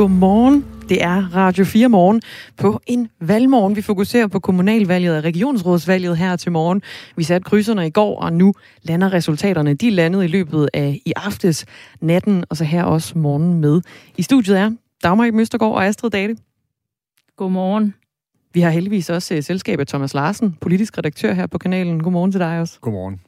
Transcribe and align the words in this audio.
Godmorgen. 0.00 0.64
Det 0.88 1.02
er 1.02 1.34
Radio 1.34 1.64
4 1.64 1.88
morgen 1.88 2.22
på 2.56 2.80
en 2.86 3.08
valgmorgen. 3.20 3.76
Vi 3.76 3.82
fokuserer 3.82 4.26
på 4.26 4.40
kommunalvalget 4.40 5.16
og 5.16 5.24
regionsrådsvalget 5.24 6.16
her 6.16 6.36
til 6.36 6.52
morgen. 6.52 6.82
Vi 7.16 7.24
satte 7.24 7.44
krydserne 7.44 7.86
i 7.86 7.90
går, 7.90 8.20
og 8.20 8.32
nu 8.32 8.54
lander 8.82 9.12
resultaterne. 9.12 9.74
De 9.74 9.90
landede 9.90 10.24
i 10.24 10.28
løbet 10.28 10.68
af 10.74 11.00
i 11.06 11.12
aftes, 11.16 11.66
natten, 12.00 12.44
og 12.50 12.56
så 12.56 12.64
her 12.64 12.84
også 12.84 13.18
morgen 13.18 13.60
med. 13.60 13.80
I 14.16 14.22
studiet 14.22 14.58
er 14.58 14.70
Dagmar 15.02 15.30
Møstergaard 15.30 15.74
og 15.74 15.86
Astrid 15.86 16.10
Date. 16.10 16.36
Godmorgen. 17.36 17.94
Vi 18.54 18.60
har 18.60 18.70
heldigvis 18.70 19.10
også 19.10 19.36
uh, 19.36 19.42
selskabet 19.42 19.88
Thomas 19.88 20.14
Larsen, 20.14 20.56
politisk 20.60 20.98
redaktør 20.98 21.32
her 21.32 21.46
på 21.46 21.58
kanalen. 21.58 22.02
Godmorgen 22.02 22.32
til 22.32 22.40
dig 22.40 22.60
også. 22.60 22.78
Godmorgen. 22.80 23.20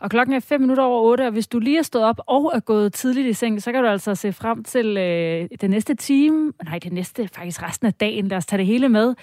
Og 0.00 0.10
klokken 0.10 0.34
er 0.36 0.40
5 0.40 0.60
minutter 0.60 0.84
over 0.84 1.10
8, 1.10 1.26
og 1.26 1.32
hvis 1.32 1.46
du 1.46 1.58
lige 1.58 1.78
er 1.78 1.82
stået 1.82 2.04
op 2.04 2.20
og 2.26 2.52
er 2.54 2.60
gået 2.60 2.92
tidligt 2.92 3.28
i 3.28 3.32
seng, 3.32 3.62
så 3.62 3.72
kan 3.72 3.82
du 3.82 3.88
altså 3.88 4.14
se 4.14 4.32
frem 4.32 4.64
til 4.64 4.96
øh, 4.96 5.48
den 5.60 5.70
næste 5.70 5.94
time, 5.94 6.52
nej, 6.64 6.78
det 6.78 6.92
næste 6.92 7.28
faktisk 7.34 7.62
resten 7.62 7.86
af 7.86 7.94
dagen. 7.94 8.28
Lad 8.28 8.36
os 8.36 8.46
tage 8.46 8.58
det 8.58 8.66
hele 8.66 8.88
med 8.88 9.14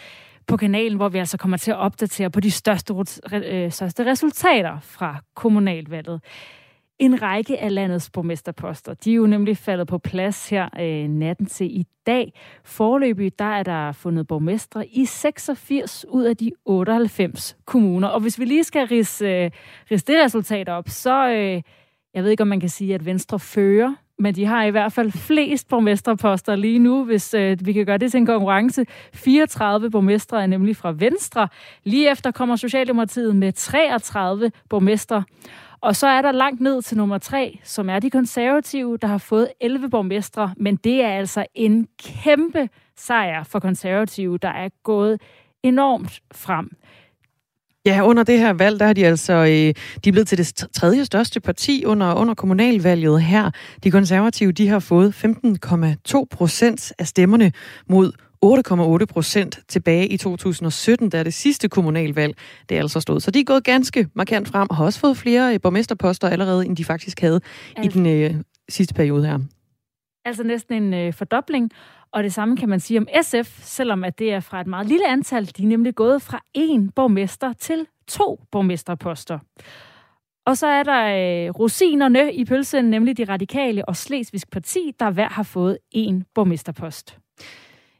på 0.47 0.57
kanalen, 0.57 0.97
hvor 0.97 1.09
vi 1.09 1.17
altså 1.17 1.37
kommer 1.37 1.57
til 1.57 1.71
at 1.71 1.77
opdatere 1.77 2.29
på 2.29 2.39
de 2.39 2.51
største, 2.51 2.93
øh, 3.33 3.71
største 3.71 4.05
resultater 4.05 4.79
fra 4.81 5.15
kommunalvalget 5.35 6.21
en 6.99 7.21
række 7.21 7.59
af 7.59 7.73
landets 7.73 8.09
borgmesterposter. 8.09 8.93
De 8.93 9.11
er 9.11 9.15
jo 9.15 9.27
nemlig 9.27 9.57
faldet 9.57 9.87
på 9.87 9.97
plads 9.97 10.49
her 10.49 10.69
øh, 10.79 11.09
natten 11.09 11.45
til 11.45 11.79
i 11.79 11.85
dag. 12.05 12.33
Forløbig 12.63 13.39
der 13.39 13.45
er 13.45 13.63
der 13.63 13.91
fundet 13.91 14.27
borgmestre 14.27 14.87
i 14.87 15.05
86 15.05 16.05
ud 16.09 16.23
af 16.23 16.37
de 16.37 16.51
98 16.65 17.57
kommuner. 17.65 18.07
Og 18.07 18.19
hvis 18.19 18.39
vi 18.39 18.45
lige 18.45 18.63
skal 18.63 18.87
rise, 18.87 19.25
øh, 19.25 19.51
rise 19.91 20.05
det 20.05 20.23
resultat 20.23 20.69
op, 20.69 20.89
så 20.89 21.29
øh, 21.29 21.61
jeg 22.13 22.23
ved 22.23 22.31
ikke, 22.31 22.41
om 22.41 22.47
man 22.47 22.59
kan 22.59 22.69
sige, 22.69 22.95
at 22.95 23.05
Venstre 23.05 23.39
fører, 23.39 23.93
men 24.19 24.35
de 24.35 24.45
har 24.45 24.63
i 24.63 24.69
hvert 24.69 24.93
fald 24.93 25.11
flest 25.11 25.67
borgmesterposter 25.67 26.55
lige 26.55 26.79
nu, 26.79 27.05
hvis 27.05 27.33
øh, 27.33 27.57
vi 27.65 27.73
kan 27.73 27.85
gøre 27.85 27.97
det 27.97 28.11
til 28.11 28.17
en 28.17 28.25
konkurrence. 28.25 28.85
34 29.13 29.91
borgmestre 29.91 30.43
er 30.43 30.47
nemlig 30.47 30.75
fra 30.75 30.91
Venstre. 30.91 31.47
Lige 31.83 32.11
efter 32.11 32.31
kommer 32.31 32.55
Socialdemokratiet 32.55 33.35
med 33.35 33.53
33 33.53 34.51
borgmestre. 34.69 35.23
Og 35.85 35.95
så 35.95 36.07
er 36.07 36.21
der 36.21 36.31
langt 36.31 36.61
ned 36.61 36.81
til 36.81 36.97
nummer 36.97 37.17
tre, 37.17 37.59
som 37.63 37.89
er 37.89 37.99
de 37.99 38.09
konservative, 38.09 38.97
der 38.97 39.07
har 39.07 39.17
fået 39.17 39.47
11 39.61 39.89
borgmestre, 39.89 40.53
men 40.57 40.75
det 40.75 41.03
er 41.03 41.09
altså 41.09 41.45
en 41.55 41.87
kæmpe 42.03 42.69
sejr 42.97 43.43
for 43.43 43.59
konservative, 43.59 44.37
der 44.37 44.49
er 44.49 44.69
gået 44.83 45.21
enormt 45.63 46.21
frem. 46.33 46.69
Ja, 47.85 48.01
under 48.03 48.23
det 48.23 48.39
her 48.39 48.53
valg, 48.53 48.79
der 48.79 48.85
er 48.85 48.93
de 48.93 49.05
altså 49.05 49.33
øh, 49.33 49.47
de 50.03 50.09
er 50.09 50.11
blevet 50.11 50.27
til 50.27 50.37
det 50.37 50.53
tredje 50.73 51.05
største 51.05 51.39
parti 51.39 51.83
under, 51.85 52.13
under 52.13 52.33
kommunalvalget 52.33 53.21
her. 53.21 53.51
De 53.83 53.91
konservative, 53.91 54.51
de 54.51 54.67
har 54.67 54.79
fået 54.79 55.25
15,2 55.25 56.25
procent 56.31 56.93
af 56.99 57.07
stemmerne 57.07 57.51
mod 57.89 58.11
8,8 58.45 59.05
procent 59.05 59.59
tilbage 59.67 60.07
i 60.07 60.17
2017, 60.17 61.09
da 61.09 61.23
det 61.23 61.33
sidste 61.33 61.69
kommunalvalg 61.69 62.35
det 62.69 62.75
altså 62.75 62.99
stod. 62.99 63.19
Så 63.19 63.31
de 63.31 63.39
er 63.39 63.43
gået 63.43 63.63
ganske 63.63 64.07
markant 64.13 64.47
frem 64.47 64.67
og 64.69 64.75
har 64.75 64.85
også 64.85 64.99
fået 64.99 65.17
flere 65.17 65.53
øh, 65.53 65.61
borgmesterposter 65.61 66.29
allerede, 66.29 66.65
end 66.65 66.77
de 66.77 66.85
faktisk 66.85 67.21
havde 67.21 67.41
altså, 67.75 67.99
i 67.99 68.01
den 68.01 68.05
øh, 68.05 68.35
sidste 68.69 68.93
periode 68.93 69.25
her. 69.25 69.39
Altså 70.25 70.43
næsten 70.43 70.83
en 70.83 70.93
øh, 70.93 71.13
fordobling. 71.13 71.71
Og 72.11 72.23
det 72.23 72.33
samme 72.33 72.57
kan 72.57 72.69
man 72.69 72.79
sige 72.79 72.99
om 72.99 73.07
SF, 73.21 73.59
selvom 73.63 74.03
at 74.03 74.19
det 74.19 74.33
er 74.33 74.39
fra 74.39 74.61
et 74.61 74.67
meget 74.67 74.87
lille 74.87 75.07
antal. 75.07 75.45
De 75.57 75.63
er 75.63 75.67
nemlig 75.67 75.95
gået 75.95 76.21
fra 76.21 76.41
én 76.57 76.89
borgmester 76.95 77.53
til 77.53 77.87
to 78.07 78.39
borgmesterposter. 78.51 79.39
Og 80.45 80.57
så 80.57 80.67
er 80.67 80.83
der 80.83 81.05
øh, 81.05 81.49
rosinerne 81.59 82.33
i 82.33 82.45
pølsen, 82.45 82.85
nemlig 82.85 83.17
de 83.17 83.23
radikale 83.23 83.89
og 83.89 83.95
Slesvigsk 83.95 84.51
Parti, 84.51 84.91
der 84.99 85.11
hver 85.11 85.29
har 85.29 85.43
fået 85.43 85.77
én 85.95 86.31
borgmesterpost. 86.35 87.17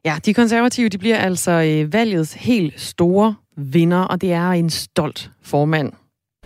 Ja, 0.06 0.16
de 0.26 0.34
konservative 0.34 0.90
de 0.90 0.98
bliver 0.98 1.18
altså 1.18 1.52
øh, 1.52 1.94
valgets 1.94 2.34
helt 2.34 2.82
store 2.82 3.36
vinder, 3.58 4.02
og 4.02 4.22
det 4.22 4.34
er 4.34 4.50
en 4.50 4.70
stolt 4.70 5.32
formand. 5.44 5.94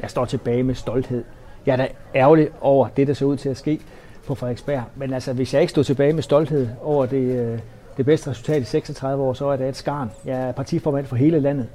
Jeg 0.01 0.09
står 0.09 0.25
tilbage 0.25 0.63
med 0.63 0.75
stolthed. 0.75 1.23
Jeg 1.65 1.73
er 1.73 1.77
da 1.77 1.87
ærgerlig 2.15 2.49
over 2.61 2.87
det, 2.87 3.07
der 3.07 3.13
ser 3.13 3.25
ud 3.25 3.37
til 3.37 3.49
at 3.49 3.57
ske 3.57 3.79
på 4.27 4.35
Frederiksberg. 4.35 4.83
Men 4.95 5.13
altså, 5.13 5.33
hvis 5.33 5.53
jeg 5.53 5.61
ikke 5.61 5.71
stod 5.71 5.83
tilbage 5.83 6.13
med 6.13 6.23
stolthed 6.23 6.67
over 6.81 7.05
det, 7.05 7.39
øh, 7.39 7.59
det 7.97 8.05
bedste 8.05 8.29
resultat 8.29 8.61
i 8.61 8.65
36 8.65 9.23
år, 9.23 9.33
så 9.33 9.45
er 9.45 9.55
det 9.55 9.69
et 9.69 9.75
skarn. 9.75 10.11
Jeg 10.25 10.47
er 10.47 10.51
partiformand 10.51 11.05
for 11.05 11.15
hele 11.15 11.39
landet. 11.39 11.67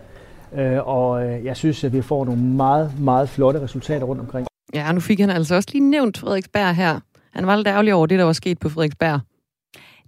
Øh, 0.54 0.88
og 0.88 1.26
øh, 1.26 1.44
jeg 1.44 1.56
synes, 1.56 1.84
at 1.84 1.92
vi 1.92 2.02
får 2.02 2.24
nogle 2.24 2.42
meget, 2.42 3.00
meget 3.00 3.28
flotte 3.28 3.60
resultater 3.60 4.06
rundt 4.06 4.20
omkring. 4.20 4.46
Ja, 4.74 4.92
nu 4.92 5.00
fik 5.00 5.20
han 5.20 5.30
altså 5.30 5.54
også 5.54 5.68
lige 5.72 5.90
nævnt 5.90 6.18
Frederiksberg 6.18 6.74
her. 6.74 7.00
Han 7.32 7.46
var 7.46 7.56
lidt 7.56 7.68
ærgerlig 7.68 7.94
over 7.94 8.06
det, 8.06 8.18
der 8.18 8.24
var 8.24 8.32
sket 8.32 8.58
på 8.58 8.68
Frederiksberg 8.68 9.20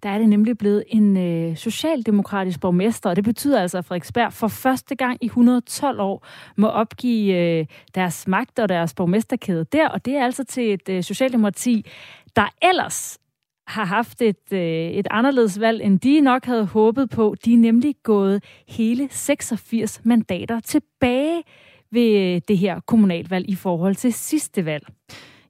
der 0.02 0.08
er 0.08 0.18
det 0.18 0.28
nemlig 0.28 0.58
blevet 0.58 0.84
en 0.88 1.16
øh, 1.16 1.56
socialdemokratisk 1.56 2.60
borgmester, 2.60 3.10
og 3.10 3.16
det 3.16 3.24
betyder 3.24 3.60
altså, 3.60 3.78
at 3.78 3.84
Frederiksberg 3.84 4.32
for 4.32 4.48
første 4.48 4.94
gang 4.94 5.18
i 5.20 5.26
112 5.26 6.00
år 6.00 6.26
må 6.56 6.68
opgive 6.68 7.34
øh, 7.34 7.66
deres 7.94 8.28
magt 8.28 8.58
og 8.58 8.68
deres 8.68 8.94
borgmesterkæde 8.94 9.66
der, 9.72 9.88
og 9.88 10.04
det 10.04 10.14
er 10.14 10.24
altså 10.24 10.44
til 10.44 10.72
et 10.72 10.88
øh, 10.88 11.02
socialdemokrati, 11.02 11.86
der 12.36 12.48
ellers 12.62 13.18
har 13.66 13.84
haft 13.84 14.22
et, 14.22 14.52
øh, 14.52 14.90
et 14.90 15.06
anderledes 15.10 15.60
valg, 15.60 15.82
end 15.82 16.00
de 16.00 16.20
nok 16.20 16.44
havde 16.44 16.66
håbet 16.66 17.10
på. 17.10 17.34
De 17.44 17.52
er 17.52 17.58
nemlig 17.58 17.94
gået 18.02 18.44
hele 18.68 19.08
86 19.10 20.00
mandater 20.04 20.60
tilbage 20.60 21.42
ved 21.90 22.18
øh, 22.18 22.40
det 22.48 22.58
her 22.58 22.80
kommunalvalg 22.86 23.48
i 23.48 23.54
forhold 23.54 23.94
til 23.94 24.12
sidste 24.12 24.64
valg. 24.64 24.86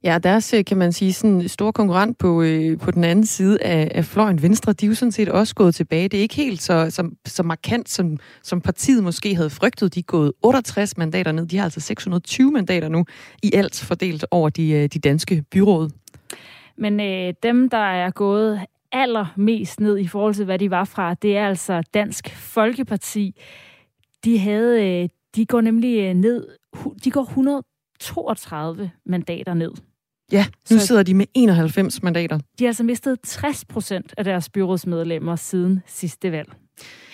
Ja, 0.03 0.17
deres, 0.17 0.53
øh, 0.53 0.65
kan 0.65 0.77
man 0.77 0.91
sige, 0.91 1.13
sådan 1.13 1.47
stor 1.47 1.71
konkurrent 1.71 2.17
på, 2.17 2.41
øh, 2.41 2.79
på 2.79 2.91
den 2.91 3.03
anden 3.03 3.25
side 3.25 3.63
af, 3.63 3.91
af 3.95 4.05
fløjen 4.05 4.41
venstre, 4.41 4.73
de 4.73 4.85
er 4.85 4.87
jo 4.87 4.95
sådan 4.95 5.11
set 5.11 5.29
også 5.29 5.55
gået 5.55 5.75
tilbage. 5.75 6.07
Det 6.07 6.17
er 6.17 6.21
ikke 6.21 6.35
helt 6.35 6.61
så, 6.61 6.89
så, 6.89 7.09
så 7.25 7.43
markant, 7.43 7.89
som, 7.89 8.17
som 8.43 8.61
partiet 8.61 9.03
måske 9.03 9.35
havde 9.35 9.49
frygtet. 9.49 9.95
De 9.95 9.99
er 9.99 10.03
gået 10.03 10.31
68 10.43 10.97
mandater 10.97 11.31
ned. 11.31 11.45
De 11.45 11.57
har 11.57 11.63
altså 11.63 11.79
620 11.79 12.51
mandater 12.51 12.89
nu 12.89 13.05
i 13.43 13.51
alt 13.53 13.83
fordelt 13.87 14.25
over 14.31 14.49
de, 14.49 14.71
øh, 14.71 14.89
de 14.93 14.99
danske 14.99 15.43
byråd. 15.51 15.89
Men 16.77 16.99
øh, 16.99 17.33
dem, 17.43 17.69
der 17.69 17.77
er 17.77 18.11
gået 18.11 18.61
allermest 18.91 19.79
ned 19.79 19.97
i 19.97 20.07
forhold 20.07 20.33
til, 20.33 20.45
hvad 20.45 20.59
de 20.59 20.71
var 20.71 20.83
fra, 20.83 21.13
det 21.13 21.37
er 21.37 21.47
altså 21.47 21.81
Dansk 21.93 22.35
Folkeparti. 22.35 23.35
De 24.23 24.39
havde, 24.39 24.85
øh, 24.85 25.09
de 25.35 25.45
går 25.45 25.61
nemlig 25.61 25.99
øh, 25.99 26.13
ned, 26.13 26.47
de 27.03 27.11
går 27.11 27.21
100 27.21 27.63
132 28.01 28.91
mandater 29.05 29.53
ned. 29.53 29.71
Ja, 30.31 30.45
nu 30.71 30.79
så 30.79 30.87
sidder 30.87 31.03
de 31.03 31.13
med 31.13 31.25
91 31.33 32.03
mandater. 32.03 32.37
De 32.37 32.63
har 32.63 32.67
altså 32.67 32.83
mistet 32.83 33.19
60 33.23 33.65
procent 33.65 34.13
af 34.17 34.23
deres 34.23 34.49
byrådsmedlemmer 34.49 35.35
siden 35.35 35.81
sidste 35.87 36.31
valg. 36.31 36.49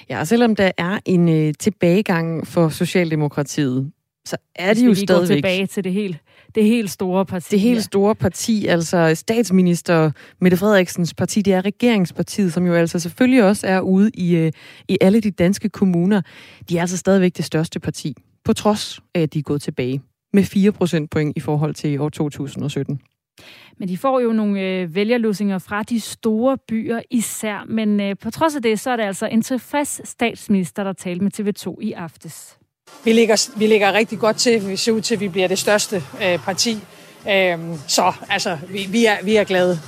Ja, 0.09 0.19
og 0.19 0.27
selvom 0.27 0.55
der 0.55 0.71
er 0.77 0.99
en 1.05 1.29
øh, 1.29 1.53
tilbagegang 1.59 2.47
for 2.47 2.69
Socialdemokratiet, 2.69 3.91
så 4.25 4.37
er 4.55 4.73
det 4.73 4.85
jo 4.85 4.95
stadigvæk... 4.95 5.27
Gå 5.27 5.35
tilbage 5.35 5.67
til 5.67 5.83
det 5.83 5.93
helt, 5.93 6.17
det 6.55 6.63
helt 6.63 6.91
store 6.91 7.25
parti. 7.25 7.47
Det 7.51 7.59
helt 7.59 7.83
store 7.83 8.15
parti, 8.15 8.65
altså 8.65 9.11
statsminister 9.15 10.11
Mette 10.41 10.57
Frederiksens 10.57 11.13
parti, 11.13 11.41
det 11.41 11.53
er 11.53 11.65
regeringspartiet, 11.65 12.53
som 12.53 12.65
jo 12.65 12.73
altså 12.73 12.99
selvfølgelig 12.99 13.43
også 13.43 13.67
er 13.67 13.79
ude 13.79 14.11
i, 14.13 14.35
øh, 14.35 14.51
i 14.87 14.97
alle 15.01 15.21
de 15.21 15.31
danske 15.31 15.69
kommuner. 15.69 16.21
De 16.69 16.77
er 16.77 16.81
altså 16.81 16.97
stadigvæk 16.97 17.37
det 17.37 17.45
største 17.45 17.79
parti, 17.79 18.15
på 18.45 18.53
trods 18.53 18.99
af, 19.15 19.21
at 19.21 19.33
de 19.33 19.39
er 19.39 19.43
gået 19.43 19.61
tilbage 19.61 20.01
med 20.33 20.43
4 20.43 20.71
procentpoint 20.71 21.37
i 21.37 21.39
forhold 21.39 21.73
til 21.73 22.01
år 22.01 22.09
2017. 22.09 23.01
Men 23.77 23.89
de 23.89 23.97
får 23.97 24.19
jo 24.19 24.33
nogle 24.33 24.61
øh, 24.61 24.95
vælgerlusinger 24.95 25.59
fra 25.59 25.83
de 25.83 25.99
store 25.99 26.57
byer 26.67 27.01
især. 27.09 27.65
Men 27.67 27.99
øh, 27.99 28.15
på 28.21 28.31
trods 28.31 28.55
af 28.55 28.61
det, 28.61 28.79
så 28.79 28.91
er 28.91 28.95
det 28.95 29.03
altså 29.03 29.25
en 29.25 29.41
tilfreds 29.41 30.09
statsminister, 30.09 30.83
der 30.83 30.93
talte 30.93 31.23
med 31.23 31.31
TV2 31.39 31.77
i 31.81 31.91
aftes. 31.91 32.57
Vi 33.05 33.13
ligger, 33.13 33.59
vi 33.59 33.67
ligger 33.67 33.93
rigtig 33.93 34.19
godt 34.19 34.37
til. 34.37 34.69
Vi 34.69 34.75
ser 34.75 34.91
ud 34.91 35.01
til, 35.01 35.15
at 35.15 35.21
vi 35.21 35.27
bliver 35.27 35.47
det 35.47 35.59
største 35.59 35.95
øh, 35.95 36.39
parti. 36.39 36.77
Øh, 37.29 37.59
så 37.87 38.13
altså, 38.29 38.57
vi, 38.69 38.87
vi, 38.89 39.05
er, 39.05 39.23
vi 39.23 39.35
er 39.35 39.43
glade. 39.43 39.79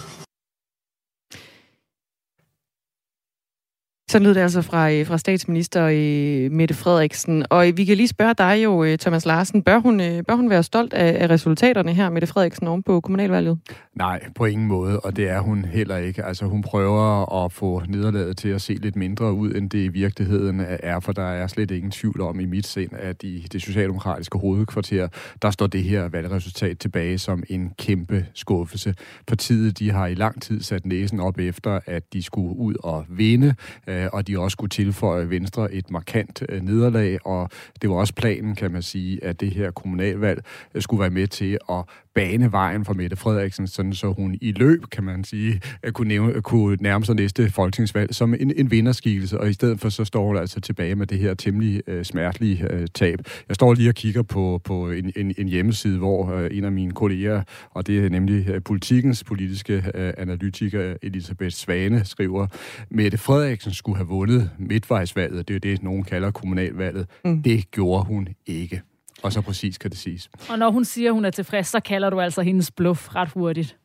Så 4.09 4.19
lød 4.19 4.33
det 4.33 4.41
altså 4.41 4.61
fra, 4.61 4.91
øh, 4.91 5.07
fra 5.07 5.17
statsminister 5.17 5.85
øh, 5.85 6.51
Mette 6.51 6.73
Frederiksen. 6.73 7.45
Og 7.49 7.67
øh, 7.67 7.77
vi 7.77 7.85
kan 7.85 7.97
lige 7.97 8.07
spørge 8.07 8.33
dig 8.33 8.63
jo, 8.63 8.97
Thomas 8.97 9.25
Larsen. 9.25 9.63
Bør 9.63 9.79
hun, 9.79 9.97
bør 10.27 10.35
hun 10.35 10.49
være 10.49 10.63
stolt 10.63 10.93
af, 10.93 11.23
af 11.23 11.29
resultaterne 11.29 11.93
her, 11.93 12.09
Mette 12.09 12.27
Frederiksen, 12.27 12.67
oven 12.67 12.83
på 12.83 13.01
kommunalvalget? 13.01 13.59
Nej, 13.95 14.23
på 14.35 14.45
ingen 14.45 14.67
måde, 14.67 14.99
og 14.99 15.15
det 15.15 15.29
er 15.29 15.39
hun 15.39 15.65
heller 15.65 15.97
ikke. 15.97 16.23
Altså 16.23 16.45
hun 16.45 16.61
prøver 16.61 17.33
at 17.45 17.51
få 17.51 17.81
nederlaget 17.87 18.37
til 18.37 18.49
at 18.49 18.61
se 18.61 18.73
lidt 18.73 18.95
mindre 18.95 19.33
ud, 19.33 19.51
end 19.51 19.69
det 19.69 19.79
i 19.79 19.87
virkeligheden 19.87 20.61
er, 20.79 20.99
for 20.99 21.11
der 21.11 21.27
er 21.27 21.47
slet 21.47 21.71
ingen 21.71 21.91
tvivl 21.91 22.21
om 22.21 22.39
i 22.39 22.45
mit 22.45 22.67
sind, 22.67 22.91
at 22.93 23.23
i 23.23 23.47
det 23.51 23.61
socialdemokratiske 23.61 24.37
hovedkvarter, 24.37 25.07
der 25.41 25.51
står 25.51 25.67
det 25.67 25.83
her 25.83 26.07
valgresultat 26.07 26.79
tilbage 26.79 27.17
som 27.17 27.43
en 27.49 27.71
kæmpe 27.79 28.25
skuffelse. 28.33 28.95
Partiet, 29.27 29.79
de 29.79 29.91
har 29.91 30.07
i 30.07 30.13
lang 30.13 30.41
tid 30.41 30.61
sat 30.61 30.85
næsen 30.85 31.19
op 31.19 31.39
efter, 31.39 31.79
at 31.85 32.13
de 32.13 32.23
skulle 32.23 32.57
ud 32.57 32.75
og 32.83 33.05
vinde, 33.09 33.55
Øh, 33.95 34.09
og 34.13 34.27
de 34.27 34.39
også 34.39 34.55
skulle 34.55 34.69
tilføje 34.69 35.29
Venstre 35.29 35.73
et 35.73 35.91
markant 35.91 36.43
øh, 36.49 36.61
nederlag, 36.61 37.27
og 37.27 37.49
det 37.81 37.89
var 37.89 37.95
også 37.95 38.13
planen, 38.13 38.55
kan 38.55 38.71
man 38.71 38.81
sige, 38.81 39.23
at 39.23 39.39
det 39.39 39.51
her 39.51 39.71
kommunalvalg 39.71 40.43
øh, 40.75 40.81
skulle 40.81 41.01
være 41.01 41.09
med 41.09 41.27
til 41.27 41.57
at 41.69 41.83
bane 42.15 42.51
vejen 42.51 42.85
for 42.85 42.93
Mette 42.93 43.15
Frederiksen, 43.15 43.67
sådan 43.67 43.93
så 43.93 44.13
hun 44.13 44.37
i 44.41 44.51
løb, 44.51 44.85
kan 44.91 45.03
man 45.03 45.23
sige, 45.23 45.61
kunne, 45.93 46.07
nævne, 46.07 46.41
kunne 46.41 46.77
nærme 46.79 47.05
sig 47.05 47.15
næste 47.15 47.51
folketingsvalg 47.51 48.15
som 48.15 48.33
en, 48.33 48.53
en 48.55 48.71
vinderskikkelse, 48.71 49.39
og 49.39 49.49
i 49.49 49.53
stedet 49.53 49.79
for 49.79 49.89
så 49.89 50.05
står 50.05 50.27
hun 50.27 50.37
altså 50.37 50.61
tilbage 50.61 50.95
med 50.95 51.07
det 51.07 51.19
her 51.19 51.33
temmelig 51.33 51.81
øh, 51.87 52.05
smertelige 52.05 52.67
øh, 52.73 52.87
tab. 52.93 53.19
Jeg 53.47 53.55
står 53.55 53.73
lige 53.73 53.89
og 53.89 53.95
kigger 53.95 54.21
på, 54.21 54.61
på 54.63 54.91
en, 54.91 55.11
en, 55.15 55.33
en 55.37 55.47
hjemmeside, 55.47 55.97
hvor 55.97 56.31
øh, 56.31 56.57
en 56.57 56.63
af 56.63 56.71
mine 56.71 56.91
kolleger, 56.91 57.43
og 57.71 57.87
det 57.87 58.05
er 58.05 58.09
nemlig 58.09 58.49
øh, 58.49 58.61
politikens 58.63 59.23
politiske 59.23 59.83
øh, 59.95 60.13
analytiker 60.17 60.93
Elisabeth 61.01 61.55
Svane, 61.55 62.05
skriver, 62.05 62.47
Mette 62.89 63.17
Frederiksen 63.17 63.73
skulle 63.85 63.97
have 63.97 64.07
vundet 64.07 64.49
midtvejsvalget, 64.59 65.47
det 65.47 65.53
er 65.53 65.69
jo 65.69 65.73
det, 65.73 65.83
nogen 65.83 66.03
kalder 66.03 66.31
kommunalvalget. 66.31 67.07
Mm. 67.25 67.43
Det 67.43 67.71
gjorde 67.71 68.05
hun 68.05 68.27
ikke. 68.45 68.81
Og 69.23 69.33
så 69.33 69.41
præcis 69.41 69.77
kan 69.77 69.91
det 69.91 69.97
siges. 69.97 70.29
Og 70.49 70.59
når 70.59 70.71
hun 70.71 70.85
siger, 70.85 71.11
hun 71.11 71.25
er 71.25 71.29
tilfreds, 71.29 71.67
så 71.67 71.79
kalder 71.79 72.09
du 72.09 72.19
altså 72.21 72.41
hendes 72.41 72.71
bluff 72.71 73.15
ret 73.15 73.29
hurtigt. 73.29 73.77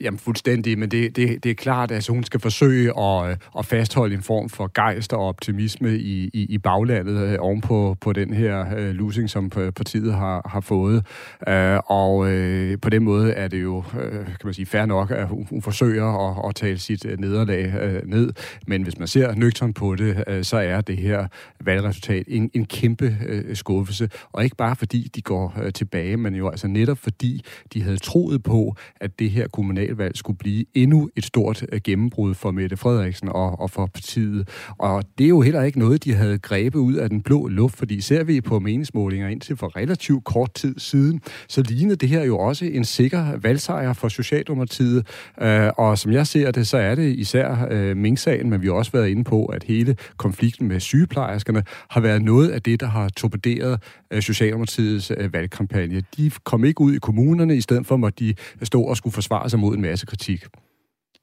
Jamen 0.00 0.18
fuldstændig, 0.18 0.78
men 0.78 0.90
det, 0.90 1.16
det, 1.16 1.44
det 1.44 1.50
er 1.50 1.54
klart, 1.54 1.90
at 1.90 1.94
altså, 1.94 2.12
hun 2.12 2.24
skal 2.24 2.40
forsøge 2.40 3.00
at, 3.00 3.30
øh, 3.30 3.36
at 3.58 3.66
fastholde 3.66 4.14
en 4.14 4.22
form 4.22 4.48
for 4.48 4.70
gejst 4.74 5.12
og 5.12 5.20
optimisme 5.28 5.96
i, 5.98 6.30
i, 6.32 6.46
i 6.48 6.58
baglandet 6.58 7.28
øh, 7.28 7.36
oven 7.40 7.60
på, 7.60 7.96
på 8.00 8.12
den 8.12 8.34
her 8.34 8.76
øh, 8.76 8.90
losing, 8.94 9.30
som 9.30 9.52
øh, 9.56 9.72
partiet 9.72 10.14
har, 10.14 10.48
har 10.48 10.60
fået. 10.60 11.06
Øh, 11.48 11.78
og 11.86 12.32
øh, 12.32 12.78
på 12.80 12.90
den 12.90 13.04
måde 13.04 13.32
er 13.32 13.48
det 13.48 13.62
jo, 13.62 13.84
øh, 14.00 14.26
kan 14.26 14.36
man 14.44 14.54
sige, 14.54 14.66
fair 14.66 14.86
nok, 14.86 15.10
at 15.10 15.28
hun, 15.28 15.46
hun 15.50 15.62
forsøger 15.62 16.28
at, 16.28 16.48
at 16.48 16.54
tale 16.54 16.78
sit 16.78 17.06
øh, 17.06 17.18
nederlag 17.18 17.74
øh, 17.82 18.02
ned. 18.06 18.32
Men 18.66 18.82
hvis 18.82 18.98
man 18.98 19.08
ser 19.08 19.34
nøgtern 19.34 19.72
på 19.72 19.94
det, 19.94 20.24
øh, 20.26 20.44
så 20.44 20.56
er 20.56 20.80
det 20.80 20.96
her 20.96 21.26
valgresultat 21.60 22.24
en, 22.28 22.50
en 22.54 22.66
kæmpe 22.66 23.16
øh, 23.26 23.56
skuffelse. 23.56 24.10
Og 24.32 24.44
ikke 24.44 24.56
bare 24.56 24.76
fordi 24.76 25.10
de 25.14 25.22
går 25.22 25.54
øh, 25.62 25.72
tilbage, 25.72 26.16
men 26.16 26.34
jo 26.34 26.48
altså 26.48 26.68
netop 26.68 26.98
fordi 26.98 27.44
de 27.72 27.82
havde 27.82 27.96
troet 27.96 28.42
på, 28.42 28.76
at 29.00 29.18
det 29.18 29.30
her 29.30 29.48
kommunal 29.48 29.85
kommunalvalg 29.86 30.16
skulle 30.16 30.38
blive 30.38 30.64
endnu 30.74 31.10
et 31.16 31.24
stort 31.24 31.66
øh, 31.72 31.80
gennembrud 31.84 32.34
for 32.34 32.50
Mette 32.50 32.76
Frederiksen 32.76 33.28
og, 33.28 33.60
og 33.60 33.70
for 33.70 33.86
partiet. 33.86 34.48
Og 34.78 35.02
det 35.18 35.24
er 35.24 35.28
jo 35.28 35.40
heller 35.40 35.62
ikke 35.62 35.78
noget, 35.78 36.04
de 36.04 36.14
havde 36.14 36.38
grebet 36.38 36.78
ud 36.78 36.94
af 36.94 37.08
den 37.08 37.22
blå 37.22 37.48
luft, 37.48 37.76
fordi 37.76 38.00
ser 38.00 38.24
vi 38.24 38.40
på 38.40 38.58
meningsmålinger 38.58 39.28
indtil 39.28 39.56
for 39.56 39.76
relativt 39.76 40.24
kort 40.24 40.54
tid 40.54 40.74
siden, 40.78 41.20
så 41.48 41.62
lignede 41.62 41.96
det 41.96 42.08
her 42.08 42.24
jo 42.24 42.38
også 42.38 42.64
en 42.64 42.84
sikker 42.84 43.38
valgsejr 43.42 43.92
for 43.92 44.08
Socialdemokratiet. 44.08 45.06
Øh, 45.42 45.70
og 45.76 45.98
som 45.98 46.12
jeg 46.12 46.26
ser 46.26 46.50
det, 46.50 46.66
så 46.66 46.76
er 46.76 46.94
det 46.94 47.14
især 47.18 47.66
øh, 47.70 47.96
Mink-sagen, 47.96 48.50
men 48.50 48.62
vi 48.62 48.66
har 48.66 48.74
også 48.74 48.92
været 48.92 49.08
inde 49.08 49.24
på, 49.24 49.44
at 49.44 49.64
hele 49.64 49.96
konflikten 50.16 50.68
med 50.68 50.80
sygeplejerskerne 50.80 51.62
har 51.90 52.00
været 52.00 52.22
noget 52.22 52.48
af 52.48 52.62
det, 52.62 52.80
der 52.80 52.86
har 52.86 53.08
torpederet 53.08 53.82
Socialdemokratiets 54.20 55.12
øh, 55.16 55.32
valgkampagne. 55.32 56.02
De 56.16 56.30
kom 56.44 56.64
ikke 56.64 56.80
ud 56.80 56.94
i 56.94 56.98
kommunerne, 56.98 57.56
i 57.56 57.60
stedet 57.60 57.86
for 57.86 58.06
at 58.06 58.18
de 58.18 58.34
stå 58.62 58.82
og 58.82 58.96
skulle 58.96 59.14
forsvare 59.14 59.50
sig 59.50 59.58
mod 59.58 59.74
en 59.74 59.82
masse 59.82 60.06
kritik. 60.06 60.44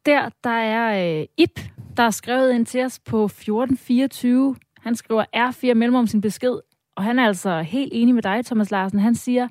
Der, 0.06 0.30
der 0.44 0.50
er 0.50 1.20
øh, 1.20 1.26
Ip, 1.38 1.60
der 1.98 2.04
er 2.04 2.12
skrevet 2.12 2.54
ind 2.54 2.66
til 2.66 2.86
os 2.86 3.00
på 3.00 3.26
1424. 3.26 4.56
Han 4.82 4.96
skriver 4.96 5.24
R4 5.36 5.74
mellem 5.74 5.96
om 5.96 6.08
sin 6.08 6.22
besked, 6.22 6.60
og 6.96 7.04
han 7.04 7.20
er 7.20 7.28
altså 7.28 7.62
helt 7.62 7.92
enig 7.96 8.16
med 8.16 8.24
dig, 8.24 8.46
Thomas 8.46 8.72
Larsen. 8.72 9.00
Han 9.00 9.16
siger, 9.16 9.48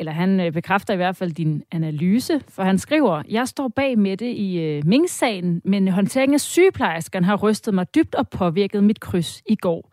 eller 0.00 0.12
han 0.12 0.40
øh, 0.40 0.52
bekræfter 0.52 0.94
i 0.94 0.96
hvert 0.96 1.16
fald 1.16 1.32
din 1.32 1.62
analyse, 1.72 2.40
for 2.48 2.62
han 2.62 2.78
skriver, 2.78 3.22
jeg 3.28 3.48
står 3.48 3.68
bag 3.68 3.98
med 3.98 4.16
det 4.16 4.26
i 4.36 4.60
øh, 4.60 4.86
Ming-sagen, 4.86 5.62
men 5.64 5.88
håndteringen 5.88 6.34
af 6.34 6.40
sygeplejerskerne 6.40 7.26
har 7.26 7.36
rystet 7.36 7.74
mig 7.74 7.94
dybt 7.94 8.14
og 8.14 8.28
påvirket 8.28 8.84
mit 8.84 9.00
kryds 9.00 9.42
i 9.46 9.56
går. 9.56 9.92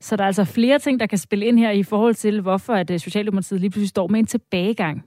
Så 0.00 0.16
der 0.16 0.22
er 0.22 0.26
altså 0.26 0.44
flere 0.44 0.78
ting, 0.78 1.00
der 1.00 1.06
kan 1.06 1.18
spille 1.18 1.46
ind 1.46 1.58
her 1.58 1.70
i 1.70 1.82
forhold 1.82 2.14
til, 2.14 2.40
hvorfor 2.40 2.72
at 2.72 2.90
øh, 2.90 3.00
Socialdemokratiet 3.00 3.60
lige 3.60 3.70
pludselig 3.70 3.88
står 3.88 4.08
med 4.08 4.18
en 4.18 4.26
tilbagegang. 4.26 5.04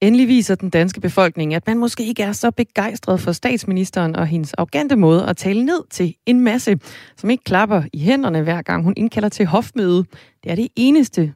Endelig 0.00 0.28
viser 0.28 0.54
den 0.54 0.70
danske 0.70 1.00
befolkning, 1.00 1.54
at 1.54 1.66
man 1.66 1.78
måske 1.78 2.06
ikke 2.06 2.22
er 2.22 2.32
så 2.32 2.50
begejstret 2.50 3.20
for 3.20 3.32
statsministeren 3.32 4.16
og 4.16 4.26
hendes 4.26 4.52
arrogante 4.52 4.96
måde 4.96 5.26
at 5.26 5.36
tale 5.36 5.64
ned 5.64 5.90
til 5.90 6.14
en 6.26 6.40
masse, 6.40 6.78
som 7.16 7.30
ikke 7.30 7.44
klapper 7.44 7.82
i 7.92 7.98
hænderne 7.98 8.42
hver 8.42 8.62
gang 8.62 8.84
hun 8.84 8.94
indkalder 8.96 9.28
til 9.28 9.46
hofmøde. 9.46 10.04
Det 10.44 10.50
er 10.50 10.54
det 10.54 10.68
eneste. 10.76 11.32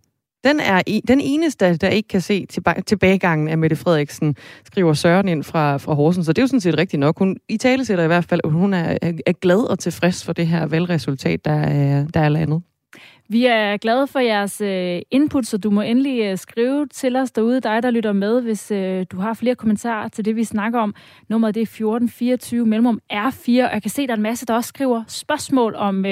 Den 0.47 0.61
er 0.61 0.83
den 1.09 1.21
eneste, 1.21 1.77
der 1.77 1.89
ikke 1.89 2.09
kan 2.09 2.21
se 2.21 2.47
tilbagegangen 2.87 3.49
af 3.49 3.59
Mette 3.59 3.77
Frederiksen, 3.77 4.37
skriver 4.65 4.93
Søren 4.93 5.29
ind 5.29 5.45
fra, 5.45 5.77
fra 5.77 5.95
Horsen. 5.95 6.25
Så 6.25 6.33
det 6.33 6.39
er 6.39 6.43
jo 6.43 6.47
sådan 6.47 6.61
set 6.61 6.79
rigtigt 6.79 7.01
nok. 7.01 7.19
Hun 7.19 7.37
i 7.49 7.57
tale 7.57 7.85
sætter 7.85 8.05
i 8.05 8.07
hvert 8.07 8.25
fald, 8.25 8.41
at 8.45 8.51
hun 8.51 8.75
er, 8.75 8.99
er 9.27 9.33
glad 9.33 9.71
og 9.71 9.79
tilfreds 9.79 10.25
for 10.25 10.33
det 10.33 10.47
her 10.47 10.67
valgresultat, 10.67 11.45
der 11.45 11.53
er, 11.53 12.07
der 12.15 12.21
er 12.21 12.29
landet. 12.29 12.63
Vi 13.29 13.47
er 13.47 13.77
glade 13.77 14.07
for 14.07 14.19
jeres 14.19 14.61
øh, 14.61 15.03
input, 15.11 15.47
så 15.47 15.59
du 15.59 15.71
må 15.71 15.81
endelig 15.81 16.23
øh, 16.23 16.39
skrive 16.39 16.87
til 16.87 17.17
os 17.17 17.31
derude, 17.31 17.61
dig 17.61 17.83
der 17.83 17.91
lytter 17.91 18.13
med, 18.13 18.43
hvis 18.43 18.71
øh, 18.71 19.07
du 19.11 19.17
har 19.17 19.35
flere 19.35 19.55
kommentarer 19.55 20.09
til 20.09 20.25
det, 20.25 20.37
vi 20.37 20.45
snakker 20.45 20.81
om. 20.81 20.95
Nummeret 21.29 21.55
det 21.55 21.61
er 21.61 21.65
1424 21.65 22.67
mellemrum 22.67 23.01
R4, 23.13 23.49
og 23.49 23.73
jeg 23.73 23.83
kan 23.83 23.91
se, 23.91 24.07
der 24.07 24.13
er 24.13 24.17
en 24.17 24.23
masse, 24.23 24.47
der 24.47 24.55
også 24.55 24.69
skriver 24.69 25.03
spørgsmål 25.09 25.75
om, 25.75 26.05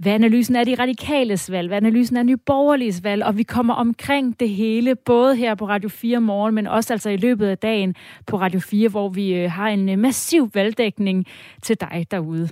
hvad 0.00 0.12
analysen 0.12 0.56
er 0.56 0.64
de 0.64 0.74
radikales 0.74 1.50
valg, 1.50 1.68
hvad 1.68 1.76
analysen 1.76 2.16
er 2.16 2.22
nyborgerliges 2.22 3.04
valg, 3.04 3.24
og 3.24 3.36
vi 3.36 3.42
kommer 3.42 3.74
omkring 3.74 4.40
det 4.40 4.48
hele, 4.48 4.96
både 4.96 5.36
her 5.36 5.54
på 5.54 5.68
Radio 5.68 5.88
4 5.88 6.20
morgen, 6.20 6.54
men 6.54 6.66
også 6.66 6.92
altså 6.92 7.10
i 7.10 7.16
løbet 7.16 7.46
af 7.46 7.58
dagen 7.58 7.94
på 8.26 8.40
Radio 8.40 8.60
4, 8.60 8.88
hvor 8.88 9.08
vi 9.08 9.34
øh, 9.34 9.50
har 9.50 9.68
en 9.68 9.88
øh, 9.88 9.98
massiv 9.98 10.50
valgdækning 10.54 11.26
til 11.62 11.76
dig 11.80 12.06
derude. 12.10 12.48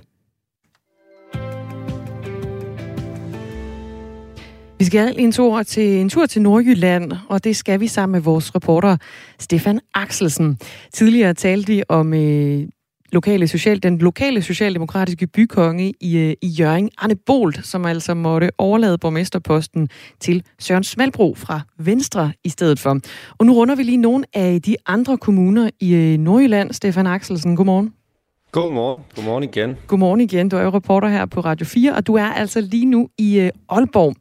Vi 4.78 4.84
skal 4.84 5.14
en 5.18 5.32
tur 5.32 5.62
til, 5.62 6.00
en 6.00 6.08
tur 6.08 6.26
til 6.26 6.42
Nordjylland, 6.42 7.12
og 7.28 7.44
det 7.44 7.56
skal 7.56 7.80
vi 7.80 7.86
sammen 7.86 8.12
med 8.12 8.20
vores 8.20 8.54
reporter 8.54 8.96
Stefan 9.38 9.80
Axelsen. 9.94 10.58
Tidligere 10.92 11.34
talte 11.34 11.72
vi 11.72 11.82
om 11.88 12.14
øh, 12.14 12.68
lokale 13.12 13.48
social, 13.48 13.82
den 13.82 13.98
lokale 13.98 14.42
socialdemokratiske 14.42 15.26
bykonge 15.26 15.94
i, 16.00 16.18
øh, 16.18 16.34
i 16.42 16.46
Jørgen, 16.46 16.90
Arne 16.98 17.16
Bolt, 17.16 17.66
som 17.66 17.84
altså 17.84 18.14
måtte 18.14 18.50
overlade 18.58 18.98
borgmesterposten 18.98 19.88
til 20.20 20.42
Søren 20.58 20.84
Smalbro 20.84 21.34
fra 21.34 21.60
Venstre 21.78 22.32
i 22.44 22.48
stedet 22.48 22.78
for. 22.78 23.00
Og 23.38 23.46
nu 23.46 23.52
runder 23.52 23.74
vi 23.74 23.82
lige 23.82 23.96
nogle 23.96 24.24
af 24.34 24.62
de 24.62 24.76
andre 24.86 25.18
kommuner 25.18 25.70
i 25.80 25.94
øh, 25.94 26.18
Nordjylland. 26.18 26.72
Stefan 26.72 27.06
Axelsen, 27.06 27.56
godmorgen. 27.56 27.92
Godmorgen. 28.52 29.04
Godmorgen 29.14 29.44
igen. 29.44 29.76
Godmorgen 29.86 30.20
igen. 30.20 30.48
Du 30.48 30.56
er 30.56 30.62
jo 30.62 30.70
reporter 30.70 31.08
her 31.08 31.26
på 31.26 31.40
Radio 31.40 31.66
4, 31.66 31.94
og 31.94 32.06
du 32.06 32.14
er 32.14 32.24
altså 32.24 32.60
lige 32.60 32.86
nu 32.86 33.08
i 33.18 33.40
øh, 33.40 33.50
Aalborg. 33.68 34.14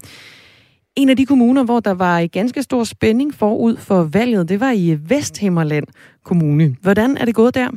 En 0.95 1.09
af 1.09 1.17
de 1.17 1.25
kommuner, 1.25 1.63
hvor 1.63 1.79
der 1.79 1.93
var 1.93 2.27
ganske 2.27 2.63
stor 2.63 2.83
spænding 2.83 3.33
forud 3.33 3.77
for 3.77 4.03
valget, 4.03 4.49
det 4.49 4.59
var 4.59 4.71
i 4.71 4.97
Vesthimmerland 5.07 5.85
Kommune. 6.23 6.75
Hvordan 6.81 7.17
er 7.17 7.25
det 7.25 7.35
gået 7.35 7.55
der? 7.55 7.69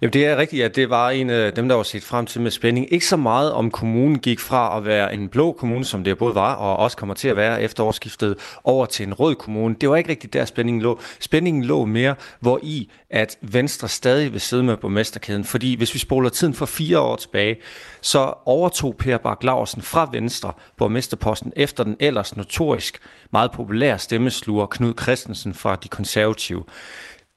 Jamen 0.00 0.12
det 0.12 0.26
er 0.26 0.36
rigtigt, 0.36 0.64
at 0.64 0.76
det 0.76 0.90
var 0.90 1.10
en 1.10 1.30
af 1.30 1.52
dem, 1.52 1.68
der 1.68 1.74
var 1.76 1.82
set 1.82 2.02
frem 2.02 2.26
til 2.26 2.40
med 2.40 2.50
spænding. 2.50 2.92
Ikke 2.92 3.06
så 3.06 3.16
meget 3.16 3.52
om 3.52 3.70
kommunen 3.70 4.18
gik 4.18 4.40
fra 4.40 4.76
at 4.76 4.86
være 4.86 5.14
en 5.14 5.28
blå 5.28 5.52
kommune, 5.52 5.84
som 5.84 6.04
det 6.04 6.18
både 6.18 6.34
var, 6.34 6.54
og 6.54 6.76
også 6.76 6.96
kommer 6.96 7.14
til 7.14 7.28
at 7.28 7.36
være 7.36 7.62
efter 7.62 7.84
årsskiftet, 7.84 8.36
over 8.64 8.86
til 8.86 9.06
en 9.06 9.14
rød 9.14 9.34
kommune. 9.34 9.74
Det 9.80 9.88
var 9.88 9.96
ikke 9.96 10.10
rigtigt 10.10 10.32
der 10.32 10.44
spændingen 10.44 10.82
lå. 10.82 11.00
Spændingen 11.20 11.64
lå 11.64 11.84
mere, 11.84 12.14
hvor 12.40 12.60
i 12.62 12.90
at 13.10 13.38
Venstre 13.40 13.88
stadig 13.88 14.32
vil 14.32 14.40
sidde 14.40 14.62
med 14.62 14.76
borgmesterkæden. 14.76 15.44
Fordi 15.44 15.76
hvis 15.76 15.94
vi 15.94 15.98
spoler 15.98 16.28
tiden 16.28 16.54
for 16.54 16.66
fire 16.66 17.00
år 17.00 17.16
tilbage, 17.16 17.56
så 18.00 18.34
overtog 18.44 18.96
Per 18.96 19.18
Bak 19.18 19.42
Larsen 19.42 19.82
fra 19.82 20.08
Venstre 20.12 20.52
borgmesterposten 20.76 21.52
efter 21.56 21.84
den 21.84 21.96
ellers 22.00 22.36
notorisk 22.36 22.98
meget 23.32 23.52
populære 23.52 23.98
stemmesluger 23.98 24.66
Knud 24.66 24.94
Christensen 25.02 25.54
fra 25.54 25.76
De 25.76 25.88
Konservative. 25.88 26.64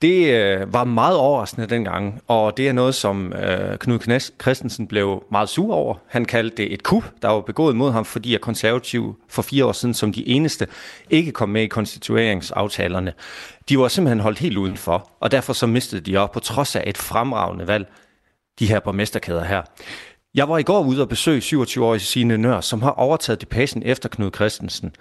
Det 0.01 0.33
øh, 0.33 0.73
var 0.73 0.83
meget 0.83 1.17
overraskende 1.17 1.67
dengang, 1.67 2.21
og 2.27 2.57
det 2.57 2.67
er 2.67 2.73
noget, 2.73 2.95
som 2.95 3.33
øh, 3.33 3.77
Knud 3.77 4.19
Christensen 4.41 4.87
blev 4.87 5.23
meget 5.31 5.49
sur 5.49 5.73
over. 5.73 5.95
Han 6.07 6.25
kaldte 6.25 6.57
det 6.57 6.73
et 6.73 6.83
kup, 6.83 7.03
der 7.21 7.27
var 7.27 7.41
begået 7.41 7.75
mod 7.75 7.91
ham, 7.91 8.05
fordi 8.05 8.35
at 8.35 8.41
konservative 8.41 9.15
for 9.29 9.41
fire 9.41 9.65
år 9.65 9.71
siden 9.71 9.93
som 9.93 10.13
de 10.13 10.27
eneste 10.27 10.67
ikke 11.09 11.31
kom 11.31 11.49
med 11.49 11.61
i 11.61 11.67
konstitueringsaftalerne. 11.67 13.13
De 13.69 13.79
var 13.79 13.87
simpelthen 13.87 14.19
holdt 14.19 14.39
helt 14.39 14.57
udenfor, 14.57 15.11
og 15.19 15.31
derfor 15.31 15.53
så 15.53 15.67
mistede 15.67 16.01
de 16.01 16.17
op 16.17 16.31
på 16.31 16.39
trods 16.39 16.75
af 16.75 16.83
et 16.87 16.97
fremragende 16.97 17.67
valg, 17.67 17.87
de 18.59 18.67
her 18.67 18.79
borgmesterkæder 18.79 19.43
her. 19.43 19.61
Jeg 20.35 20.49
var 20.49 20.57
i 20.57 20.63
går 20.63 20.83
ude 20.83 21.01
og 21.01 21.09
besøge 21.09 21.39
27-årige 21.39 21.99
Signe 21.99 22.37
Nør, 22.37 22.61
som 22.61 22.81
har 22.81 22.91
overtaget 22.91 23.41
depassen 23.41 23.83
efter 23.85 24.09
Knud 24.09 24.31
Christensen. 24.35 24.91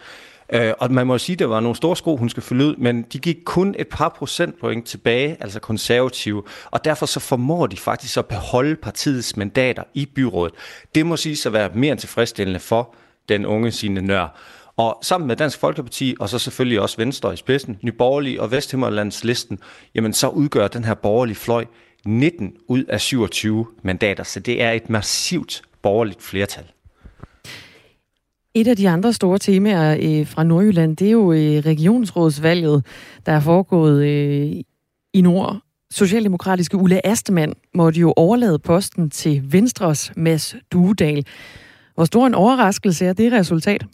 Øh, 0.52 0.72
og 0.78 0.92
man 0.92 1.06
må 1.06 1.18
sige, 1.18 1.34
at 1.34 1.38
det 1.38 1.48
var 1.48 1.60
nogle 1.60 1.76
store 1.76 1.96
sko, 1.96 2.16
hun 2.16 2.28
skal 2.28 2.42
fylde 2.42 2.64
ud, 2.64 2.76
men 2.76 3.02
de 3.02 3.18
gik 3.18 3.36
kun 3.44 3.74
et 3.78 3.88
par 3.88 4.08
procentpoint 4.08 4.86
tilbage, 4.86 5.36
altså 5.40 5.60
konservative, 5.60 6.42
og 6.70 6.84
derfor 6.84 7.06
så 7.06 7.20
formår 7.20 7.66
de 7.66 7.76
faktisk 7.76 8.16
at 8.16 8.26
beholde 8.26 8.76
partiets 8.76 9.36
mandater 9.36 9.82
i 9.94 10.06
byrådet. 10.06 10.54
Det 10.94 11.06
må 11.06 11.16
sige 11.16 11.46
at 11.46 11.52
være 11.52 11.70
mere 11.74 11.92
end 11.92 12.00
tilfredsstillende 12.00 12.60
for 12.60 12.94
den 13.28 13.46
unge 13.46 13.72
sine 13.72 14.00
nør. 14.00 14.40
Og 14.76 14.98
sammen 15.02 15.28
med 15.28 15.36
Dansk 15.36 15.58
Folkeparti, 15.58 16.16
og 16.20 16.28
så 16.28 16.38
selvfølgelig 16.38 16.80
også 16.80 16.96
Venstre 16.96 17.32
i 17.32 17.36
spidsen, 17.36 17.78
Nyborgerlige 17.82 18.42
og 18.42 18.50
Vesthimmerlandslisten, 18.50 19.58
jamen 19.94 20.12
så 20.12 20.28
udgør 20.28 20.68
den 20.68 20.84
her 20.84 20.94
borgerlige 20.94 21.36
fløj 21.36 21.64
19 22.06 22.52
ud 22.68 22.84
af 22.84 23.00
27 23.00 23.66
mandater, 23.82 24.24
så 24.24 24.40
det 24.40 24.62
er 24.62 24.72
et 24.72 24.90
massivt 24.90 25.62
borgerligt 25.82 26.22
flertal. 26.22 26.64
Et 28.58 28.68
af 28.68 28.76
de 28.76 28.88
andre 28.88 29.12
store 29.12 29.38
temaer 29.38 29.96
øh, 30.02 30.26
fra 30.26 30.44
Nordjylland, 30.44 30.96
det 30.96 31.06
er 31.06 31.10
jo 31.10 31.32
øh, 31.32 31.58
regionsrådsvalget, 31.58 32.86
der 33.26 33.32
er 33.32 33.40
foregået 33.40 34.06
øh, 34.06 34.62
i 35.14 35.20
Nord. 35.20 35.58
Socialdemokratiske 35.90 36.76
Ulla 36.76 37.00
Astemann 37.04 37.54
måtte 37.74 38.00
jo 38.00 38.14
overlade 38.16 38.58
posten 38.58 39.10
til 39.10 39.52
Venstres 39.52 40.12
Mads 40.16 40.56
Duedal. 40.72 41.26
Hvor 41.94 42.04
stor 42.04 42.26
en 42.26 42.34
overraskelse 42.34 43.06
er 43.06 43.12
det 43.12 43.32
resultat? 43.32 43.86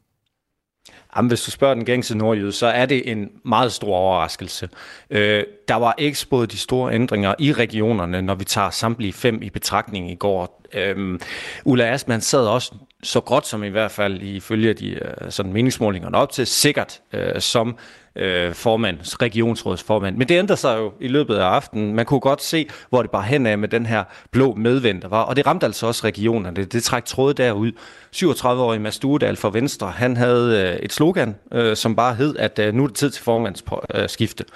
Jamen, 1.17 1.29
hvis 1.29 1.43
du 1.43 1.51
spørger 1.51 1.75
den 1.75 1.85
gængse 1.85 2.19
nordjyde, 2.19 2.53
så 2.53 2.67
er 2.67 2.87
det 2.87 3.11
en 3.11 3.31
meget 3.45 3.73
stor 3.73 3.97
overraskelse. 3.97 4.69
Øh, 5.11 5.45
der 5.69 5.75
var 5.75 5.95
ikke 5.99 6.19
spået 6.19 6.53
de 6.53 6.59
store 6.59 6.95
ændringer 6.95 7.35
i 7.39 7.53
regionerne, 7.53 8.23
når 8.23 8.35
vi 8.35 8.45
tager 8.45 8.71
samtlige 8.71 9.13
fem 9.13 9.43
i 9.43 9.51
betragtning 9.51 10.11
i 10.11 10.15
går. 10.15 10.63
Øh, 10.75 11.21
Ulla 11.65 11.85
Asman 11.93 12.21
sad 12.21 12.47
også 12.47 12.75
så 13.03 13.21
godt 13.21 13.47
som 13.47 13.65
i 13.65 13.69
hvert 13.69 13.91
fald 13.91 14.23
ifølge 14.23 14.75
de 14.75 14.91
øh, 14.91 15.31
sådan 15.31 15.53
meningsmålingerne 15.53 16.17
op 16.17 16.33
til, 16.33 16.47
sikkert 16.47 17.01
øh, 17.13 17.41
som 17.41 17.77
øh, 18.17 18.55
formand, 18.55 18.99
regionsrådsformand. 19.23 20.17
Men 20.17 20.29
det 20.29 20.39
ændrede 20.39 20.61
sig 20.61 20.79
jo 20.79 20.93
i 21.01 21.09
løbet 21.09 21.35
af 21.35 21.45
aftenen. 21.45 21.95
Man 21.95 22.07
kunne 22.07 22.21
godt 22.21 22.43
se, 22.43 22.69
hvor 22.91 23.03
det 23.03 23.11
bare 23.11 23.23
hen 23.23 23.47
af 23.47 23.59
med 23.59 23.69
den 23.69 23.87
her 23.87 24.05
blå 24.31 24.55
medvind, 24.55 25.03
der 25.03 25.09
var. 25.09 25.23
Og 25.23 25.37
det 25.37 25.47
ramte 25.47 25.67
altså 25.67 25.87
også 25.87 26.05
regionerne. 26.05 26.57
Det, 26.57 26.73
det 26.73 26.83
træk 26.83 27.05
tråde 27.05 27.35
derud. 27.35 27.73
37-årig 28.17 28.81
Mads 28.81 28.95
Stuedal 28.95 29.37
fra 29.37 29.51
Venstre, 29.53 29.91
han 29.91 30.17
havde 30.17 30.73
øh, 30.73 30.85
et 30.85 30.93
slogan, 30.93 31.35
øh, 31.53 31.77
som 31.77 31.97
bare 31.97 32.15
hed, 32.15 32.37
at 32.37 32.59
øh, 32.59 32.75
nu 32.75 32.83
er 32.83 32.87
det 32.87 32.97
tid 32.97 33.11
til 33.11 33.23
formandsskifte. 33.23 34.45
Øh, 34.45 34.51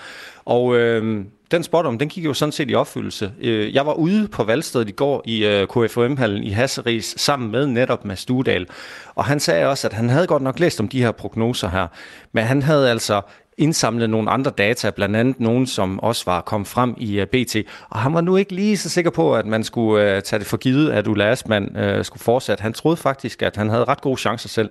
Og 0.45 0.77
øh, 0.77 1.25
den 1.51 1.63
spot 1.63 1.87
om, 1.87 1.99
den 1.99 2.09
gik 2.09 2.25
jo 2.25 2.35
sådan 2.35 2.53
set 2.53 2.71
i 2.71 2.75
opfyldelse. 2.75 3.33
Øh, 3.41 3.75
jeg 3.75 3.87
var 3.87 3.93
ude 3.93 4.29
på 4.29 4.45
valgstedet 4.45 4.89
i 4.89 4.93
går 4.93 5.23
i 5.25 5.45
øh, 5.47 5.67
KFM-hallen 5.69 6.43
i 6.43 6.51
Hasseris 6.51 7.15
sammen 7.17 7.51
med 7.51 7.67
netop 7.67 8.05
Mads 8.05 8.25
Duedal. 8.27 8.67
Og 9.15 9.25
han 9.25 9.41
sagde 9.41 9.67
også, 9.67 9.89
at 9.89 9.93
han 9.93 10.09
havde 10.09 10.27
godt 10.27 10.43
nok 10.43 10.59
læst 10.59 10.81
om 10.81 10.89
de 10.89 11.03
her 11.03 11.13
prognoser 11.13 11.69
her, 11.69 11.87
men 12.33 12.45
han 12.45 12.63
havde 12.63 12.91
altså 12.91 13.21
indsamlet 13.59 14.11
nogle 14.11 14.31
andre 14.31 14.51
data, 14.51 14.91
blandt 14.91 15.17
andet 15.17 15.41
nogen, 15.41 15.67
som 15.67 16.01
også 16.01 16.23
var 16.27 16.41
kommet 16.41 16.69
frem 16.69 16.95
i 16.99 17.17
uh, 17.17 17.21
øh, 17.21 17.27
BT. 17.27 17.57
Og 17.91 17.99
han 17.99 18.15
var 18.15 18.21
nu 18.21 18.37
ikke 18.37 18.55
lige 18.55 18.77
så 18.77 18.89
sikker 18.89 19.11
på, 19.11 19.35
at 19.35 19.47
man 19.47 19.65
skulle 19.65 20.17
uh, 20.17 20.23
tage 20.23 20.39
det 20.39 20.47
for 20.47 20.57
givet, 20.57 20.91
at 20.91 21.07
Ulla 21.07 21.31
Asman 21.31 21.77
uh, 21.77 22.05
skulle 22.05 22.23
fortsætte. 22.23 22.63
Han 22.63 22.73
troede 22.73 22.97
faktisk, 22.97 23.43
at 23.43 23.57
han 23.57 23.71
havde 23.71 23.85
ret 23.85 24.01
gode 24.01 24.21
chancer 24.21 24.49
selv. 24.49 24.71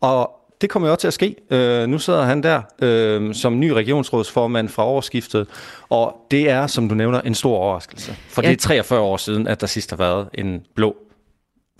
Og 0.00 0.30
det 0.60 0.70
kommer 0.70 0.88
jo 0.88 0.92
også 0.92 1.00
til 1.00 1.08
at 1.08 1.14
ske. 1.14 1.36
Uh, 1.50 1.90
nu 1.90 1.98
sidder 1.98 2.22
han 2.22 2.42
der 2.42 2.62
uh, 2.82 3.34
som 3.34 3.60
ny 3.60 3.70
regionsrådsformand 3.70 4.68
fra 4.68 4.84
årsskiftet, 4.84 5.46
og 5.88 6.16
det 6.30 6.50
er, 6.50 6.66
som 6.66 6.88
du 6.88 6.94
nævner, 6.94 7.20
en 7.20 7.34
stor 7.34 7.56
overraskelse. 7.56 8.16
For 8.28 8.42
ja. 8.42 8.48
det 8.48 8.56
er 8.56 8.60
43 8.60 9.00
år 9.00 9.16
siden, 9.16 9.46
at 9.46 9.60
der 9.60 9.66
sidst 9.66 9.90
har 9.90 9.96
været 9.96 10.28
en 10.34 10.62
blå 10.74 10.96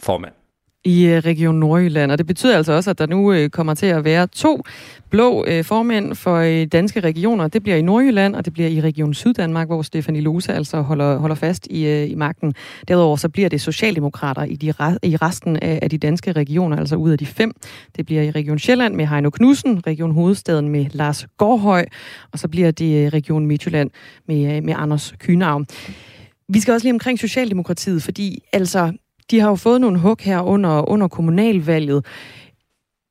formand 0.02 0.32
i 0.84 1.06
øh, 1.06 1.18
Region 1.18 1.54
Nordjylland. 1.54 2.12
Og 2.12 2.18
det 2.18 2.26
betyder 2.26 2.56
altså 2.56 2.72
også, 2.72 2.90
at 2.90 2.98
der 2.98 3.06
nu 3.06 3.32
øh, 3.32 3.50
kommer 3.50 3.74
til 3.74 3.86
at 3.86 4.04
være 4.04 4.26
to 4.26 4.62
blå 5.10 5.44
øh, 5.48 5.64
formænd 5.64 6.14
for 6.14 6.64
danske 6.64 7.00
regioner. 7.00 7.48
Det 7.48 7.62
bliver 7.62 7.76
i 7.76 7.82
Nordjylland, 7.82 8.36
og 8.36 8.44
det 8.44 8.52
bliver 8.52 8.68
i 8.68 8.80
Region 8.80 9.14
Syddanmark, 9.14 9.66
hvor 9.66 9.82
Stefanie 9.82 10.20
Lose 10.20 10.52
altså 10.52 10.80
holder, 10.80 11.18
holder 11.18 11.34
fast 11.36 11.66
i, 11.70 12.04
i 12.04 12.14
magten. 12.14 12.54
Derudover 12.88 13.16
så 13.16 13.28
bliver 13.28 13.48
det 13.48 13.60
socialdemokrater 13.60 14.44
i, 14.44 14.56
de, 14.56 14.66
i 15.02 15.16
resten 15.16 15.56
af, 15.56 15.78
af 15.82 15.90
de 15.90 15.98
danske 15.98 16.32
regioner, 16.32 16.76
altså 16.76 16.96
ud 16.96 17.10
af 17.10 17.18
de 17.18 17.26
fem. 17.26 17.52
Det 17.96 18.06
bliver 18.06 18.22
i 18.22 18.30
Region 18.30 18.58
Sjælland 18.58 18.94
med 18.94 19.06
Heino 19.06 19.30
Knudsen, 19.30 19.86
Region 19.86 20.12
Hovedstaden 20.12 20.68
med 20.68 20.86
Lars 20.92 21.26
Gårdhøj, 21.36 21.86
og 22.32 22.38
så 22.38 22.48
bliver 22.48 22.70
det 22.70 23.12
Region 23.12 23.46
Midtjylland 23.46 23.90
med, 24.28 24.60
med 24.60 24.74
Anders 24.76 25.14
Kynav. 25.18 25.64
Vi 26.48 26.60
skal 26.60 26.74
også 26.74 26.84
lige 26.84 26.92
omkring 26.92 27.18
Socialdemokratiet, 27.18 28.02
fordi 28.02 28.42
altså 28.52 28.92
de 29.30 29.40
har 29.40 29.48
jo 29.48 29.54
fået 29.54 29.80
nogle 29.80 29.98
hug 29.98 30.16
her 30.20 30.40
under, 30.40 30.90
under 30.90 31.08
kommunalvalget. 31.08 32.06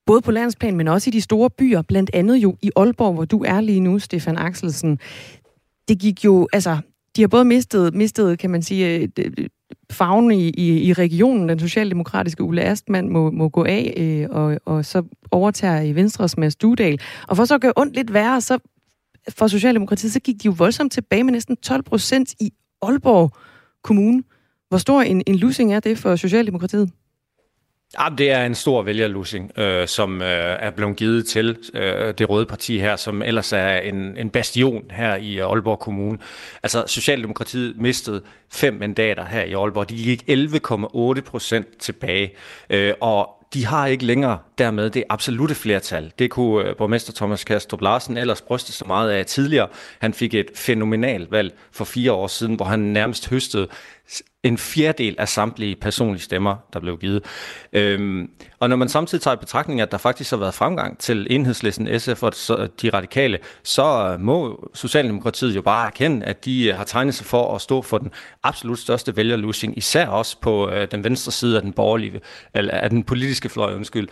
Både 0.05 0.21
på 0.21 0.31
landsplan, 0.31 0.75
men 0.75 0.87
også 0.87 1.09
i 1.09 1.11
de 1.11 1.21
store 1.21 1.49
byer, 1.49 1.81
blandt 1.81 2.09
andet 2.13 2.37
jo 2.37 2.57
i 2.61 2.71
Aalborg, 2.75 3.13
hvor 3.13 3.25
du 3.25 3.43
er 3.43 3.61
lige 3.61 3.79
nu, 3.79 3.99
Stefan 3.99 4.37
Axelsen. 4.37 4.99
Det 5.87 5.99
gik 5.99 6.25
jo, 6.25 6.47
altså, 6.53 6.77
de 7.15 7.21
har 7.21 7.27
både 7.27 7.45
mistet, 7.45 7.95
mistet 7.95 8.39
kan 8.39 8.49
man 8.49 8.61
sige, 8.61 9.09
øh, 9.17 9.29
farven 9.91 10.31
i, 10.31 10.49
i, 10.49 10.81
i 10.81 10.93
regionen. 10.93 11.49
Den 11.49 11.59
socialdemokratiske 11.59 12.43
Ulle 12.43 12.61
Astmann 12.61 13.09
må, 13.09 13.31
må 13.31 13.49
gå 13.49 13.65
af, 13.65 13.93
øh, 13.97 14.27
og, 14.29 14.59
og 14.65 14.85
så 14.85 15.03
overtager 15.31 15.81
i 15.81 15.95
Venstres 15.95 16.37
Mads 16.37 16.55
Dudal. 16.55 16.99
Og 17.27 17.37
for 17.37 17.45
så 17.45 17.55
at 17.55 17.61
gøre 17.61 17.73
ondt 17.75 17.95
lidt 17.95 18.13
værre, 18.13 18.41
så 18.41 18.57
for 19.29 19.47
Socialdemokratiet, 19.47 20.13
så 20.13 20.19
gik 20.19 20.35
de 20.35 20.45
jo 20.45 20.53
voldsomt 20.57 20.91
tilbage 20.91 21.23
med 21.23 21.33
næsten 21.33 21.57
12 21.57 21.83
procent 21.83 22.33
i 22.39 22.53
Aalborg 22.81 23.31
Kommune. 23.83 24.23
Hvor 24.69 24.77
stor 24.77 25.01
en, 25.01 25.23
en 25.27 25.35
losing 25.35 25.73
er 25.73 25.79
det 25.79 25.97
for 25.97 26.15
Socialdemokratiet? 26.15 26.91
Ja, 27.99 28.07
det 28.17 28.31
er 28.31 28.45
en 28.45 28.55
stor 28.55 28.81
vælgerlussing, 28.81 29.59
øh, 29.59 29.87
som 29.87 30.21
øh, 30.21 30.57
er 30.59 30.71
blevet 30.71 30.95
givet 30.95 31.27
til 31.27 31.57
øh, 31.73 32.13
det 32.17 32.29
røde 32.29 32.45
parti 32.45 32.79
her, 32.79 32.95
som 32.95 33.21
ellers 33.21 33.53
er 33.53 33.77
en, 33.77 34.17
en 34.17 34.29
bastion 34.29 34.83
her 34.91 35.15
i 35.15 35.39
øh, 35.39 35.45
Aalborg 35.45 35.79
Kommune. 35.79 36.17
Altså, 36.63 36.83
Socialdemokratiet 36.87 37.81
mistede 37.81 38.21
fem 38.51 38.73
mandater 38.73 39.25
her 39.25 39.43
i 39.43 39.53
Aalborg. 39.53 39.89
De 39.89 39.95
gik 39.95 40.23
11,8 40.29 41.21
procent 41.21 41.77
tilbage, 41.79 42.31
øh, 42.69 42.93
og 43.01 43.29
de 43.53 43.65
har 43.65 43.87
ikke 43.87 44.05
længere 44.05 44.37
dermed 44.57 44.89
det 44.89 45.03
absolute 45.09 45.55
flertal. 45.55 46.11
Det 46.19 46.29
kunne 46.29 46.69
øh, 46.69 46.75
borgmester 46.75 47.13
Thomas 47.13 47.43
Kastrup 47.43 47.81
Larsen 47.81 48.17
ellers 48.17 48.41
bryste 48.41 48.71
så 48.71 48.85
meget 48.87 49.11
af 49.11 49.25
tidligere. 49.25 49.67
Han 49.99 50.13
fik 50.13 50.33
et 50.33 50.51
fænomenalt 50.55 51.31
valg 51.31 51.53
for 51.71 51.85
fire 51.85 52.11
år 52.11 52.27
siden, 52.27 52.55
hvor 52.55 52.65
han 52.65 52.79
nærmest 52.79 53.29
høstede 53.29 53.67
en 54.43 54.57
fjerdedel 54.57 55.15
af 55.17 55.27
samtlige 55.29 55.75
personlige 55.75 56.21
stemmer, 56.23 56.55
der 56.73 56.79
blev 56.79 56.97
givet. 56.97 57.25
Øhm, 57.73 58.29
og 58.59 58.69
når 58.69 58.75
man 58.75 58.89
samtidig 58.89 59.21
tager 59.21 59.35
i 59.35 59.39
betragtning, 59.39 59.81
at 59.81 59.91
der 59.91 59.97
faktisk 59.97 60.29
har 60.29 60.37
været 60.37 60.53
fremgang 60.53 60.97
til 60.97 61.27
enhedslisten, 61.29 61.99
SF 61.99 62.23
og 62.23 62.33
de 62.81 62.89
radikale, 62.89 63.39
så 63.63 64.11
øh, 64.13 64.19
må 64.19 64.69
Socialdemokratiet 64.73 65.55
jo 65.55 65.61
bare 65.61 65.87
erkende, 65.87 66.25
at 66.25 66.45
de 66.45 66.67
øh, 66.67 66.75
har 66.75 66.83
tegnet 66.83 67.15
sig 67.15 67.25
for 67.25 67.55
at 67.55 67.61
stå 67.61 67.81
for 67.81 67.97
den 67.97 68.11
absolut 68.43 68.79
største 68.79 69.15
vælgerlusing, 69.15 69.77
især 69.77 70.07
også 70.07 70.37
på 70.41 70.69
øh, 70.69 70.87
den 70.91 71.03
venstre 71.03 71.31
side 71.31 71.55
af 71.55 71.61
den 71.61 71.73
borgerlige, 71.73 72.21
eller 72.53 72.73
af 72.73 72.89
den 72.89 73.03
politiske 73.03 73.49
fløj, 73.49 73.73
undskyld. 73.75 74.07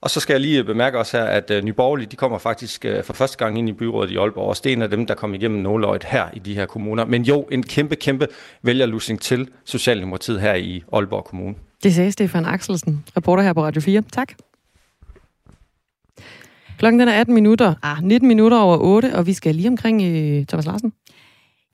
Og 0.00 0.10
så 0.10 0.20
skal 0.20 0.34
jeg 0.34 0.40
lige 0.40 0.64
bemærke 0.64 0.98
også 0.98 1.18
her, 1.18 1.24
at 1.24 1.50
øh, 1.50 1.58
uh, 1.58 1.64
Nyborgerlige, 1.64 2.06
de 2.06 2.16
kommer 2.16 2.38
faktisk 2.38 2.84
øh, 2.84 3.04
for 3.04 3.12
første 3.12 3.36
gang 3.36 3.58
ind 3.58 3.68
i 3.68 3.72
byrådet 3.72 4.10
i 4.10 4.16
Aalborg, 4.16 4.48
og 4.48 4.56
det 4.64 4.66
er 4.66 4.72
en 4.72 4.82
af 4.82 4.90
dem, 4.90 5.06
der 5.06 5.14
kom 5.14 5.34
igennem 5.34 5.60
nåløjet 5.60 6.04
her 6.04 6.26
i 6.34 6.38
de 6.38 6.54
her 6.54 6.66
kommuner. 6.66 7.04
Men 7.04 7.22
jo, 7.22 7.42
en 7.42 7.62
kæmpe, 7.62 7.96
kæmpe 7.96 8.28
vælgerlusning 8.62 9.20
til 9.20 9.48
Socialdemokratiet 9.64 10.40
her 10.40 10.54
i 10.54 10.82
Aalborg 10.92 11.24
Kommune. 11.24 11.54
Det 11.82 11.94
sagde 11.94 12.12
Stefan 12.12 12.44
Axelsen, 12.44 13.04
reporter 13.16 13.42
her 13.42 13.52
på 13.52 13.64
Radio 13.64 13.80
4. 13.80 14.02
Tak. 14.12 14.32
Klokken 16.78 17.00
den 17.00 17.08
er 17.08 17.20
18 17.20 17.34
minutter, 17.34 17.74
ah, 17.82 18.02
19 18.02 18.28
minutter 18.28 18.58
over 18.58 18.78
8, 18.78 19.14
og 19.14 19.26
vi 19.26 19.32
skal 19.32 19.54
lige 19.54 19.68
omkring 19.68 20.02
øh, 20.02 20.46
Thomas 20.46 20.66
Larsen. 20.66 20.92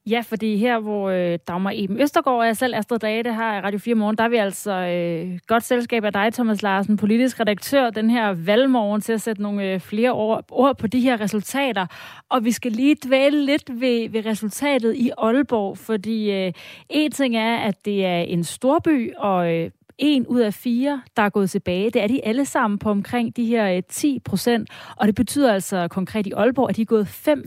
Ja, 0.07 0.21
fordi 0.21 0.57
her, 0.57 0.79
hvor 0.79 1.11
øh, 1.11 1.39
Dagmar 1.49 1.73
Eben 1.75 2.01
Østergaard 2.01 2.39
og 2.39 2.47
jeg 2.47 2.57
selv, 2.57 2.75
Astrid 2.75 2.99
Dage, 2.99 3.23
det 3.23 3.35
har 3.35 3.61
Radio 3.61 3.79
4 3.79 3.95
Morgen, 3.95 4.17
der 4.17 4.25
er 4.25 4.29
vi 4.29 4.37
altså 4.37 4.73
øh, 4.73 5.39
godt 5.47 5.63
selskab 5.63 6.05
af 6.05 6.13
dig, 6.13 6.33
Thomas 6.33 6.63
Larsen, 6.63 6.97
politisk 6.97 7.41
redaktør, 7.41 7.91
den 7.91 8.11
her 8.11 8.33
valgmorgen 8.33 9.01
til 9.01 9.13
at 9.13 9.21
sætte 9.21 9.43
nogle 9.43 9.73
øh, 9.73 9.81
flere 9.81 10.11
ord, 10.11 10.45
ord 10.51 10.79
på 10.79 10.87
de 10.87 11.01
her 11.01 11.21
resultater. 11.21 11.87
Og 12.29 12.45
vi 12.45 12.51
skal 12.53 12.73
lige 12.73 12.97
dvæle 13.07 13.45
lidt 13.45 13.81
ved, 13.81 14.09
ved 14.09 14.27
resultatet 14.27 14.95
i 14.97 15.11
Aalborg, 15.19 15.79
fordi 15.79 16.31
øh, 16.31 16.53
en 16.89 17.11
ting 17.11 17.37
er, 17.37 17.57
at 17.57 17.85
det 17.85 18.07
er 18.07 18.19
en 18.19 18.45
storby, 18.45 19.13
og 19.17 19.55
øh, 19.55 19.71
en 19.99 20.27
ud 20.27 20.41
af 20.41 20.55
fire, 20.55 21.03
der 21.17 21.23
er 21.23 21.31
gået 21.31 21.51
tilbage. 21.51 21.91
Det 21.91 22.03
er 22.03 22.07
de 22.07 22.25
alle 22.25 22.45
sammen 22.45 22.79
på 22.79 22.91
omkring 22.91 23.37
de 23.37 23.45
her 23.45 23.77
øh, 23.77 23.83
10 23.89 24.19
procent. 24.25 24.71
Og 24.97 25.07
det 25.07 25.15
betyder 25.15 25.53
altså 25.53 25.89
konkret 25.89 26.27
i 26.27 26.33
Aalborg, 26.33 26.71
at 26.71 26.77
de 26.77 26.83
er 26.83 26.87
gået 26.87 27.09
fem 27.09 27.45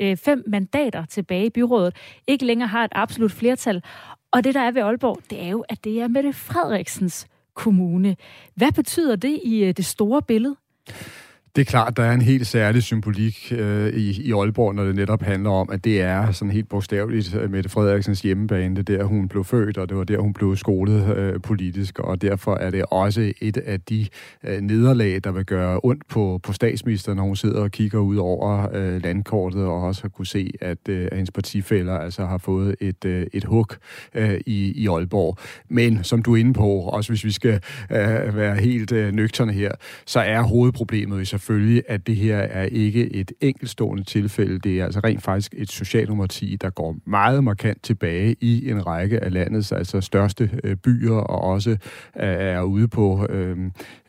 Øh, 0.00 0.16
fem 0.16 0.44
mandater 0.46 1.04
tilbage 1.04 1.46
i 1.46 1.50
byrådet, 1.50 1.96
ikke 2.26 2.44
længere 2.44 2.68
har 2.68 2.84
et 2.84 2.92
absolut 2.94 3.32
flertal. 3.32 3.82
Og 4.30 4.44
det, 4.44 4.54
der 4.54 4.60
er 4.60 4.70
ved 4.70 4.82
Aalborg, 4.82 5.18
det 5.30 5.42
er 5.42 5.48
jo, 5.48 5.64
at 5.68 5.84
det 5.84 6.00
er 6.00 6.08
Mette 6.08 6.32
Frederiksens 6.32 7.26
kommune. 7.54 8.16
Hvad 8.54 8.72
betyder 8.72 9.16
det 9.16 9.40
i 9.44 9.64
øh, 9.64 9.76
det 9.76 9.84
store 9.84 10.22
billede? 10.22 10.56
Det 11.56 11.62
er 11.62 11.70
klart, 11.70 11.96
der 11.96 12.02
er 12.02 12.12
en 12.12 12.22
helt 12.22 12.46
særlig 12.46 12.82
symbolik 12.82 13.52
øh, 13.52 13.94
i, 13.94 14.22
i 14.22 14.32
Aalborg, 14.32 14.74
når 14.74 14.84
det 14.84 14.94
netop 14.94 15.22
handler 15.22 15.50
om, 15.50 15.70
at 15.70 15.84
det 15.84 16.00
er 16.00 16.32
sådan 16.32 16.52
helt 16.52 16.68
bogstaveligt 16.68 17.34
øh, 17.34 17.50
Mette 17.50 17.68
Frederiksens 17.68 18.20
hjemmebane. 18.20 18.76
Det 18.76 18.86
der, 18.86 19.04
hun 19.04 19.28
blev 19.28 19.44
født, 19.44 19.78
og 19.78 19.88
det 19.88 19.96
var 19.96 20.04
der, 20.04 20.18
hun 20.18 20.32
blev 20.32 20.56
skolet 20.56 21.16
øh, 21.16 21.40
politisk, 21.40 21.98
og 21.98 22.22
derfor 22.22 22.54
er 22.54 22.70
det 22.70 22.84
også 22.90 23.32
et 23.40 23.56
af 23.56 23.80
de 23.80 24.06
øh, 24.44 24.60
nederlag, 24.60 25.20
der 25.24 25.32
vil 25.32 25.44
gøre 25.44 25.80
ondt 25.82 26.08
på, 26.08 26.40
på 26.42 26.52
statsministeren, 26.52 27.16
når 27.16 27.24
hun 27.24 27.36
sidder 27.36 27.60
og 27.60 27.70
kigger 27.70 27.98
ud 27.98 28.16
over 28.16 28.68
øh, 28.74 29.02
landkortet, 29.02 29.64
og 29.64 29.82
også 29.82 30.02
har 30.02 30.08
kunne 30.08 30.26
se, 30.26 30.50
at, 30.60 30.78
øh, 30.88 31.08
at 31.10 31.16
hendes 31.16 31.30
partifælder 31.30 31.98
altså 31.98 32.26
har 32.26 32.38
fået 32.38 32.76
et, 32.80 33.04
øh, 33.04 33.26
et 33.32 33.44
hug 33.44 33.68
øh, 34.14 34.40
i, 34.46 34.82
i 34.82 34.88
Aalborg. 34.88 35.38
Men 35.68 36.04
som 36.04 36.22
du 36.22 36.34
er 36.34 36.40
inde 36.40 36.52
på, 36.52 36.68
også 36.68 37.10
hvis 37.10 37.24
vi 37.24 37.32
skal 37.32 37.60
øh, 37.90 38.36
være 38.36 38.56
helt 38.56 38.92
øh, 38.92 39.12
nøgterne 39.12 39.52
her, 39.52 39.72
så 40.06 40.20
er 40.20 40.42
hovedproblemet 40.42 41.22
i 41.22 41.24
selvfølgelig, 41.46 41.82
at 41.88 42.06
det 42.06 42.16
her 42.16 42.36
er 42.36 42.64
ikke 42.64 43.14
et 43.14 43.32
enkeltstående 43.40 44.04
tilfælde. 44.04 44.58
Det 44.58 44.80
er 44.80 44.84
altså 44.84 45.00
rent 45.04 45.22
faktisk 45.22 45.54
et 45.56 45.70
socialdemokrati, 45.70 46.56
der 46.60 46.70
går 46.70 46.96
meget 47.04 47.44
markant 47.44 47.82
tilbage 47.82 48.36
i 48.40 48.70
en 48.70 48.86
række 48.86 49.24
af 49.24 49.32
landets 49.32 49.72
altså 49.72 50.00
største 50.00 50.50
øh, 50.64 50.76
byer, 50.76 51.14
og 51.14 51.40
også 51.40 51.70
øh, 51.70 51.76
er 52.16 52.62
ude 52.62 52.88
på 52.88 53.26
øh, 53.30 53.58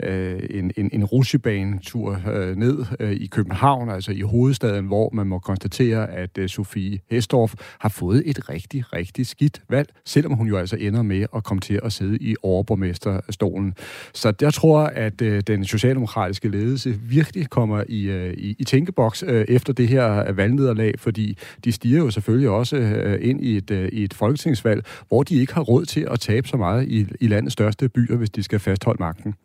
øh 0.03 0.39
en, 0.49 0.71
en, 0.77 0.89
en 0.93 1.05
rusjebanetur 1.05 2.21
øh, 2.31 2.55
ned 2.55 2.85
øh, 2.99 3.11
i 3.11 3.27
København, 3.27 3.89
altså 3.89 4.11
i 4.11 4.21
hovedstaden, 4.21 4.85
hvor 4.85 5.09
man 5.13 5.27
må 5.27 5.39
konstatere, 5.39 6.11
at 6.11 6.37
øh, 6.37 6.49
Sofie 6.49 6.99
Hestorf 7.11 7.53
har 7.79 7.89
fået 7.89 8.23
et 8.25 8.49
rigtig, 8.49 8.93
rigtig 8.93 9.27
skidt 9.27 9.61
valg, 9.69 9.89
selvom 10.05 10.33
hun 10.33 10.47
jo 10.47 10.57
altså 10.57 10.75
ender 10.79 11.01
med 11.01 11.25
at 11.35 11.43
komme 11.43 11.61
til 11.61 11.79
at 11.83 11.93
sidde 11.93 12.17
i 12.17 12.35
overborgmesterstolen. 12.43 13.73
Så 14.13 14.33
jeg 14.41 14.53
tror, 14.53 14.79
at 14.79 15.21
øh, 15.21 15.41
den 15.47 15.65
socialdemokratiske 15.65 16.49
ledelse 16.49 16.99
virkelig 17.17 17.49
kommer 17.49 17.83
i, 17.89 18.01
øh, 18.03 18.33
i, 18.33 18.55
i 18.59 18.63
tænkeboks 18.63 19.23
øh, 19.27 19.45
efter 19.47 19.73
det 19.73 19.87
her 19.87 20.31
valgnederlag, 20.31 20.93
fordi 20.97 21.37
de 21.63 21.71
stiger 21.71 21.99
jo 21.99 22.11
selvfølgelig 22.11 22.49
også 22.49 22.77
øh, 22.77 23.29
ind 23.29 23.43
i 23.43 23.57
et, 23.57 23.71
øh, 23.71 23.89
i 23.93 24.03
et 24.03 24.13
folketingsvalg, 24.13 24.85
hvor 25.07 25.23
de 25.23 25.35
ikke 25.35 25.53
har 25.53 25.61
råd 25.61 25.85
til 25.85 26.07
at 26.11 26.19
tabe 26.19 26.47
så 26.47 26.57
meget 26.57 26.87
i, 26.87 27.05
i 27.21 27.27
landets 27.27 27.53
største 27.53 27.89
byer, 27.89 28.17
hvis 28.17 28.29
de 28.29 28.43
skal 28.43 28.59
fastholde 28.59 28.99
magten. 28.99 29.35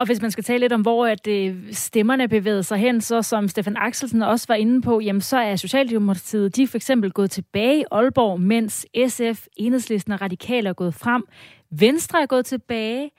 Og 0.00 0.06
hvis 0.06 0.22
man 0.22 0.30
skal 0.30 0.44
tale 0.44 0.58
lidt 0.58 0.72
om, 0.72 0.80
hvor 0.80 1.06
at 1.06 1.26
øh, 1.26 1.56
stemmerne 1.72 2.28
bevæger 2.28 2.62
sig 2.62 2.78
hen, 2.78 3.00
så 3.00 3.22
som 3.22 3.48
Stefan 3.48 3.76
Axelsen 3.76 4.22
også 4.22 4.46
var 4.48 4.54
inde 4.54 4.82
på, 4.82 5.00
jamen 5.00 5.20
så 5.20 5.38
er 5.38 5.56
Socialdemokratiet, 5.56 6.56
de 6.56 6.62
er 6.62 6.66
for 6.66 6.76
eksempel 6.76 7.12
gået 7.12 7.30
tilbage 7.30 7.80
i 7.80 7.84
Aalborg, 7.90 8.40
mens 8.40 8.86
SF, 9.08 9.46
Enhedslisten 9.56 10.12
og 10.12 10.20
Radikale 10.20 10.68
er 10.68 10.72
gået 10.72 10.94
frem. 10.94 11.24
Venstre 11.70 12.22
er 12.22 12.26
gået 12.26 12.46
tilbage, 12.46 13.10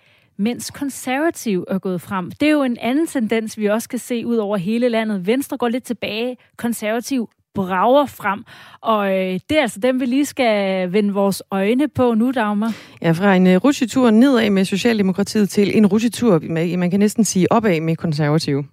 mens 0.42 0.72
konservativ 0.72 1.66
er 1.68 1.80
gået 1.80 2.02
frem. 2.02 2.32
Det 2.32 2.48
er 2.48 2.52
jo 2.52 2.64
en 2.64 2.78
anden 2.82 3.08
tendens, 3.08 3.58
vi 3.58 3.66
også 3.66 3.90
kan 3.90 4.00
se 4.00 4.26
ud 4.26 4.36
over 4.36 4.58
hele 4.58 4.90
landet. 4.90 5.28
Venstre 5.28 5.58
går 5.58 5.70
lidt 5.70 5.84
tilbage, 5.84 6.38
konservativ 6.58 7.30
brager 7.54 8.06
frem. 8.06 8.44
Og 8.82 9.12
øh, 9.12 9.40
det 9.50 9.58
er 9.58 9.62
altså 9.62 9.80
dem, 9.80 10.00
vi 10.00 10.06
lige 10.06 10.26
skal 10.26 10.94
vende 10.94 11.14
vores 11.14 11.44
øjne 11.52 11.88
på 11.88 12.14
nu, 12.14 12.32
Dagmar. 12.32 12.74
Ja, 13.02 13.12
fra 13.12 13.36
en 13.36 13.48
uh, 13.48 13.56
rutsjetur 13.56 14.12
nedad 14.12 14.50
med 14.50 14.66
Socialdemokratiet 14.66 15.50
til 15.50 15.78
en 15.78 15.86
rutsjetur, 15.86 16.40
med, 16.40 16.78
man 16.78 16.92
kan 16.92 17.00
næsten 17.00 17.24
sige 17.24 17.52
opad 17.52 17.82
med 17.82 17.96
konservative. 17.96 18.64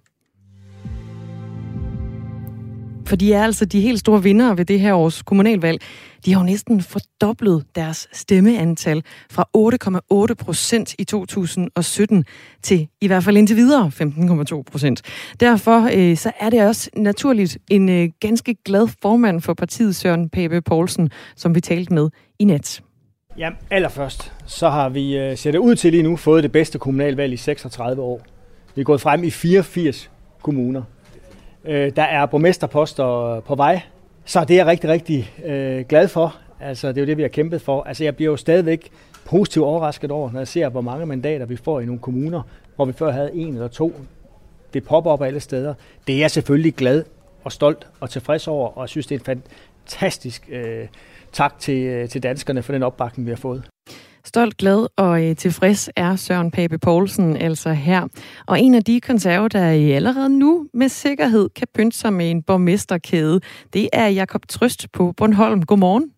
For 3.09 3.15
de 3.15 3.33
er 3.33 3.43
altså 3.43 3.65
de 3.65 3.81
helt 3.81 3.99
store 3.99 4.23
vinder 4.23 4.53
ved 4.53 4.65
det 4.65 4.79
her 4.79 4.93
års 4.93 5.21
kommunalvalg. 5.21 5.81
De 6.25 6.33
har 6.33 6.41
jo 6.41 6.45
næsten 6.45 6.81
fordoblet 6.81 7.65
deres 7.75 8.07
stemmeantal 8.11 9.03
fra 9.31 9.45
8,8 10.29 10.33
procent 10.33 10.95
i 10.99 11.03
2017 11.03 12.25
til 12.61 12.87
i 13.01 13.07
hvert 13.07 13.23
fald 13.23 13.37
indtil 13.37 13.55
videre 13.55 13.91
15,2 14.01 14.61
procent. 14.71 15.01
Derfor 15.39 15.89
øh, 15.95 16.17
så 16.17 16.31
er 16.39 16.49
det 16.49 16.67
også 16.67 16.89
naturligt 16.95 17.57
en 17.69 17.89
øh, 17.89 18.09
ganske 18.19 18.55
glad 18.65 18.87
formand 19.01 19.41
for 19.41 19.53
partiet, 19.53 19.95
Søren 19.95 20.29
Pape 20.29 20.61
Poulsen, 20.61 21.09
som 21.35 21.55
vi 21.55 21.61
talte 21.61 21.93
med 21.93 22.09
i 22.39 22.45
nat. 22.45 22.81
Ja, 23.37 23.49
allerførst, 23.69 24.33
så 24.45 24.69
har 24.69 24.89
vi, 24.89 25.17
øh, 25.17 25.37
ser 25.37 25.51
det 25.51 25.59
ud 25.59 25.75
til 25.75 25.91
lige 25.91 26.03
nu, 26.03 26.15
fået 26.15 26.43
det 26.43 26.51
bedste 26.51 26.79
kommunalvalg 26.79 27.33
i 27.33 27.37
36 27.37 28.01
år. 28.01 28.21
Vi 28.75 28.81
er 28.81 28.85
gået 28.85 29.01
frem 29.01 29.23
i 29.23 29.29
84 29.29 30.11
kommuner. 30.41 30.81
Øh, 31.69 31.91
der 31.95 32.03
er 32.03 32.25
borgmesterposter 32.25 33.39
på 33.39 33.55
vej, 33.55 33.81
så 34.25 34.45
det 34.45 34.51
er 34.51 34.55
jeg 34.57 34.65
rigtig, 34.65 34.89
rigtig 34.89 35.33
øh, 35.45 35.85
glad 35.89 36.07
for. 36.07 36.35
Altså, 36.59 36.87
det 36.87 36.97
er 36.97 37.01
jo 37.01 37.05
det, 37.05 37.17
vi 37.17 37.21
har 37.21 37.29
kæmpet 37.29 37.61
for. 37.61 37.83
Altså, 37.83 38.03
jeg 38.03 38.15
bliver 38.15 38.31
jo 38.31 38.37
stadigvæk 38.37 38.89
positivt 39.25 39.65
overrasket 39.65 40.11
over, 40.11 40.31
når 40.31 40.39
jeg 40.39 40.47
ser, 40.47 40.69
hvor 40.69 40.81
mange 40.81 41.05
mandater 41.05 41.45
vi 41.45 41.55
får 41.55 41.79
i 41.79 41.85
nogle 41.85 41.99
kommuner, 41.99 42.41
hvor 42.75 42.85
vi 42.85 42.93
før 42.93 43.11
havde 43.11 43.35
en 43.35 43.53
eller 43.53 43.67
to. 43.67 43.93
Det 44.73 44.83
popper 44.83 45.11
op 45.11 45.21
alle 45.21 45.39
steder. 45.39 45.73
Det 46.07 46.15
er 46.15 46.19
jeg 46.19 46.31
selvfølgelig 46.31 46.73
glad 46.75 47.03
og 47.43 47.51
stolt 47.51 47.87
og 47.99 48.09
tilfreds 48.09 48.47
over, 48.47 48.77
og 48.77 48.81
jeg 48.81 48.89
synes, 48.89 49.07
det 49.07 49.15
er 49.15 49.33
en 49.33 49.43
fantastisk 49.85 50.49
øh, 50.51 50.87
tak 51.31 51.59
til, 51.59 51.83
øh, 51.83 52.09
til 52.09 52.23
danskerne 52.23 52.63
for 52.63 52.73
den 52.73 52.83
opbakning, 52.83 53.25
vi 53.25 53.31
har 53.31 53.37
fået. 53.37 53.63
Stolt, 54.23 54.57
glad 54.57 54.87
og 54.97 55.29
øh, 55.29 55.35
tilfreds 55.35 55.89
er 55.95 56.15
Søren 56.15 56.51
Pape 56.51 56.77
Poulsen 56.77 57.37
altså 57.37 57.73
her. 57.73 58.07
Og 58.47 58.59
en 58.59 58.75
af 58.75 58.83
de 58.83 59.01
konserver, 59.01 59.47
der 59.47 59.95
allerede 59.95 60.39
nu 60.39 60.67
med 60.73 60.89
sikkerhed 60.89 61.49
kan 61.49 61.67
pynte 61.73 61.97
sig 61.97 62.13
med 62.13 62.31
en 62.31 62.43
borgmesterkæde, 62.43 63.41
det 63.73 63.89
er 63.93 64.07
Jakob 64.07 64.41
Trøst 64.47 64.91
på 64.91 65.13
Bornholm. 65.17 65.61
Godmorgen. 65.63 66.11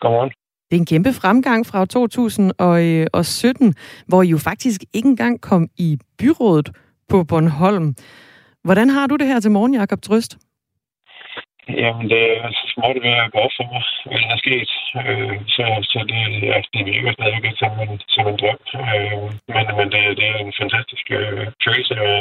Godmorgen. 0.00 0.30
Det 0.70 0.76
er 0.76 0.80
en 0.80 0.86
kæmpe 0.86 1.12
fremgang 1.12 1.66
fra 1.66 1.86
2017, 1.86 3.74
hvor 4.06 4.22
I 4.22 4.28
jo 4.28 4.38
faktisk 4.38 4.84
ikke 4.92 5.08
engang 5.08 5.40
kom 5.40 5.68
i 5.76 5.98
byrådet 6.18 6.70
på 7.08 7.24
Bornholm. 7.24 7.94
Hvordan 8.64 8.90
har 8.90 9.06
du 9.06 9.16
det 9.16 9.26
her 9.26 9.40
til 9.40 9.50
morgen, 9.50 9.74
Jakob 9.74 10.02
Trøst? 10.02 10.38
Jamen, 11.68 12.10
det 12.10 12.22
er 12.44 12.50
så 12.50 12.64
småt 12.74 12.96
ved 13.04 13.14
at 13.22 13.32
gå 13.32 13.38
op 13.38 13.54
for 13.58 13.66
mig, 13.72 13.82
hvad 14.06 14.18
der 14.22 14.30
er 14.34 14.40
sket. 14.44 14.70
Øh, 15.00 15.36
så, 15.54 15.64
så 15.92 15.98
det, 16.10 16.22
ja, 16.50 16.56
det 16.74 16.82
virker 16.92 17.12
stadigvæk 17.12 17.56
som 17.62 17.72
en, 17.84 18.00
som 18.14 18.24
en 18.30 18.36
drøm. 18.40 18.60
Øh, 18.94 19.24
men 19.54 19.64
men 19.78 19.86
det, 19.92 20.02
det 20.18 20.26
er 20.32 20.38
en 20.46 20.52
fantastisk 20.60 21.06
øh, 21.10 21.46
følelse. 21.64 21.94
Og, 22.08 22.16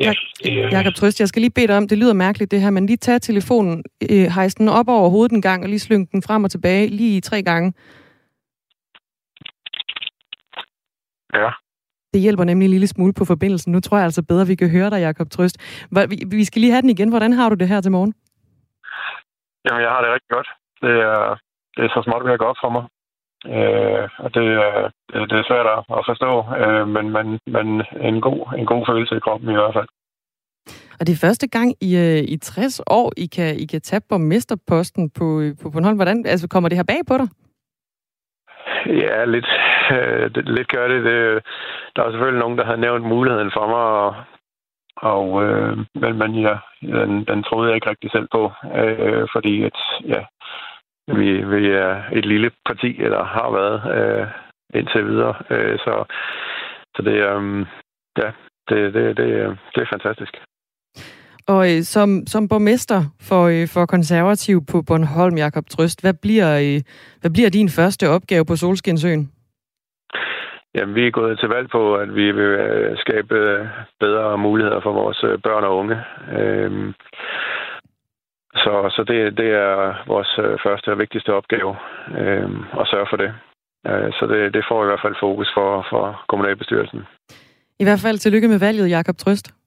ja, 0.00 0.12
det, 0.44 0.72
Jakob 0.76 0.94
Trøst, 0.94 1.20
jeg 1.20 1.28
skal 1.28 1.42
lige 1.42 1.56
bede 1.56 1.68
dig 1.68 1.76
om, 1.76 1.88
det 1.88 1.98
lyder 1.98 2.22
mærkeligt 2.26 2.50
det 2.50 2.60
her, 2.60 2.70
men 2.70 2.86
lige 2.86 2.96
tage 2.96 3.18
telefonen, 3.18 3.84
øh, 4.10 4.26
hejse 4.36 4.58
den 4.58 4.68
op 4.68 4.88
over 4.88 5.08
hovedet 5.10 5.32
en 5.32 5.42
gang, 5.42 5.62
og 5.62 5.68
lige 5.68 5.86
slynge 5.86 6.08
den 6.12 6.22
frem 6.22 6.44
og 6.44 6.50
tilbage 6.50 6.86
lige 6.88 7.20
tre 7.20 7.42
gange. 7.42 7.72
Ja. 11.34 11.50
Det 12.12 12.20
hjælper 12.20 12.44
nemlig 12.44 12.66
en 12.66 12.70
lille 12.70 12.86
smule 12.86 13.12
på 13.12 13.24
forbindelsen. 13.24 13.72
Nu 13.72 13.80
tror 13.80 13.96
jeg 13.96 14.04
altså 14.04 14.22
bedre, 14.22 14.46
vi 14.46 14.54
kan 14.54 14.70
høre 14.70 14.90
dig, 14.90 15.00
Jakob 15.00 15.30
Trøst. 15.30 15.56
Vi 16.26 16.44
skal 16.44 16.60
lige 16.60 16.72
have 16.72 16.82
den 16.82 16.90
igen. 16.90 17.08
Hvordan 17.08 17.32
har 17.32 17.48
du 17.48 17.54
det 17.54 17.68
her 17.68 17.80
til 17.80 17.92
morgen? 17.92 18.14
Jamen, 19.64 19.82
jeg 19.82 19.90
har 19.90 20.00
det 20.02 20.10
rigtig 20.14 20.30
godt. 20.36 20.48
Det 20.84 20.94
er, 21.10 21.36
det 21.76 21.82
er 21.84 21.88
så 21.94 22.00
småt 22.04 22.24
ved 22.24 22.32
at 22.32 22.38
gå 22.38 22.44
op 22.44 22.60
for 22.64 22.70
mig. 22.76 22.84
Øh, 23.56 24.04
og 24.24 24.28
det, 24.34 24.44
det, 25.10 25.30
det 25.30 25.36
er 25.38 25.48
svært 25.50 25.68
at 25.98 26.02
forstå, 26.10 26.30
øh, 26.62 26.88
men, 26.94 27.04
men, 27.16 27.26
men 27.56 27.66
en, 28.08 28.20
god, 28.20 28.40
en 28.58 28.66
god 28.66 28.82
følelse 28.88 29.16
i 29.16 29.24
kroppen 29.26 29.50
i 29.50 29.58
hvert 29.60 29.74
fald. 29.78 29.88
Og 31.00 31.06
det 31.06 31.12
er 31.12 31.26
første 31.26 31.48
gang 31.48 31.74
i, 31.80 31.90
øh, 31.96 32.22
i 32.34 32.36
60 32.36 32.80
år, 32.86 33.12
I 33.16 33.26
kan, 33.26 33.56
I 33.56 33.66
kan 33.66 33.80
tage 33.80 34.02
borgmesterposten 34.08 35.10
på, 35.10 35.26
på 35.62 35.70
Bornholm. 35.70 35.96
Hvordan 35.96 36.26
altså, 36.26 36.48
kommer 36.48 36.68
det 36.68 36.78
her 36.78 36.84
bag 36.92 37.00
på 37.08 37.18
dig? 37.18 37.28
Ja, 38.86 39.24
lidt, 39.24 39.46
øh, 39.92 40.30
lidt 40.46 40.68
gør 40.68 40.88
det. 40.88 41.04
det. 41.04 41.46
Der 41.96 42.02
er 42.02 42.10
selvfølgelig 42.10 42.40
nogen, 42.40 42.58
der 42.58 42.64
har 42.64 42.76
nævnt 42.76 43.04
muligheden 43.04 43.50
for 43.50 43.66
mig, 43.66 43.84
og, 44.04 44.14
og 44.96 45.44
øh, 45.44 45.78
men, 45.94 46.18
men 46.18 46.34
ja, 46.34 46.58
den, 46.80 47.24
den 47.24 47.42
troede 47.42 47.68
jeg 47.68 47.74
ikke 47.74 47.90
rigtig 47.90 48.10
selv 48.10 48.28
på, 48.32 48.52
øh, 48.74 49.28
fordi 49.32 49.62
at, 49.62 49.78
ja, 50.04 50.22
vi, 51.06 51.44
vi 51.44 51.70
er 51.70 52.02
et 52.12 52.26
lille 52.26 52.50
parti, 52.66 53.02
eller 53.02 53.24
har 53.24 53.50
været 53.50 53.80
øh, 53.96 54.26
indtil 54.74 55.06
videre. 55.06 55.34
Øh, 55.50 55.78
så, 55.78 56.04
så 56.96 57.02
det, 57.02 57.12
øh, 57.12 57.66
ja, 58.18 58.30
det, 58.68 58.94
det, 58.94 59.16
det, 59.16 59.58
det 59.74 59.82
er 59.82 59.86
fantastisk. 59.92 60.36
Og 61.46 61.62
øh, 61.70 61.82
som, 61.82 62.26
som 62.26 62.48
borgmester 62.48 63.00
for, 63.20 63.42
øh, 63.46 63.68
for 63.68 63.86
konservativ 63.86 64.66
på 64.72 64.82
Bornholm, 64.82 65.36
Jakob 65.36 65.66
Trøst, 65.70 66.00
hvad 66.00 66.14
bliver, 66.14 66.50
øh, 66.58 66.80
hvad 67.20 67.30
bliver 67.30 67.50
din 67.50 67.68
første 67.68 68.08
opgave 68.08 68.44
på 68.44 68.56
Solskinsøen? 68.56 69.32
Jamen, 70.74 70.94
vi 70.94 71.06
er 71.06 71.10
gået 71.10 71.38
til 71.38 71.48
valg 71.48 71.70
på, 71.70 71.94
at 71.94 72.14
vi 72.14 72.32
vil 72.32 72.52
øh, 72.66 72.98
skabe 72.98 73.36
bedre 74.00 74.38
muligheder 74.38 74.80
for 74.80 74.92
vores 74.92 75.20
øh, 75.24 75.38
børn 75.42 75.64
og 75.64 75.76
unge. 75.76 75.96
Øhm, 76.38 76.94
så 78.54 78.72
så 78.96 79.04
det, 79.08 79.36
det 79.36 79.50
er 79.66 80.04
vores 80.06 80.38
øh, 80.38 80.58
første 80.66 80.88
og 80.92 80.98
vigtigste 80.98 81.34
opgave 81.34 81.76
øhm, 82.20 82.60
at 82.80 82.86
sørge 82.90 83.06
for 83.10 83.16
det. 83.16 83.32
Så 84.18 84.26
det, 84.30 84.54
det 84.54 84.64
får 84.68 84.82
i 84.82 84.86
hvert 84.86 85.04
fald 85.04 85.14
fokus 85.20 85.48
for, 85.54 85.86
for 85.90 86.24
kommunalbestyrelsen. 86.28 87.00
I 87.78 87.84
hvert 87.84 88.00
fald 88.06 88.18
tillykke 88.18 88.48
med 88.48 88.58
valget, 88.58 88.90
Jakob 88.90 89.16
Trøst. 89.16 89.59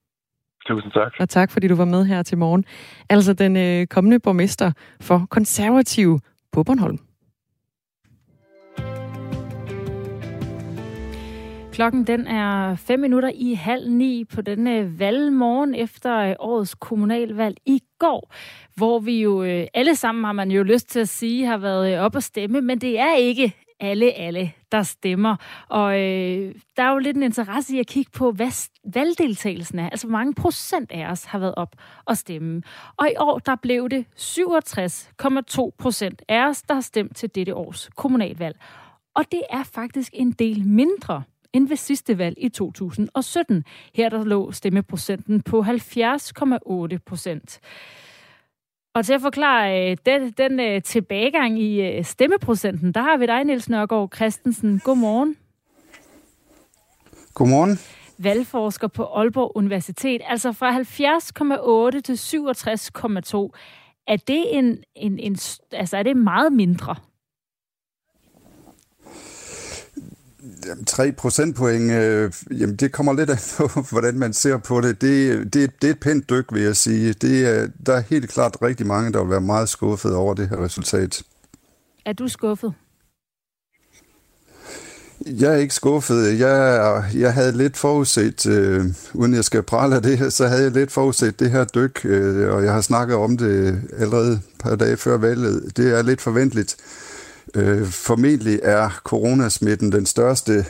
Tusind 0.68 0.92
tak. 0.92 1.14
Og 1.20 1.30
tak, 1.30 1.52
fordi 1.52 1.68
du 1.68 1.76
var 1.76 1.86
med 1.86 2.06
her 2.06 2.24
til 2.24 2.38
morgen. 2.38 2.66
Altså 3.10 3.34
den 3.34 3.58
øh, 3.58 3.88
kommende 3.88 4.20
borgmester 4.20 4.72
for 5.02 5.28
konservativ 5.30 6.20
på 6.52 6.64
Bornholm. 6.64 7.00
Klokken 11.74 12.08
den 12.08 12.28
er 12.28 12.76
fem 12.76 13.00
minutter 13.00 13.32
i 13.36 13.54
halv 13.54 13.90
ni 13.90 14.26
på 14.36 14.42
denne 14.42 15.00
valgmorgen 15.00 15.76
efter 15.76 16.18
øh, 16.18 16.36
årets 16.40 16.76
kommunalvalg 16.76 17.58
i 17.66 17.82
går, 18.00 18.34
hvor 18.76 19.00
vi 19.00 19.22
jo 19.22 19.44
øh, 19.44 19.68
alle 19.74 19.96
sammen, 19.96 20.24
har 20.24 20.32
man 20.32 20.52
jo 20.52 20.64
lyst 20.64 20.90
til 20.90 21.00
at 21.00 21.10
sige, 21.10 21.46
har 21.46 21.58
været 21.58 22.00
op 22.00 22.16
at 22.16 22.24
stemme, 22.24 22.62
men 22.62 22.82
det 22.82 23.00
er 23.00 23.16
ikke 23.16 23.54
alle, 23.84 24.14
alle, 24.14 24.52
der 24.72 24.84
stemmer. 24.84 25.36
Og 25.70 26.00
øh, 26.00 26.56
der 26.78 26.84
er 26.84 26.92
jo 26.92 26.98
lidt 26.98 27.18
en 27.18 27.24
interesse 27.24 27.76
i 27.76 27.80
at 27.80 27.88
kigge 27.88 28.12
på, 28.12 28.32
hvad 28.32 28.70
valgdeltagelsen 28.94 29.80
er. 29.80 29.90
Altså, 29.90 30.08
hvor 30.08 30.18
mange 30.18 30.34
procent 30.34 30.92
af 30.92 31.12
os 31.12 31.26
har 31.26 31.40
været 31.40 31.56
op 31.56 31.76
og 32.06 32.18
stemme. 32.18 32.62
Og 32.98 33.08
i 33.08 33.16
år, 33.18 33.40
der 33.40 33.56
blev 33.56 33.90
det 33.90 34.06
67,2 34.18 35.70
procent 35.78 36.22
af 36.30 36.48
os, 36.48 36.62
der 36.62 36.74
har 36.74 36.82
stemt 36.82 37.16
til 37.16 37.36
dette 37.36 37.56
års 37.56 37.90
kommunalvalg. 37.96 38.60
Og 39.16 39.26
det 39.32 39.42
er 39.50 39.64
faktisk 39.64 40.12
en 40.14 40.32
del 40.32 40.68
mindre 40.68 41.24
end 41.54 41.68
ved 41.68 41.78
sidste 41.78 42.18
valg 42.18 42.36
i 42.38 42.50
2017. 42.50 43.64
Her 43.96 44.10
der 44.10 44.24
lå 44.24 44.52
stemmeprocenten 44.52 45.42
på 45.42 45.62
70,8 45.62 46.98
procent. 47.06 47.60
Og 48.94 49.06
til 49.06 49.14
at 49.14 49.22
forklare 49.22 49.92
øh, 49.92 49.98
den, 50.06 50.32
den 50.32 50.60
øh, 50.60 50.82
tilbagegang 50.82 51.60
i 51.60 51.82
øh, 51.82 52.06
stemmeprocenten, 52.06 52.92
der 52.92 53.02
har 53.02 53.18
vi 53.18 53.26
dig, 53.26 53.44
Niels 53.44 53.70
Nørgaard 53.70 54.16
Christensen. 54.16 54.80
Godmorgen. 54.80 55.38
Godmorgen. 57.34 57.80
Valgforsker 58.18 58.88
på 58.88 59.04
Aalborg 59.04 59.52
Universitet, 59.56 60.22
altså 60.28 60.52
fra 60.52 60.80
70,8 60.80 62.02
til 62.02 62.14
67,2. 62.14 63.50
Er 64.08 64.18
det 64.18 64.58
en, 64.58 64.84
en, 64.96 65.20
en, 65.20 65.38
altså 65.72 65.98
er 65.98 66.04
det 66.04 66.18
meget 66.18 66.54
mindre? 66.54 66.96
3 70.88 71.12
procentpoint, 71.12 71.92
øh, 71.92 72.32
jamen 72.52 72.76
det 72.76 72.92
kommer 72.92 73.14
lidt 73.14 73.30
af 73.30 73.38
på, 73.58 73.82
hvordan 73.92 74.20
man 74.20 74.34
ser 74.34 74.58
på 74.58 74.82
det. 74.82 75.02
Det, 75.02 75.54
det, 75.54 75.82
det 75.82 75.88
er 75.88 75.92
et 75.92 76.00
pænt 76.00 76.30
dyk, 76.30 76.46
vil 76.54 76.62
jeg 76.62 76.76
sige. 76.76 77.14
Det, 77.14 77.48
er, 77.48 77.68
der 77.86 77.94
er 77.94 78.04
helt 78.10 78.30
klart 78.30 78.58
rigtig 78.62 78.88
mange, 78.88 79.14
der 79.14 79.22
vil 79.22 79.30
være 79.30 79.42
meget 79.42 79.70
skuffet 79.70 80.16
over 80.16 80.34
det 80.34 80.50
her 80.50 80.64
resultat. 80.64 81.24
Er 82.06 82.14
du 82.14 82.28
skuffet? 82.28 82.74
Jeg 85.26 85.54
er 85.54 85.58
ikke 85.58 85.74
skuffet. 85.74 86.40
Jeg, 86.40 87.04
jeg 87.16 87.34
havde 87.34 87.58
lidt 87.58 87.78
forudset, 87.78 88.46
øh, 88.46 88.86
uden 89.14 89.34
jeg 89.34 89.44
skal 89.44 89.64
prale 89.64 89.96
af 89.96 90.02
det, 90.02 90.34
så 90.34 90.48
havde 90.48 90.64
jeg 90.64 90.72
lidt 90.72 90.92
forudset 90.92 91.40
det 91.40 91.52
her 91.52 91.64
dyk, 91.64 92.06
øh, 92.06 92.54
og 92.54 92.64
jeg 92.64 92.74
har 92.74 92.82
snakket 92.82 93.16
om 93.16 93.38
det 93.38 93.82
allerede 93.98 94.34
et 94.34 94.42
par 94.60 94.76
dage 94.76 94.98
før 94.98 95.18
valget. 95.18 95.78
Det 95.78 95.98
er 95.98 96.02
lidt 96.02 96.22
forventeligt. 96.22 96.76
Øh, 97.56 97.86
formentlig 97.86 98.60
er 98.64 98.90
coronasmitten 99.04 99.92
den 99.92 100.06
største 100.06 100.66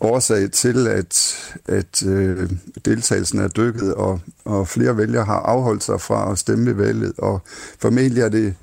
årsag 0.00 0.50
til, 0.50 0.88
at, 0.88 1.36
at 1.66 2.06
øh, 2.06 2.50
deltagelsen 2.84 3.38
er 3.38 3.48
dykket, 3.48 3.94
og, 3.94 4.20
og 4.44 4.68
flere 4.68 4.96
vælgere 4.96 5.24
har 5.24 5.40
afholdt 5.40 5.82
sig 5.82 6.00
fra 6.00 6.32
at 6.32 6.38
stemme 6.38 6.66
ved 6.66 6.74
valget. 6.74 7.12
Og 7.18 7.40
formentlig 7.78 8.22
er 8.22 8.28
det, 8.28 8.54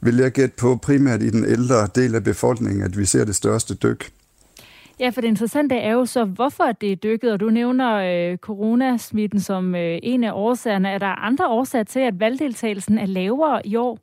vil 0.00 0.16
jeg 0.16 0.30
gætte 0.30 0.56
på, 0.56 0.76
primært 0.76 1.22
i 1.22 1.30
den 1.30 1.44
ældre 1.44 1.88
del 1.94 2.14
af 2.14 2.24
befolkningen, 2.24 2.82
at 2.82 2.98
vi 2.98 3.04
ser 3.04 3.24
det 3.24 3.34
største 3.34 3.74
dyk. 3.74 4.12
Ja, 5.00 5.08
for 5.08 5.20
det 5.20 5.28
interessante 5.28 5.74
er 5.74 5.92
jo 5.92 6.06
så, 6.06 6.24
hvorfor 6.24 6.72
det 6.80 6.92
er 6.92 6.96
dykket, 6.96 7.32
og 7.32 7.40
du 7.40 7.50
nævner 7.50 7.94
øh, 7.94 8.38
coronasmitten 8.38 9.40
som 9.40 9.74
øh, 9.74 9.98
en 10.02 10.24
af 10.24 10.32
årsagerne. 10.34 10.88
Er 10.88 10.98
der 10.98 11.24
andre 11.24 11.48
årsager 11.48 11.84
til, 11.84 12.00
at 12.00 12.20
valgdeltagelsen 12.20 12.98
er 12.98 13.06
lavere 13.06 13.66
i 13.66 13.76
år? 13.76 13.98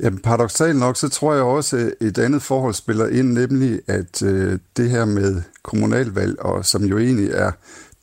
Jamen, 0.00 0.18
paradoxalt 0.18 0.78
nok, 0.78 0.96
så 0.96 1.08
tror 1.08 1.34
jeg 1.34 1.42
også, 1.42 1.76
at 1.76 2.06
et 2.06 2.18
andet 2.18 2.42
forhold 2.42 2.74
spiller 2.74 3.08
ind, 3.08 3.32
nemlig 3.32 3.80
at 3.86 4.22
øh, 4.22 4.58
det 4.76 4.90
her 4.90 5.04
med 5.04 5.42
kommunalvalg, 5.62 6.40
og 6.40 6.64
som 6.64 6.84
jo 6.84 6.98
egentlig 6.98 7.30
er 7.30 7.52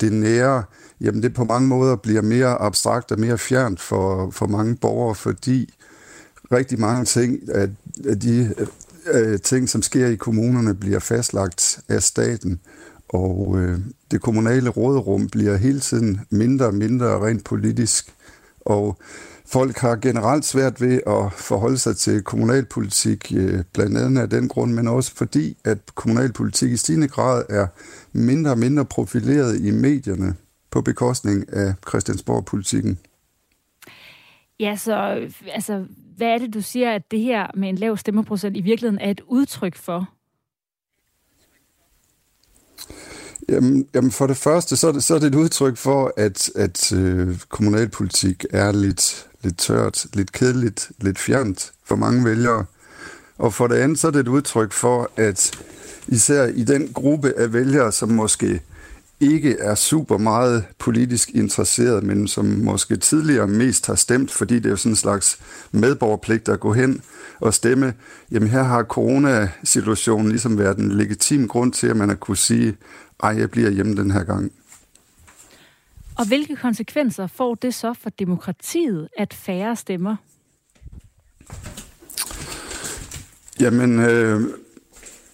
det 0.02 0.14
nære, 0.14 0.64
jamen 1.02 1.24
det 1.24 1.34
på 1.34 1.44
mange 1.44 1.68
måder 1.68 1.96
bliver 1.96 2.22
mere 2.22 2.62
abstrakt 2.62 3.12
og 3.12 3.20
mere 3.20 3.38
fjernt 3.38 3.82
for, 3.82 4.32
for 4.32 4.48
mange 4.48 4.76
borgere, 4.76 5.16
fordi 5.16 5.74
rigtig 6.52 6.80
mange 6.80 7.06
ting 7.06 7.40
af, 7.50 7.70
af 8.08 8.20
de 8.20 8.54
øh, 9.14 9.40
ting, 9.40 9.70
som 9.70 9.82
sker 9.82 10.08
i 10.08 10.16
kommunerne, 10.16 10.76
bliver 10.76 11.00
fastlagt 11.00 11.80
af 11.90 12.04
staten, 12.04 12.60
og 13.10 13.56
øh, 13.58 13.80
det 14.12 14.22
kommunale 14.22 14.70
råderum 14.70 15.30
bliver 15.30 15.58
hele 15.58 15.80
tiden 15.80 16.22
mindre 16.30 16.66
og 16.66 16.74
mindre 16.74 17.28
rent 17.28 17.44
politisk, 17.44 18.14
og 18.62 18.98
folk 19.56 19.78
har 19.78 19.96
generelt 19.96 20.46
svært 20.46 20.82
ved 20.82 21.02
at 21.08 21.34
forholde 21.34 21.78
sig 21.78 21.98
til 21.98 22.24
kommunalpolitik, 22.24 23.34
øh, 23.36 23.64
blandt 23.74 23.98
andet 23.98 24.22
af 24.22 24.30
den 24.30 24.48
grund, 24.48 24.74
men 24.74 24.88
også 24.88 25.16
fordi, 25.16 25.58
at 25.66 25.78
kommunalpolitik 25.96 26.72
i 26.72 26.78
stigende 26.78 27.08
grad 27.08 27.46
er 27.50 27.68
mindre 28.14 28.52
og 28.52 28.58
mindre 28.58 28.86
profileret 28.86 29.62
i 29.62 29.72
medierne 29.72 30.36
på 30.72 30.82
bekostning 30.82 31.54
af 31.54 31.74
Christiansborg-politikken. 31.90 33.00
Ja, 34.60 34.76
så 34.76 34.94
altså, 35.54 35.86
hvad 36.18 36.28
er 36.28 36.38
det, 36.38 36.54
du 36.54 36.62
siger, 36.62 36.92
at 36.92 37.12
det 37.12 37.20
her 37.20 37.48
med 37.54 37.70
en 37.70 37.76
lav 37.76 37.98
stemmeprocent 37.98 38.58
i 38.58 38.62
virkeligheden 38.62 39.02
er 39.02 39.12
et 39.12 39.22
udtryk 39.28 39.76
for? 39.76 40.10
Jamen, 43.50 43.88
jamen 43.94 44.12
for 44.12 44.28
det 44.28 44.38
første, 44.38 44.78
så 44.78 44.88
er 44.88 44.92
det, 44.92 45.04
så 45.04 45.16
er 45.16 45.20
det 45.20 45.28
et 45.28 45.36
udtryk 45.36 45.78
for, 45.78 46.14
at, 46.18 46.50
at 46.56 46.94
øh, 46.94 47.40
kommunalpolitik 47.50 48.46
er 48.54 48.72
lidt, 48.72 49.28
lidt 49.46 49.58
tørt, 49.58 50.06
lidt 50.14 50.32
kedeligt, 50.32 50.92
lidt 51.02 51.20
fjernt 51.20 51.72
for 51.86 51.96
mange 51.96 52.26
vælgere. 52.26 52.66
Og 53.38 53.54
for 53.54 53.68
det 53.68 53.76
andet, 53.76 54.00
så 54.00 54.08
er 54.08 54.12
det 54.12 54.20
et 54.20 54.28
udtryk 54.28 54.72
for, 54.72 55.12
at 55.18 55.52
især 56.08 56.46
i 56.46 56.64
den 56.64 56.88
gruppe 56.94 57.34
af 57.38 57.54
vælgere, 57.54 57.92
som 57.92 58.10
måske 58.10 58.62
ikke 59.20 59.58
er 59.60 59.76
super 59.76 60.18
meget 60.18 60.64
politisk 60.80 61.30
interesseret, 61.30 62.04
men 62.04 62.28
som 62.28 62.46
måske 62.46 62.98
tidligere 62.98 63.48
mest 63.48 63.88
har 63.88 63.96
stemt, 63.96 64.32
fordi 64.32 64.60
det 64.60 64.72
er 64.72 64.76
sådan 64.76 64.92
en 64.92 64.96
slags 64.96 65.40
medborgerpligt 65.72 66.50
at 66.50 66.60
gå 66.60 66.74
hen 66.74 67.02
og 67.40 67.54
stemme. 67.54 67.94
Jamen 68.32 68.50
her 68.50 68.64
har 68.64 68.84
coronasituationen 68.84 70.30
ligesom 70.30 70.58
været 70.58 70.78
en 70.78 70.92
legitim 70.92 71.48
grund 71.48 71.74
til, 71.74 71.88
at 71.88 71.98
man 71.98 72.10
har 72.10 72.16
kunne 72.16 72.38
sige, 72.38 72.78
ej, 73.24 73.36
jeg 73.38 73.52
bliver 73.52 73.70
hjemme 73.70 73.96
den 73.96 74.12
her 74.12 74.24
gang. 74.24 74.52
Og 76.18 76.28
hvilke 76.28 76.56
konsekvenser 76.56 77.28
får 77.28 77.56
det 77.56 77.74
så 77.74 77.94
for 77.94 78.10
demokratiet, 78.10 79.08
at 79.18 79.34
færre 79.34 79.76
stemmer? 79.76 80.16
Jamen, 83.60 84.00
øh, 84.00 84.42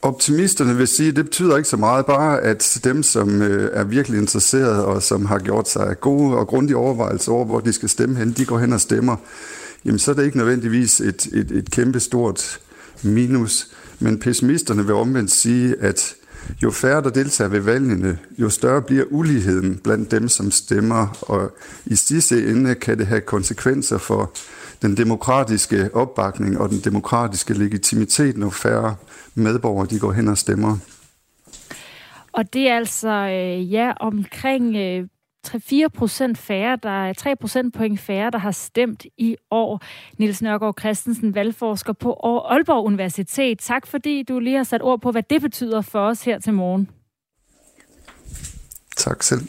optimisterne 0.01 0.77
vil 0.77 0.87
sige, 0.87 1.09
at 1.09 1.15
det 1.15 1.25
betyder 1.25 1.57
ikke 1.57 1.69
så 1.69 1.77
meget, 1.77 2.05
bare 2.05 2.41
at 2.41 2.79
dem, 2.83 3.03
som 3.03 3.41
øh, 3.41 3.69
er 3.73 3.83
virkelig 3.83 4.19
interesserede 4.19 4.85
og 4.85 5.03
som 5.03 5.25
har 5.25 5.39
gjort 5.39 5.69
sig 5.69 5.99
gode 5.99 6.37
og 6.37 6.47
grundige 6.47 6.77
overvejelser 6.77 7.31
over, 7.31 7.45
hvor 7.45 7.59
de 7.59 7.73
skal 7.73 7.89
stemme 7.89 8.17
hen, 8.17 8.31
de 8.31 8.45
går 8.45 8.59
hen 8.59 8.73
og 8.73 8.81
stemmer. 8.81 9.15
Jamen, 9.85 9.99
så 9.99 10.11
er 10.11 10.15
det 10.15 10.25
ikke 10.25 10.37
nødvendigvis 10.37 11.01
et, 11.01 11.25
et, 11.25 11.51
et 11.51 11.71
kæmpe 11.71 11.99
stort 11.99 12.59
minus. 13.03 13.67
Men 13.99 14.19
pessimisterne 14.19 14.85
vil 14.85 14.95
omvendt 14.95 15.31
sige, 15.31 15.75
at 15.79 16.15
jo 16.63 16.71
færre 16.71 17.01
der 17.01 17.09
deltager 17.09 17.47
ved 17.47 17.59
valgene, 17.59 18.19
jo 18.37 18.49
større 18.49 18.81
bliver 18.81 19.05
uligheden 19.09 19.77
blandt 19.83 20.11
dem, 20.11 20.27
som 20.27 20.51
stemmer. 20.51 21.17
Og 21.21 21.51
i 21.85 21.95
sidste 21.95 22.49
ende 22.49 22.75
kan 22.75 22.97
det 22.97 23.07
have 23.07 23.21
konsekvenser 23.21 23.97
for 23.97 24.31
den 24.81 24.97
demokratiske 24.97 25.89
opbakning 25.93 26.59
og 26.59 26.69
den 26.69 26.79
demokratiske 26.79 27.53
legitimitet, 27.53 28.37
når 28.37 28.49
færre 28.49 28.95
medborgere 29.35 29.87
de 29.89 29.99
går 29.99 30.11
hen 30.11 30.27
og 30.27 30.37
stemmer. 30.37 30.77
Og 32.33 32.53
det 32.53 32.69
er 32.69 32.75
altså 32.75 33.09
øh, 33.09 33.71
ja, 33.71 33.93
omkring 33.99 34.75
øh, 34.75 35.07
3-4 35.47 35.87
procent 35.87 36.37
færre, 36.37 36.77
der 36.83 37.05
er 37.07 37.13
3 37.13 37.35
procentpoint 37.35 37.99
færre, 37.99 38.31
der 38.31 38.37
har 38.37 38.51
stemt 38.51 39.05
i 39.17 39.35
år. 39.51 39.81
Niels 40.17 40.41
Nørgaard 40.41 40.75
Christensen, 40.79 41.35
valgforsker 41.35 41.93
på 41.93 42.13
Aalborg 42.23 42.85
Universitet. 42.85 43.59
Tak 43.59 43.87
fordi 43.87 44.23
du 44.23 44.39
lige 44.39 44.57
har 44.57 44.63
sat 44.63 44.81
ord 44.81 45.01
på, 45.01 45.11
hvad 45.11 45.23
det 45.29 45.41
betyder 45.41 45.81
for 45.81 45.99
os 45.99 46.23
her 46.23 46.39
til 46.39 46.53
morgen. 46.53 46.89
Tak 48.97 49.23
selv. 49.23 49.41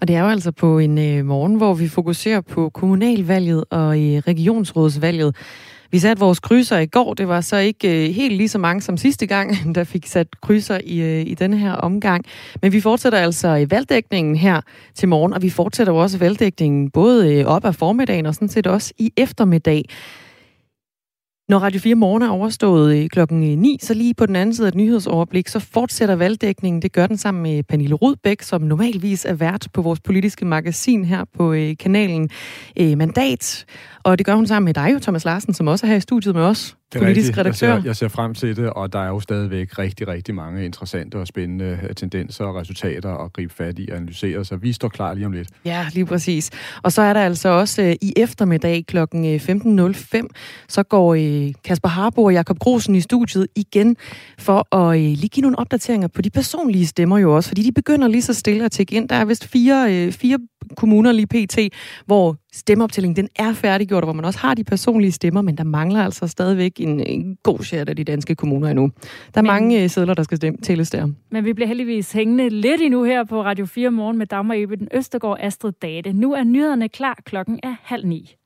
Og 0.00 0.08
det 0.08 0.16
er 0.16 0.20
jo 0.20 0.28
altså 0.28 0.52
på 0.52 0.78
en 0.78 0.98
øh, 0.98 1.24
morgen, 1.24 1.54
hvor 1.54 1.74
vi 1.74 1.88
fokuserer 1.88 2.40
på 2.40 2.70
kommunalvalget 2.70 3.64
og 3.70 3.98
i 3.98 4.20
regionsrådsvalget. 4.20 5.36
Vi 5.94 5.98
satte 5.98 6.20
vores 6.20 6.40
krydser 6.40 6.78
i 6.78 6.86
går. 6.86 7.14
Det 7.14 7.28
var 7.28 7.40
så 7.40 7.56
ikke 7.56 8.06
øh, 8.08 8.14
helt 8.14 8.36
lige 8.36 8.48
så 8.48 8.58
mange 8.58 8.82
som 8.82 8.96
sidste 8.96 9.26
gang, 9.26 9.56
der 9.74 9.84
fik 9.84 10.06
sat 10.06 10.40
krydser 10.40 10.80
i, 10.84 11.00
øh, 11.00 11.26
i 11.26 11.34
denne 11.34 11.58
her 11.58 11.72
omgang. 11.72 12.24
Men 12.62 12.72
vi 12.72 12.80
fortsætter 12.80 13.18
altså 13.18 13.54
i 13.54 13.70
valgdækningen 13.70 14.36
her 14.36 14.60
til 14.94 15.08
morgen, 15.08 15.32
og 15.32 15.42
vi 15.42 15.50
fortsætter 15.50 15.92
jo 15.92 15.98
også 15.98 16.18
valgdækningen 16.18 16.90
både 16.90 17.34
øh, 17.34 17.46
op 17.46 17.64
af 17.64 17.74
formiddagen 17.74 18.26
og 18.26 18.34
sådan 18.34 18.48
set 18.48 18.66
også 18.66 18.92
i 18.98 19.12
eftermiddag. 19.16 19.84
Når 21.48 21.58
Radio 21.58 21.80
4 21.80 21.94
morgen 21.94 22.22
er 22.22 22.28
overstået 22.28 22.96
øh, 22.96 23.08
klokken 23.08 23.52
øh, 23.52 23.58
9, 23.58 23.78
så 23.80 23.94
lige 23.94 24.14
på 24.14 24.26
den 24.26 24.36
anden 24.36 24.54
side 24.54 24.66
af 24.66 24.70
et 24.70 24.74
nyhedsoverblik, 24.74 25.48
så 25.48 25.58
fortsætter 25.60 26.14
valgdækningen. 26.16 26.82
Det 26.82 26.92
gør 26.92 27.06
den 27.06 27.16
sammen 27.16 27.42
med 27.42 27.62
Pernille 27.62 27.94
Rudbæk, 27.94 28.42
som 28.42 28.62
normalvis 28.62 29.24
er 29.24 29.34
vært 29.34 29.68
på 29.72 29.82
vores 29.82 30.00
politiske 30.00 30.44
magasin 30.44 31.04
her 31.04 31.24
på 31.36 31.52
øh, 31.52 31.76
kanalen 31.76 32.30
Mandat. 32.96 33.64
Og 34.02 34.18
det 34.18 34.26
gør 34.26 34.34
hun 34.34 34.46
sammen 34.46 34.64
med 34.64 34.74
dig 34.74 35.02
Thomas 35.02 35.24
Larsen, 35.24 35.54
som 35.54 35.68
også 35.68 35.86
er 35.86 35.88
her 35.88 35.96
i 35.96 36.00
studiet 36.00 36.34
med 36.34 36.42
os 36.42 36.76
det 36.92 37.02
er 37.02 37.04
politisk 37.04 37.28
rigtigt. 37.28 37.38
redaktør. 37.38 37.68
Jeg 37.68 37.82
ser, 37.82 37.88
jeg 37.88 37.96
ser 37.96 38.08
frem 38.08 38.34
til 38.34 38.56
det, 38.56 38.70
og 38.70 38.92
der 38.92 38.98
er 38.98 39.08
jo 39.08 39.20
stadigvæk 39.20 39.78
rigtig, 39.78 40.08
rigtig 40.08 40.34
mange 40.34 40.64
interessante 40.64 41.16
og 41.16 41.26
spændende 41.26 41.80
øh, 41.82 41.94
tendenser 41.94 42.44
og 42.44 42.54
resultater 42.54 43.24
at 43.24 43.32
gribe 43.32 43.54
fat 43.54 43.78
i 43.78 43.88
og 43.90 43.96
analysere, 43.96 44.44
så 44.44 44.56
vi 44.56 44.72
står 44.72 44.88
klar 44.88 45.14
lige 45.14 45.26
om 45.26 45.32
lidt. 45.32 45.48
Ja, 45.64 45.86
lige 45.92 46.06
præcis. 46.06 46.50
Og 46.82 46.92
så 46.92 47.02
er 47.02 47.12
der 47.12 47.20
altså 47.20 47.48
også 47.48 47.82
uh, 47.82 48.08
i 48.08 48.12
eftermiddag 48.16 48.84
kl. 48.86 48.98
15.05, 48.98 49.04
øh, 50.16 50.22
så 50.68 50.82
går 50.82 51.14
uh, 51.14 51.52
Kasper 51.64 51.88
Harbo 51.88 52.24
og 52.24 52.32
Jakob 52.32 52.58
Grosen 52.58 52.94
i 52.94 53.00
studiet 53.00 53.46
igen 53.56 53.96
for 54.38 54.76
at 54.76 54.96
uh, 54.96 55.00
lige 55.00 55.28
give 55.28 55.42
nogle 55.42 55.58
opdateringer 55.58 56.08
på 56.08 56.22
de 56.22 56.30
personlige 56.30 56.86
stemmer 56.86 57.18
jo 57.18 57.36
også, 57.36 57.48
fordi 57.48 57.62
de 57.62 57.72
begynder 57.72 58.08
lige 58.08 58.22
så 58.22 58.34
stille 58.34 58.64
at 58.64 58.72
tække 58.72 58.96
ind. 58.96 59.08
Der 59.08 59.16
er 59.16 59.24
vist 59.24 59.46
fire, 59.46 60.06
uh, 60.06 60.12
fire 60.12 60.38
kommuner 60.76 61.12
lige 61.12 61.26
pt., 61.26 61.58
hvor 62.06 62.36
stemmeoptællingen, 62.54 63.16
den 63.16 63.28
er 63.36 63.52
færdiggjort, 63.52 64.02
og 64.02 64.06
hvor 64.06 64.12
man 64.12 64.24
også 64.24 64.38
har 64.38 64.54
de 64.54 64.64
personlige 64.64 65.12
stemmer, 65.12 65.42
men 65.42 65.58
der 65.58 65.64
mangler 65.64 66.04
altså 66.04 66.26
stadigvæk 66.26 66.80
en, 66.80 67.00
en 67.00 67.36
god 67.42 67.58
chat 67.58 67.88
af 67.88 67.96
de 67.96 68.04
danske 68.04 68.34
kommuner 68.34 68.68
endnu. 68.68 68.90
Der 69.34 69.38
er 69.38 69.42
men, 69.42 69.46
mange 69.46 69.82
øh, 69.82 69.90
sædler, 69.90 70.14
der 70.14 70.22
skal 70.22 70.36
stemme, 70.36 70.58
tælles 70.62 70.90
der. 70.90 71.08
Men 71.30 71.44
vi 71.44 71.52
bliver 71.52 71.68
heldigvis 71.68 72.12
hængende 72.12 72.48
lidt 72.48 72.80
endnu 72.80 73.04
her 73.04 73.24
på 73.24 73.42
Radio 73.42 73.66
4 73.66 73.90
morgen 73.90 74.18
med 74.18 74.26
Dagmar 74.26 74.54
Eben 74.54 74.88
Østergaard 74.94 75.36
Astrid 75.40 75.72
Date. 75.82 76.12
Nu 76.12 76.32
er 76.32 76.44
nyhederne 76.44 76.88
klar. 76.88 77.18
Klokken 77.24 77.60
er 77.62 77.74
halv 77.82 78.06
ni. 78.06 78.36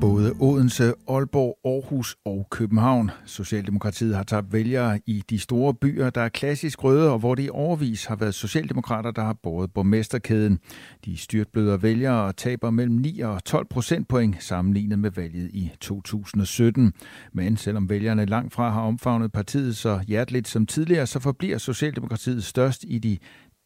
Både 0.00 0.32
Odense, 0.40 0.94
Aalborg, 1.08 1.58
Aarhus 1.64 2.16
og 2.24 2.46
København. 2.50 3.10
Socialdemokratiet 3.26 4.16
har 4.16 4.22
tabt 4.22 4.52
vælgere 4.52 5.00
i 5.06 5.22
de 5.30 5.38
store 5.38 5.74
byer, 5.74 6.10
der 6.10 6.20
er 6.20 6.28
klassisk 6.28 6.84
røde, 6.84 7.10
og 7.12 7.18
hvor 7.18 7.34
det 7.34 7.42
i 7.44 7.48
overvis 7.52 8.04
har 8.04 8.16
været 8.16 8.34
socialdemokrater, 8.34 9.10
der 9.10 9.22
har 9.22 9.36
båret 9.42 9.72
borgmesterkæden. 9.72 10.58
De 11.04 11.16
styrtbløder 11.16 11.76
vælgere 11.76 12.22
og 12.22 12.36
taber 12.36 12.70
mellem 12.70 12.96
9 12.96 13.20
og 13.20 13.44
12 13.44 13.66
procentpoint 13.70 14.42
sammenlignet 14.42 14.98
med 14.98 15.10
valget 15.10 15.50
i 15.52 15.70
2017. 15.80 16.92
Men 17.32 17.56
selvom 17.56 17.88
vælgerne 17.88 18.26
langt 18.26 18.52
fra 18.52 18.70
har 18.70 18.82
omfavnet 18.82 19.32
partiet 19.32 19.76
så 19.76 20.00
hjerteligt 20.08 20.48
som 20.48 20.66
tidligere, 20.66 21.06
så 21.06 21.20
forbliver 21.20 21.58
Socialdemokratiet 21.58 22.44
størst 22.44 22.84
i 22.88 22.98
de 22.98 23.18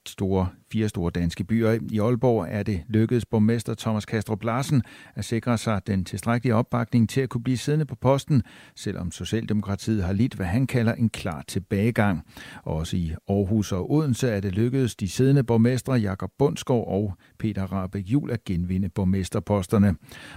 store, 0.09 0.49
fire 0.73 0.88
store 0.88 1.11
danske 1.11 1.45
byer. 1.45 1.79
I 1.90 1.99
Aalborg 1.99 2.47
er 2.51 2.62
det 2.62 2.83
lykkedes 2.88 3.27
borgmester 3.27 3.75
Thomas 3.75 4.05
Kastrup 4.05 4.45
Larsen 4.45 4.83
at 5.14 5.25
sikre 5.25 5.59
sig 5.59 5.87
den 5.87 6.05
tilstrækkelige 6.05 6.55
opbakning 6.55 7.09
til 7.09 7.21
at 7.21 7.29
kunne 7.29 7.43
blive 7.43 7.57
siddende 7.57 7.85
på 7.87 7.95
posten, 7.95 8.43
selvom 8.77 9.11
Socialdemokratiet 9.11 10.05
har 10.05 10.12
lidt, 10.12 10.35
hvad 10.35 10.47
han 10.47 10.67
kalder 10.67 10.95
en 10.95 11.09
klar 11.09 11.45
tilbagegang. 11.49 12.23
Også 12.62 12.97
i 12.97 13.12
Aarhus 13.29 13.73
og 13.73 13.93
Odense 13.93 14.29
er 14.29 14.40
det 14.40 14.53
lykkedes 14.53 14.97
de 14.97 15.09
siddende 15.09 15.45
borgmestre 15.45 15.95
Jakob 15.95 16.31
Bundsgaard 16.38 16.85
og 16.88 17.17
Peter 17.38 17.73
Rabeck 17.73 18.09
Jul 18.09 18.31
at 18.31 18.45
genvinde 18.45 18.88
borgmesterposterne. 18.88 19.95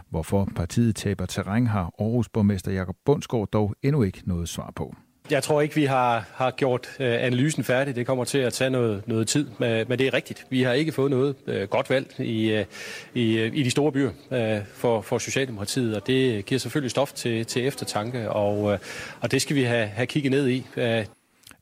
Hvorfor 0.10 0.50
partiet 0.56 0.96
taber 0.96 1.26
terræn 1.26 1.68
har 1.68 1.92
Aarhus 2.00 2.30
borgmester 2.30 2.72
Jakob 2.72 2.96
Bundsgaard 3.06 3.48
dog 3.54 3.76
endnu 3.84 4.04
ikke 4.04 4.22
noget 4.26 4.50
svar 4.50 4.72
på. 4.76 4.96
Jeg 5.32 5.44
tror 5.44 5.62
ikke, 5.62 5.76
vi 5.76 5.86
har, 5.86 6.26
har 6.34 6.52
gjort 6.52 6.88
øh, 7.00 7.24
analysen 7.24 7.64
færdig. 7.64 7.96
Det 7.96 8.06
kommer 8.06 8.24
til 8.24 8.38
at 8.38 8.54
tage 8.54 8.70
noget, 8.70 9.08
noget 9.08 9.28
tid, 9.28 9.48
men, 9.60 9.86
men 9.90 10.00
det 10.00 10.08
er 10.08 10.14
rigtigt. 10.14 10.46
Vi 10.50 10.62
har 10.62 10.74
ikke 10.74 10.92
fået 10.92 11.12
noget 11.12 11.36
øh, 11.48 11.68
godt 11.68 11.90
valg 11.90 12.20
i, 12.20 12.52
øh, 12.52 12.66
i, 13.14 13.38
øh, 13.38 13.52
i 13.56 13.64
de 13.64 13.72
store 13.72 13.92
byer 13.92 14.12
øh, 14.32 14.60
for, 14.74 15.02
for 15.02 15.18
Socialdemokratiet, 15.18 15.96
og 15.96 16.08
det 16.08 16.46
giver 16.46 16.60
selvfølgelig 16.60 16.92
stof 16.92 17.14
til, 17.14 17.46
til 17.46 17.68
eftertanke, 17.68 18.32
og, 18.32 18.74
øh, 18.74 18.80
og 19.22 19.32
det 19.32 19.42
skal 19.42 19.56
vi 19.56 19.64
have, 19.64 19.88
have 19.88 20.08
kigget 20.08 20.32
ned 20.32 20.48
i. 20.48 20.66
Øh. 20.78 21.06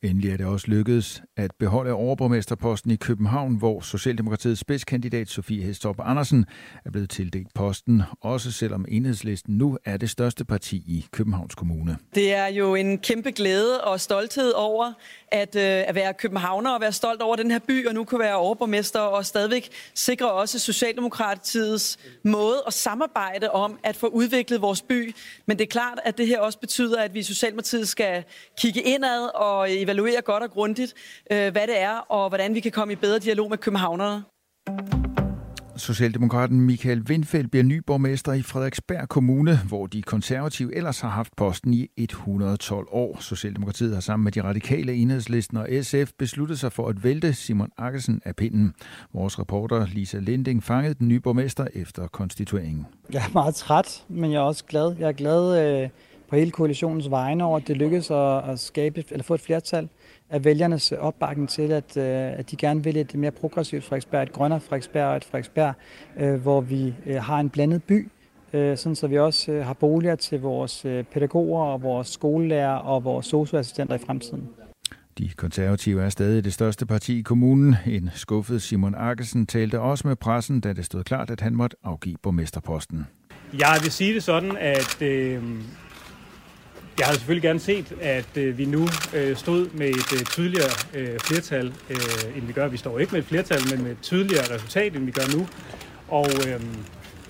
Endelig 0.02 0.32
er 0.32 0.38
det 0.38 0.46
også 0.46 0.68
lykkedes 0.68 1.22
at 1.38 1.52
beholde 1.60 1.92
overborgmesterposten 1.92 2.92
i 2.92 2.96
København, 2.96 3.56
hvor 3.56 3.82
Socialdemokratiets 3.82 4.62
spidskandidat 4.62 5.30
Sofie 5.30 5.64
Hestorp 5.64 5.96
Andersen 6.00 6.46
er 6.86 6.92
blevet 6.92 7.10
tildelt 7.10 7.54
posten, 7.54 8.04
også 8.22 8.52
selvom 8.52 8.86
enhedslisten 8.88 9.58
nu 9.58 9.78
er 9.86 9.98
det 9.98 10.10
største 10.10 10.46
parti 10.46 10.76
i 10.78 11.06
Københavns 11.12 11.56
Kommune. 11.56 11.98
Det 12.16 12.34
er 12.34 12.48
jo 12.48 12.76
en 12.76 12.98
kæmpe 13.00 13.32
glæde 13.32 13.82
og 13.82 14.00
stolthed 14.00 14.52
over 14.52 14.94
at, 15.28 15.56
øh, 15.56 15.62
at 15.64 15.96
være 15.96 16.14
københavner 16.14 16.72
og 16.72 16.82
være 16.82 16.92
stolt 16.92 17.22
over 17.22 17.36
den 17.36 17.52
her 17.52 17.60
by, 17.60 17.88
og 17.88 17.94
nu 17.94 18.04
kunne 18.04 18.20
være 18.20 18.36
overborgmester 18.36 19.00
og 19.00 19.26
stadigvæk 19.26 19.70
sikre 19.94 20.32
også 20.32 20.60
Socialdemokratiets 20.60 21.98
måde 22.24 22.64
at 22.68 22.74
samarbejde 22.74 23.52
om 23.52 23.80
at 23.84 23.96
få 23.96 24.08
udviklet 24.08 24.62
vores 24.62 24.82
by. 24.82 25.16
Men 25.46 25.58
det 25.58 25.64
er 25.64 25.70
klart, 25.70 26.00
at 26.04 26.18
det 26.18 26.28
her 26.28 26.40
også 26.40 26.60
betyder, 26.60 27.02
at 27.02 27.14
vi 27.14 27.20
i 27.20 27.24
Socialdemokratiet 27.24 27.88
skal 27.88 28.24
kigge 28.58 28.82
indad 28.82 29.30
og 29.36 29.74
evaluere 29.74 30.22
godt 30.22 30.44
og 30.44 30.52
grundigt, 30.52 30.94
øh, 31.32 31.52
hvad 31.52 31.68
det 31.68 31.82
er, 31.82 31.98
og 31.98 32.30
hvordan 32.30 32.56
vi 32.56 32.60
kan 32.60 32.72
komme 32.72 32.94
i 32.94 32.96
bedre 32.96 33.20
dialog 33.20 33.50
med 33.50 33.58
københavnerne. 33.58 34.24
Socialdemokraten 35.78 36.62
Michael 36.62 37.02
Windfeldt 37.10 37.52
bliver 37.52 37.64
ny 37.64 37.78
borgmester 37.78 38.34
i 38.34 38.42
Frederiksberg 38.42 39.10
Kommune, 39.10 39.60
hvor 39.68 39.88
de 39.88 40.02
konservative 40.02 40.76
ellers 40.76 41.00
har 41.00 41.10
haft 41.10 41.36
posten 41.36 41.74
i 41.74 41.88
112 41.98 42.88
år. 42.92 43.18
Socialdemokratiet 43.20 43.94
har 43.94 44.02
sammen 44.02 44.24
med 44.24 44.32
de 44.32 44.44
radikale 44.44 44.94
enhedslisten 44.94 45.58
og 45.58 45.68
SF 45.82 46.12
besluttet 46.20 46.60
sig 46.60 46.72
for 46.72 46.88
at 46.88 47.04
vælte 47.04 47.34
Simon 47.34 47.70
Akkersen 47.78 48.22
af 48.26 48.36
pinden. 48.36 48.74
Vores 49.14 49.40
reporter 49.40 49.88
Lisa 49.88 50.18
Linding 50.18 50.64
fangede 50.64 50.94
den 50.94 51.08
nye 51.08 51.20
borgmester 51.20 51.68
efter 51.74 52.08
konstitueringen. 52.08 52.86
Jeg 53.14 53.24
er 53.26 53.34
meget 53.34 53.56
træt, 53.56 54.04
men 54.08 54.32
jeg 54.32 54.38
er 54.38 54.44
også 54.44 54.66
glad. 54.66 54.96
Jeg 55.00 55.08
er 55.08 55.14
glad 55.14 55.82
øh, 55.84 55.90
på 56.30 56.36
hele 56.36 56.52
koalitionens 56.52 57.10
vegne 57.10 57.44
over, 57.44 57.58
at 57.58 57.68
det 57.68 57.78
lykkedes 57.78 58.12
at, 58.12 58.50
at 58.50 58.60
skabe 58.60 59.04
eller 59.12 59.24
få 59.24 59.34
et 59.34 59.42
flertal 59.42 59.90
af 60.30 60.46
vælgernes 60.46 60.92
opbakning 60.92 61.50
til, 61.50 61.72
at, 61.72 61.98
øh, 61.98 62.04
at 62.40 62.52
de 62.52 62.56
gerne 62.56 62.84
vil 62.84 62.98
et 62.98 63.16
mere 63.16 63.32
progressivt 63.32 63.84
Frederiksberg, 63.84 64.24
et 64.24 64.34
grønnere 64.34 64.60
Frederiksberg 64.60 65.06
og 65.06 65.18
et 65.18 65.24
Frederiksberg, 65.24 65.74
øh, 66.18 66.42
hvor 66.42 66.62
vi 66.62 66.94
øh, 67.06 67.16
har 67.16 67.40
en 67.40 67.50
blandet 67.50 67.84
by, 67.84 68.10
sådan 68.52 68.96
så 68.96 69.08
vi 69.08 69.20
også 69.20 69.62
har 69.62 69.74
boliger 69.74 70.16
til 70.16 70.42
vores 70.42 70.82
pædagoger 71.12 71.64
og 71.64 71.82
vores 71.82 72.08
skolelærer 72.08 72.76
og 72.76 73.04
vores 73.04 73.26
socioassistenter 73.26 73.96
i 73.96 73.98
fremtiden. 73.98 74.50
De 75.18 75.30
konservative 75.38 76.04
er 76.04 76.10
stadig 76.10 76.44
det 76.44 76.54
største 76.54 76.86
parti 76.86 77.20
i 77.20 77.22
kommunen. 77.22 77.76
En 77.86 78.10
skuffet 78.14 78.62
Simon 78.62 78.96
Akkesen 78.98 79.46
talte 79.46 79.80
også 79.80 80.08
med 80.08 80.16
pressen, 80.16 80.62
da 80.62 80.74
det 80.74 80.86
stod 80.86 81.04
klart, 81.04 81.30
at 81.30 81.42
han 81.42 81.56
måtte 81.56 81.78
afgive 81.84 82.16
borgmesterposten. 82.24 83.08
Jeg 83.60 83.80
vil 83.82 83.92
sige 83.92 84.14
det 84.14 84.24
sådan, 84.24 84.58
at 84.58 85.02
øh, 85.02 85.44
jeg 87.00 87.06
havde 87.06 87.18
selvfølgelig 87.18 87.44
gerne 87.44 87.60
set, 87.60 87.94
at 88.02 88.38
øh, 88.38 88.58
vi 88.58 88.66
nu 88.66 88.88
øh, 89.14 89.36
stod 89.36 89.70
med 89.74 89.90
et 89.90 90.14
øh, 90.14 90.20
tydeligere 90.20 90.70
øh, 90.94 91.20
flertal, 91.20 91.74
øh, 91.90 92.38
end 92.38 92.48
vi 92.48 92.54
gør. 92.54 92.68
Vi 92.68 92.78
står 92.78 93.00
ikke 93.00 93.12
med 93.12 93.20
et 93.20 93.28
flertal, 93.28 93.62
men 93.72 93.84
med 93.84 93.92
et 93.92 93.98
tydeligere 94.02 94.54
resultat, 94.54 94.96
end 94.96 95.06
vi 95.06 95.12
gør 95.12 95.38
nu. 95.38 95.48
Og 96.08 96.28
øh, 96.48 96.62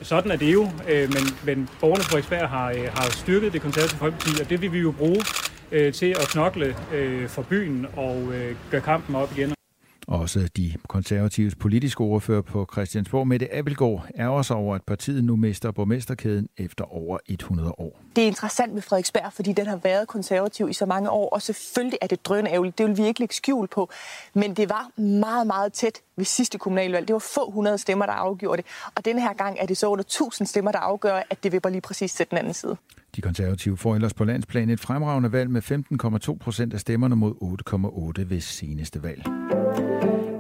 sådan 0.02 0.32
er 0.32 0.36
det 0.36 0.54
jo. 0.54 0.70
Øh, 0.90 1.14
men, 1.14 1.24
men 1.46 1.70
borgerne 1.82 2.04
på 2.04 2.10
Frederiksberg 2.10 2.50
har, 2.50 2.72
øh, 2.72 2.88
har 2.94 3.12
styrket 3.12 3.54
det 3.54 3.62
konservative 3.62 4.00
folkeparti, 4.00 4.42
og 4.42 4.50
det 4.50 4.62
vil 4.62 4.74
vi 4.74 4.80
jo 4.80 4.92
bruge 4.92 5.24
øh, 5.72 5.94
til 5.94 6.06
at 6.06 6.28
knokle 6.28 6.76
øh, 6.94 7.30
for 7.30 7.42
byen 7.42 7.86
og 7.96 8.34
øh, 8.34 8.56
gøre 8.72 8.82
kampen 8.82 9.16
op 9.16 9.32
igen. 9.38 9.55
Også 10.08 10.50
de 10.58 10.74
konservatives 10.88 11.56
politiske 11.56 12.02
ordfører 12.02 12.42
på 12.42 12.70
Christiansborg, 12.74 13.28
Mette 13.28 13.56
Abelgaard, 13.56 14.08
ærger 14.20 14.42
sig 14.42 14.56
over, 14.56 14.76
at 14.76 14.84
partiet 14.84 15.24
nu 15.24 15.36
mister 15.36 15.72
borgmesterkæden 15.72 16.50
efter 16.58 16.94
over 16.94 17.18
100 17.26 17.72
år. 17.78 18.00
Det 18.16 18.24
er 18.24 18.28
interessant 18.28 18.74
med 18.74 18.82
Frederiksberg, 18.82 19.34
fordi 19.34 19.54
den 19.54 19.68
har 19.68 19.76
været 19.76 20.08
konservativ 20.08 20.70
i 20.70 20.74
så 20.74 20.86
mange 20.86 21.10
år, 21.10 21.30
og 21.30 21.42
selvfølgelig 21.42 22.00
er 22.02 22.08
det 22.08 22.26
drønende 22.26 22.52
ærgerligt. 22.52 22.78
Det 22.78 22.88
vil 22.88 22.98
vi 22.98 23.06
ikke 23.06 23.20
lægge 23.20 23.36
skjul 23.36 23.68
på. 23.68 23.90
Men 24.34 24.54
det 24.54 24.70
var 24.70 25.00
meget, 25.02 25.48
meget 25.48 25.74
tæt 25.74 26.02
ved 26.16 26.26
sidste 26.26 26.58
kommunalvalg. 26.58 27.08
Det 27.08 27.14
var 27.14 27.20
få 27.20 27.52
hundrede 27.52 27.78
stemmer, 27.78 28.06
der 28.06 28.14
afgjorde 28.14 28.58
det. 28.58 28.66
Og 28.96 29.06
denne 29.06 29.22
her 29.22 29.34
gang 29.34 29.58
er 29.60 29.66
det 29.66 29.78
så 29.78 29.88
under 29.88 30.04
1000 30.04 30.48
stemmer, 30.48 30.72
der 30.72 30.80
afgør, 30.80 31.22
at 31.30 31.44
det 31.44 31.52
vipper 31.52 31.70
lige 31.70 31.82
præcis 31.82 32.14
til 32.14 32.26
den 32.30 32.38
anden 32.38 32.54
side. 32.54 32.78
De 33.16 33.22
konservative 33.22 33.78
får 33.78 33.96
ellers 33.96 34.14
på 34.14 34.24
landsplan 34.24 34.70
et 34.70 34.80
fremragende 34.80 35.32
valg 35.32 35.50
med 35.50 35.62
15,2 36.32 36.38
procent 36.38 36.74
af 36.74 36.80
stemmerne 36.80 37.16
mod 37.16 37.34
8,8 38.20 38.30
ved 38.30 38.42
seneste 38.42 39.04
valg. 39.04 39.24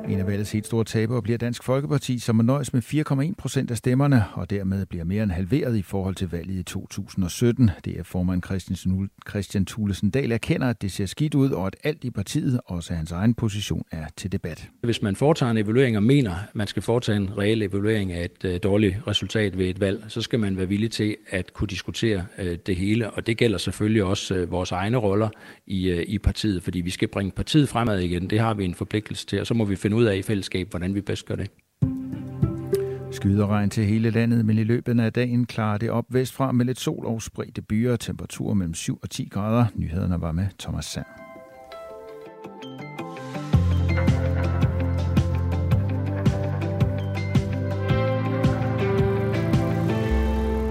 En 0.09 0.19
af 0.19 0.27
valgets 0.27 0.51
helt 0.51 0.65
store 0.65 0.83
tabere 0.83 1.21
bliver 1.21 1.37
Dansk 1.37 1.63
Folkeparti, 1.63 2.19
som 2.19 2.39
er 2.39 2.43
nøjes 2.43 2.73
med 2.73 2.81
4,1 2.81 3.33
procent 3.37 3.71
af 3.71 3.77
stemmerne, 3.77 4.25
og 4.33 4.49
dermed 4.49 4.85
bliver 4.85 5.03
mere 5.03 5.23
end 5.23 5.31
halveret 5.31 5.77
i 5.77 5.81
forhold 5.81 6.15
til 6.15 6.29
valget 6.31 6.55
i 6.55 6.63
2017. 6.63 7.71
Det 7.85 7.99
er 7.99 8.03
formand 8.03 8.43
Christian, 8.43 9.09
Christian 9.29 9.65
Thulesen 9.65 10.09
Dahl 10.09 10.31
erkender, 10.31 10.69
at 10.69 10.81
det 10.81 10.91
ser 10.91 11.05
skidt 11.05 11.35
ud, 11.35 11.49
og 11.49 11.67
at 11.67 11.75
alt 11.83 12.03
i 12.03 12.09
partiet, 12.09 12.59
også 12.65 12.93
hans 12.93 13.11
egen 13.11 13.33
position, 13.33 13.83
er 13.91 14.05
til 14.17 14.31
debat. 14.31 14.69
Hvis 14.81 15.01
man 15.01 15.15
foretager 15.15 15.51
en 15.51 15.57
evaluering 15.57 15.97
og 15.97 16.03
mener, 16.03 16.31
at 16.31 16.55
man 16.55 16.67
skal 16.67 16.81
foretage 16.81 17.17
en 17.17 17.37
reel 17.37 17.61
evaluering 17.61 18.11
af 18.11 18.25
et 18.25 18.45
øh, 18.45 18.59
dårligt 18.63 18.95
resultat 19.07 19.57
ved 19.57 19.65
et 19.65 19.79
valg, 19.79 20.05
så 20.07 20.21
skal 20.21 20.39
man 20.39 20.57
være 20.57 20.67
villig 20.67 20.91
til 20.91 21.15
at 21.29 21.53
kunne 21.53 21.67
diskutere 21.67 22.25
øh, 22.37 22.57
det 22.65 22.75
hele, 22.75 23.09
og 23.09 23.27
det 23.27 23.37
gælder 23.37 23.57
selvfølgelig 23.57 24.03
også 24.03 24.35
øh, 24.35 24.51
vores 24.51 24.71
egne 24.71 24.97
roller 24.97 25.29
i, 25.67 25.91
i 25.91 26.17
partiet, 26.17 26.63
fordi 26.63 26.81
vi 26.81 26.89
skal 26.89 27.07
bringe 27.07 27.31
partiet 27.31 27.69
fremad 27.69 27.99
igen. 27.99 28.29
Det 28.29 28.39
har 28.39 28.53
vi 28.53 28.65
en 28.65 28.75
forpligtelse 28.75 29.25
til, 29.25 29.39
og 29.39 29.47
så 29.47 29.53
må 29.53 29.65
vi 29.65 29.75
finde 29.75 29.94
finde 29.95 30.03
ud 30.03 30.11
af 30.11 30.17
i 30.17 30.21
fællesskab, 30.21 30.69
hvordan 30.69 30.95
vi 30.95 31.01
bedst 31.01 31.25
gør 31.25 31.35
det. 31.35 31.51
Skyderegn 33.11 33.69
til 33.69 33.85
hele 33.85 34.09
landet, 34.09 34.45
men 34.45 34.57
i 34.57 34.63
løbet 34.63 34.99
af 34.99 35.13
dagen 35.13 35.45
klarer 35.45 35.77
det 35.77 35.89
op 35.89 36.05
vestfra 36.09 36.51
med 36.51 36.65
lidt 36.65 36.79
sol 36.79 37.05
og 37.05 37.21
spredte 37.21 37.61
byer. 37.61 37.95
Temperaturer 37.95 38.53
mellem 38.53 38.73
7 38.73 38.99
og 39.01 39.09
10 39.09 39.27
grader. 39.31 39.65
Nyhederne 39.75 40.21
var 40.21 40.31
med 40.31 40.45
Thomas 40.59 40.85
Sand. 40.85 41.05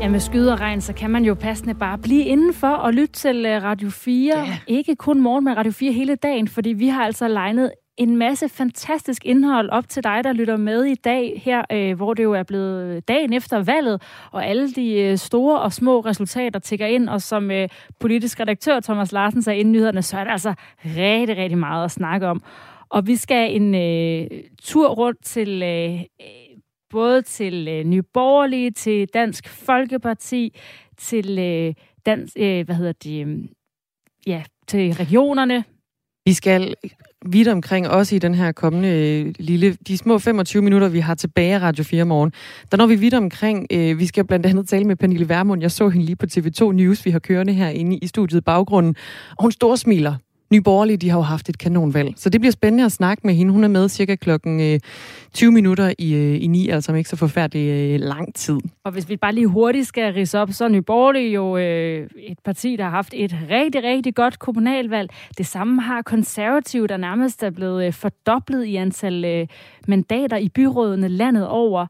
Ja, 0.00 0.08
med 0.08 0.20
skyde 0.20 0.52
og 0.52 0.60
regn, 0.60 0.80
så 0.80 0.92
kan 0.92 1.10
man 1.10 1.24
jo 1.24 1.34
passende 1.34 1.74
bare 1.74 1.98
blive 1.98 2.24
indenfor 2.24 2.68
og 2.68 2.92
lytte 2.92 3.12
til 3.12 3.46
øh, 3.46 3.62
Radio 3.62 3.90
4. 3.90 4.38
Ja. 4.38 4.58
Ikke 4.66 4.96
kun 4.96 5.20
morgen, 5.20 5.44
men 5.44 5.56
Radio 5.56 5.72
4 5.72 5.92
hele 5.92 6.14
dagen, 6.14 6.48
fordi 6.48 6.72
vi 6.72 6.88
har 6.88 7.04
altså 7.04 7.28
legnet 7.28 7.70
en 7.96 8.16
masse 8.16 8.48
fantastisk 8.48 9.24
indhold 9.24 9.70
op 9.70 9.88
til 9.88 10.04
dig, 10.04 10.24
der 10.24 10.32
lytter 10.32 10.56
med 10.56 10.84
i 10.84 10.94
dag 10.94 11.42
her, 11.44 11.62
øh, 11.72 11.96
hvor 11.96 12.14
det 12.14 12.22
jo 12.22 12.32
er 12.32 12.42
blevet 12.42 13.08
dagen 13.08 13.32
efter 13.32 13.62
valget, 13.62 14.02
og 14.30 14.46
alle 14.46 14.72
de 14.72 14.92
øh, 14.92 15.18
store 15.18 15.60
og 15.60 15.72
små 15.72 16.00
resultater 16.00 16.58
tigger 16.58 16.86
ind, 16.86 17.08
og 17.08 17.22
som 17.22 17.50
øh, 17.50 17.68
politisk 18.00 18.40
redaktør 18.40 18.80
Thomas 18.80 19.12
Larsen 19.12 19.42
sagde 19.42 19.58
inden 19.58 19.72
nyhederne, 19.72 20.02
så 20.02 20.18
er 20.18 20.24
der 20.24 20.30
altså 20.30 20.54
rigtig, 20.84 21.36
rigtig 21.36 21.58
meget 21.58 21.84
at 21.84 21.90
snakke 21.90 22.26
om. 22.26 22.42
Og 22.88 23.06
vi 23.06 23.16
skal 23.16 23.56
en 23.56 23.74
øh, 23.74 24.40
tur 24.62 24.88
rundt 24.88 25.24
til 25.24 25.62
øh, 25.62 26.00
både 26.90 27.22
til 27.22 27.68
øh, 27.68 27.84
Nye 27.84 28.02
Borgerlige, 28.02 28.70
til 28.70 29.08
Dansk 29.14 29.48
Folkeparti, 29.48 30.60
til 30.96 31.38
øh, 31.38 31.74
dansk, 32.06 32.36
øh, 32.38 32.64
hvad 32.64 32.74
hedder 32.74 32.92
det, 32.92 33.26
øh, 33.26 33.38
ja, 34.26 34.42
til 34.66 34.92
regionerne. 34.92 35.64
Vi 36.24 36.32
skal 36.32 36.74
vidt 37.24 37.48
omkring, 37.48 37.88
også 37.88 38.14
i 38.14 38.18
den 38.18 38.34
her 38.34 38.52
kommende 38.52 38.88
øh, 38.88 39.34
lille, 39.38 39.76
de 39.88 39.98
små 39.98 40.18
25 40.18 40.62
minutter, 40.62 40.88
vi 40.88 41.00
har 41.00 41.14
tilbage 41.14 41.54
af 41.54 41.60
Radio 41.60 41.84
4 41.84 42.04
morgen. 42.04 42.32
Der 42.70 42.76
når 42.76 42.86
vi 42.86 42.94
vidt 42.94 43.14
omkring, 43.14 43.66
øh, 43.70 43.98
vi 43.98 44.06
skal 44.06 44.24
blandt 44.26 44.46
andet 44.46 44.68
tale 44.68 44.84
med 44.84 44.96
Pernille 44.96 45.28
Vermund. 45.28 45.60
Jeg 45.60 45.70
så 45.70 45.88
hende 45.88 46.06
lige 46.06 46.16
på 46.16 46.26
TV2 46.32 46.72
News, 46.72 47.06
vi 47.06 47.10
har 47.10 47.18
kørende 47.18 47.52
herinde 47.52 47.96
i 47.98 48.06
studiet 48.06 48.38
i 48.38 48.42
baggrunden. 48.42 48.96
Og 49.30 49.42
hun 49.42 49.52
storsmiler 49.52 50.14
Nye 50.52 50.60
Borgerlige, 50.60 50.96
de 50.96 51.10
har 51.10 51.18
jo 51.18 51.22
haft 51.22 51.48
et 51.48 51.58
kanonvalg. 51.58 52.12
Så 52.16 52.30
det 52.30 52.40
bliver 52.40 52.52
spændende 52.52 52.84
at 52.84 52.92
snakke 52.92 53.26
med 53.26 53.34
hende. 53.34 53.52
Hun 53.52 53.64
er 53.64 53.68
med 53.68 53.88
cirka 53.88 54.14
klokken 54.16 54.60
øh, 54.60 54.80
20 55.32 55.52
minutter 55.52 55.92
i, 55.98 56.14
øh, 56.14 56.42
i 56.42 56.46
9, 56.46 56.68
altså 56.68 56.92
om 56.92 56.98
ikke 56.98 57.10
så 57.10 57.16
forfærdelig 57.16 57.68
øh, 57.68 58.00
lang 58.00 58.34
tid. 58.34 58.58
Og 58.84 58.92
hvis 58.92 59.08
vi 59.08 59.16
bare 59.16 59.34
lige 59.34 59.46
hurtigt 59.46 59.86
skal 59.86 60.12
rise 60.12 60.38
op, 60.38 60.52
så 60.52 60.64
er 60.64 60.68
Nye 60.68 60.82
Borgerlige 60.82 61.30
jo 61.30 61.56
øh, 61.56 62.08
et 62.16 62.38
parti, 62.44 62.76
der 62.76 62.84
har 62.84 62.90
haft 62.90 63.14
et 63.16 63.36
rigtig, 63.50 63.82
rigtig 63.82 64.14
godt 64.14 64.38
kommunalvalg. 64.38 65.10
Det 65.38 65.46
samme 65.46 65.82
har 65.82 66.02
konservative, 66.02 66.86
der 66.86 66.96
nærmest 66.96 67.42
er 67.42 67.50
blevet 67.50 67.86
øh, 67.86 67.92
fordoblet 67.92 68.64
i 68.64 68.76
antal 68.76 69.24
øh, 69.24 69.46
mandater 69.88 70.36
i 70.36 70.48
byrådene 70.48 71.08
landet 71.08 71.48
over. 71.48 71.86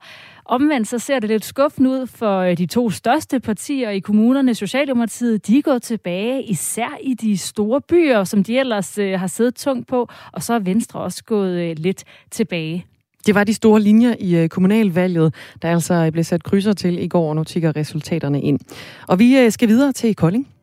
Omvendt 0.46 0.88
så 0.88 0.98
ser 0.98 1.18
det 1.18 1.30
lidt 1.30 1.44
skuffende 1.44 1.90
ud 1.90 2.07
for 2.07 2.38
øh, 2.38 2.59
de 2.59 2.66
to 2.66 2.90
største 2.90 3.40
partier 3.40 3.90
i 3.90 3.98
kommunerne. 3.98 4.54
Socialdemokratiet, 4.54 5.46
de 5.46 5.62
går 5.62 5.78
tilbage, 5.78 6.42
især 6.42 6.98
i 7.02 7.14
de 7.14 7.38
store 7.38 7.80
byer, 7.80 8.24
som 8.24 8.44
de 8.44 8.59
ellers 8.59 8.98
øh, 8.98 9.20
har 9.20 9.26
siddet 9.26 9.54
tungt 9.54 9.88
på, 9.88 10.09
og 10.33 10.42
så 10.42 10.54
er 10.54 10.59
Venstre 10.59 11.00
også 11.00 11.24
gået 11.24 11.61
øh, 11.61 11.76
lidt 11.78 12.04
tilbage. 12.30 12.87
Det 13.26 13.35
var 13.35 13.44
de 13.44 13.54
store 13.54 13.80
linjer 13.80 14.14
i 14.18 14.46
kommunalvalget, 14.46 15.35
der 15.62 15.70
altså 15.70 16.11
blev 16.12 16.24
sat 16.24 16.42
krydser 16.42 16.72
til 16.72 16.98
i 16.98 17.09
går, 17.09 17.28
og 17.28 17.37
nu 17.37 17.44
tigger 17.44 17.76
resultaterne 17.76 18.42
ind. 18.42 18.61
Og 19.07 19.18
vi 19.18 19.50
skal 19.50 19.68
videre 19.68 19.92
til 19.92 20.14
Kolding. 20.14 20.53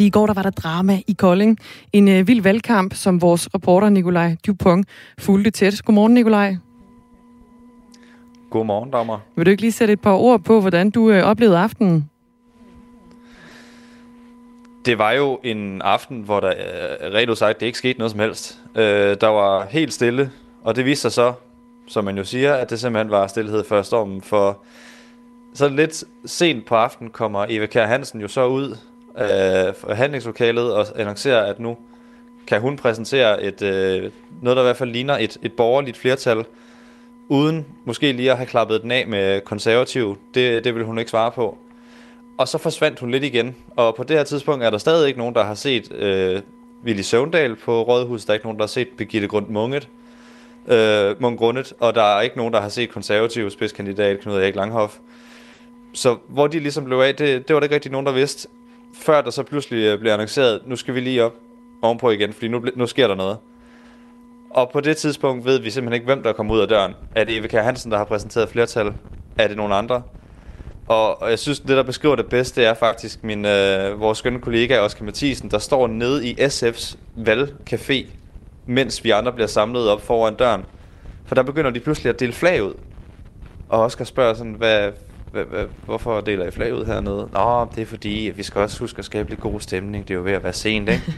Fordi 0.00 0.06
i 0.06 0.10
går 0.10 0.26
der 0.26 0.34
var 0.34 0.42
der 0.42 0.50
drama 0.50 1.00
i 1.06 1.12
Kolding. 1.12 1.58
En 1.92 2.08
øh, 2.08 2.28
vild 2.28 2.42
valgkamp, 2.42 2.94
som 2.94 3.22
vores 3.22 3.48
reporter 3.54 3.88
Nikolaj 3.88 4.36
Dupont 4.46 4.86
fulgte 5.18 5.50
tæt. 5.50 5.82
Godmorgen, 5.84 6.14
Nikolaj. 6.14 6.56
Godmorgen, 8.50 8.90
Dagmar. 8.90 9.20
Vil 9.36 9.46
du 9.46 9.50
ikke 9.50 9.62
lige 9.62 9.72
sætte 9.72 9.92
et 9.92 10.00
par 10.00 10.12
ord 10.12 10.40
på, 10.40 10.60
hvordan 10.60 10.90
du 10.90 11.10
øh, 11.10 11.22
oplevede 11.22 11.58
aftenen? 11.58 12.10
Det 14.84 14.98
var 14.98 15.12
jo 15.12 15.38
en 15.44 15.82
aften, 15.82 16.20
hvor 16.22 16.40
der 16.40 16.48
øh, 16.50 17.14
rent 17.14 17.38
sagt 17.38 17.60
det 17.60 17.66
ikke 17.66 17.78
skete 17.78 17.98
noget 17.98 18.10
som 18.10 18.20
helst. 18.20 18.58
Øh, 18.76 19.16
der 19.20 19.28
var 19.28 19.66
helt 19.70 19.92
stille, 19.92 20.30
og 20.64 20.76
det 20.76 20.84
viste 20.84 21.02
sig 21.02 21.12
så, 21.12 21.32
som 21.88 22.04
man 22.04 22.16
jo 22.16 22.24
siger, 22.24 22.54
at 22.54 22.70
det 22.70 22.80
simpelthen 22.80 23.10
var 23.10 23.26
stillhed 23.26 23.64
før 23.64 23.82
stormen, 23.82 24.22
for 24.22 24.58
så 25.54 25.68
lidt 25.68 26.04
sent 26.26 26.66
på 26.66 26.74
aftenen 26.74 27.10
kommer 27.10 27.46
Eva 27.48 27.66
Kjær 27.66 27.86
Hansen 27.86 28.20
jo 28.20 28.28
så 28.28 28.46
ud 28.46 28.76
øh, 29.18 29.74
forhandlingslokalet 29.74 30.74
og 30.74 30.86
annoncerer, 30.96 31.42
at 31.42 31.60
nu 31.60 31.76
kan 32.46 32.60
hun 32.60 32.76
præsentere 32.76 33.42
et, 33.42 33.62
øh, 33.62 34.10
noget, 34.42 34.56
der 34.56 34.62
i 34.62 34.66
hvert 34.66 34.76
fald 34.76 34.90
ligner 34.90 35.18
et, 35.18 35.36
et 35.42 35.52
borgerligt 35.52 35.96
flertal, 35.96 36.44
uden 37.28 37.66
måske 37.84 38.12
lige 38.12 38.30
at 38.30 38.36
have 38.36 38.46
klappet 38.46 38.82
den 38.82 38.90
af 38.90 39.06
med 39.06 39.40
konservativ. 39.40 40.18
Det, 40.34 40.64
det 40.64 40.74
vil 40.74 40.84
hun 40.84 40.98
ikke 40.98 41.10
svare 41.10 41.30
på. 41.30 41.58
Og 42.38 42.48
så 42.48 42.58
forsvandt 42.58 43.00
hun 43.00 43.10
lidt 43.10 43.24
igen, 43.24 43.56
og 43.76 43.94
på 43.94 44.02
det 44.02 44.16
her 44.16 44.24
tidspunkt 44.24 44.64
er 44.64 44.70
der 44.70 44.78
stadig 44.78 45.08
ikke 45.08 45.18
nogen, 45.18 45.34
der 45.34 45.44
har 45.44 45.54
set 45.54 45.92
øh, 45.92 46.42
Willy 46.84 47.00
Søvndal 47.00 47.56
på 47.56 47.82
Rådhuset. 47.82 48.26
Der 48.26 48.32
er 48.32 48.34
ikke 48.34 48.46
nogen, 48.46 48.58
der 48.58 48.62
har 48.62 48.68
set 48.68 48.88
Birgitte 48.98 49.28
Grund 49.28 49.48
Munget, 49.48 49.88
øh, 50.68 51.22
Munk 51.22 51.38
Grundet, 51.38 51.72
og 51.80 51.94
der 51.94 52.02
er 52.02 52.20
ikke 52.20 52.36
nogen, 52.36 52.54
der 52.54 52.60
har 52.60 52.68
set 52.68 52.90
konservativ 52.90 53.50
spidskandidat 53.50 54.20
Knud 54.20 54.34
Erik 54.34 54.54
Langhoff. 54.54 54.96
Så 55.92 56.16
hvor 56.28 56.46
de 56.46 56.58
ligesom 56.58 56.84
blev 56.84 56.96
af, 56.98 57.14
det, 57.14 57.48
det 57.48 57.54
var 57.54 57.60
der 57.60 57.64
ikke 57.64 57.74
rigtig 57.74 57.92
nogen, 57.92 58.06
der 58.06 58.12
vidste 58.12 58.48
før 58.94 59.20
der 59.20 59.30
så 59.30 59.42
pludselig 59.42 59.84
øh, 59.84 59.98
bliver 59.98 60.12
annonceret, 60.12 60.60
nu 60.66 60.76
skal 60.76 60.94
vi 60.94 61.00
lige 61.00 61.24
op 61.24 61.32
ovenpå 61.82 62.10
igen, 62.10 62.32
fordi 62.32 62.48
nu, 62.48 62.64
nu 62.76 62.86
sker 62.86 63.08
der 63.08 63.14
noget. 63.14 63.38
Og 64.50 64.70
på 64.70 64.80
det 64.80 64.96
tidspunkt 64.96 65.44
ved 65.44 65.58
vi 65.58 65.70
simpelthen 65.70 65.94
ikke, 65.94 66.06
hvem 66.06 66.22
der 66.22 66.32
kommer 66.32 66.54
ud 66.54 66.60
af 66.60 66.68
døren. 66.68 66.94
Er 67.14 67.24
det 67.24 67.36
Eva 67.36 67.62
Hansen, 67.62 67.90
der 67.90 67.98
har 67.98 68.04
præsenteret 68.04 68.48
flertal? 68.48 68.92
Er 69.38 69.48
det 69.48 69.56
nogen 69.56 69.72
andre? 69.72 70.02
Og, 70.88 71.22
og 71.22 71.30
jeg 71.30 71.38
synes, 71.38 71.60
det 71.60 71.68
der 71.68 71.82
beskriver 71.82 72.16
det 72.16 72.26
bedste, 72.26 72.60
det 72.60 72.68
er 72.68 72.74
faktisk 72.74 73.24
min, 73.24 73.44
øh, 73.44 74.00
vores 74.00 74.18
skønne 74.18 74.40
kollega 74.40 74.78
Oscar 74.78 75.04
Mathisen, 75.04 75.50
der 75.50 75.58
står 75.58 75.86
nede 75.86 76.28
i 76.28 76.34
SF's 76.34 76.96
valgcafé, 77.16 78.06
mens 78.66 79.04
vi 79.04 79.10
andre 79.10 79.32
bliver 79.32 79.46
samlet 79.46 79.88
op 79.88 80.02
foran 80.02 80.34
døren. 80.34 80.64
For 81.26 81.34
der 81.34 81.42
begynder 81.42 81.70
de 81.70 81.80
pludselig 81.80 82.10
at 82.10 82.20
dele 82.20 82.32
flag 82.32 82.62
ud. 82.62 82.74
Og 83.68 83.80
Oscar 83.80 84.04
spørger 84.04 84.34
sådan, 84.34 84.52
hvad, 84.52 84.92
hvorfor 85.84 86.20
deler 86.20 86.46
I 86.46 86.50
flag 86.50 86.74
ud 86.74 86.84
hernede? 86.84 87.28
Nå, 87.32 87.66
det 87.74 87.82
er 87.82 87.86
fordi, 87.86 88.28
at 88.28 88.38
vi 88.38 88.42
skal 88.42 88.60
også 88.60 88.78
huske 88.80 88.98
at 88.98 89.04
skabe 89.04 89.28
lidt 89.28 89.40
god 89.40 89.60
stemning. 89.60 90.08
Det 90.08 90.14
er 90.14 90.18
jo 90.18 90.24
ved 90.24 90.32
at 90.32 90.42
være 90.42 90.52
sent, 90.52 90.88
ikke? 90.88 91.14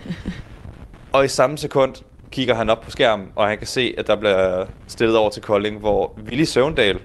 og 1.12 1.24
i 1.24 1.28
samme 1.28 1.58
sekund 1.58 1.94
kigger 2.30 2.54
han 2.54 2.70
op 2.70 2.80
på 2.80 2.90
skærmen, 2.90 3.28
og 3.36 3.48
han 3.48 3.58
kan 3.58 3.66
se, 3.66 3.94
at 3.98 4.06
der 4.06 4.16
bliver 4.16 4.66
stillet 4.86 5.16
over 5.16 5.30
til 5.30 5.42
Kolding, 5.42 5.78
hvor 5.78 6.18
Willy 6.28 6.44
Søvndal 6.44 6.98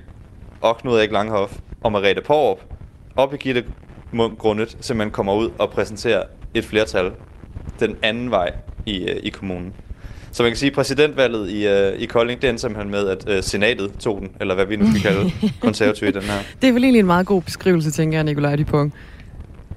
og 0.62 0.78
Knud 0.78 0.98
Erik 0.98 1.12
Langhoff 1.12 1.54
og 1.84 1.91
Marete 1.91 2.22
Porup 2.22 2.60
og 3.15 3.30
Birgitte 3.30 3.65
Grundet 4.38 4.78
simpelthen 4.82 5.12
kommer 5.12 5.34
ud 5.34 5.50
og 5.60 5.70
præsenterer 5.70 6.24
et 6.54 6.65
flertal 6.65 7.12
den 7.80 7.98
anden 8.02 8.32
vej 8.32 8.54
i, 8.86 8.98
øh, 8.98 9.20
i 9.24 9.30
kommunen. 9.30 9.74
Så 10.38 10.43
man 10.43 10.52
kan 10.52 10.58
sige, 10.58 10.69
at 10.69 10.76
præsidentvalget 10.76 11.50
i, 11.50 11.67
uh, 11.67 12.02
i 12.02 12.06
Kolding, 12.06 12.41
det 12.41 12.50
endte 12.50 12.62
simpelthen 12.62 12.91
med, 12.91 13.08
at 13.08 13.38
uh, 13.38 13.43
senatet 13.43 13.91
tog 14.00 14.19
den, 14.19 14.30
eller 14.39 14.56
hvad 14.56 14.65
vi 14.65 14.76
nu 14.76 14.89
skal 14.89 15.02
kalde 15.02 15.32
konservativ 15.62 16.08
i 16.08 16.12
den 16.12 16.21
her. 16.21 16.39
Det 16.62 16.67
er 16.67 16.73
vel 16.73 16.84
egentlig 16.84 17.00
en 17.00 17.06
meget 17.06 17.26
god 17.26 17.41
beskrivelse, 17.41 17.91
tænker 17.91 18.17
jeg, 18.17 18.23
Nikolaj 18.23 18.56
Dupont. 18.56 18.93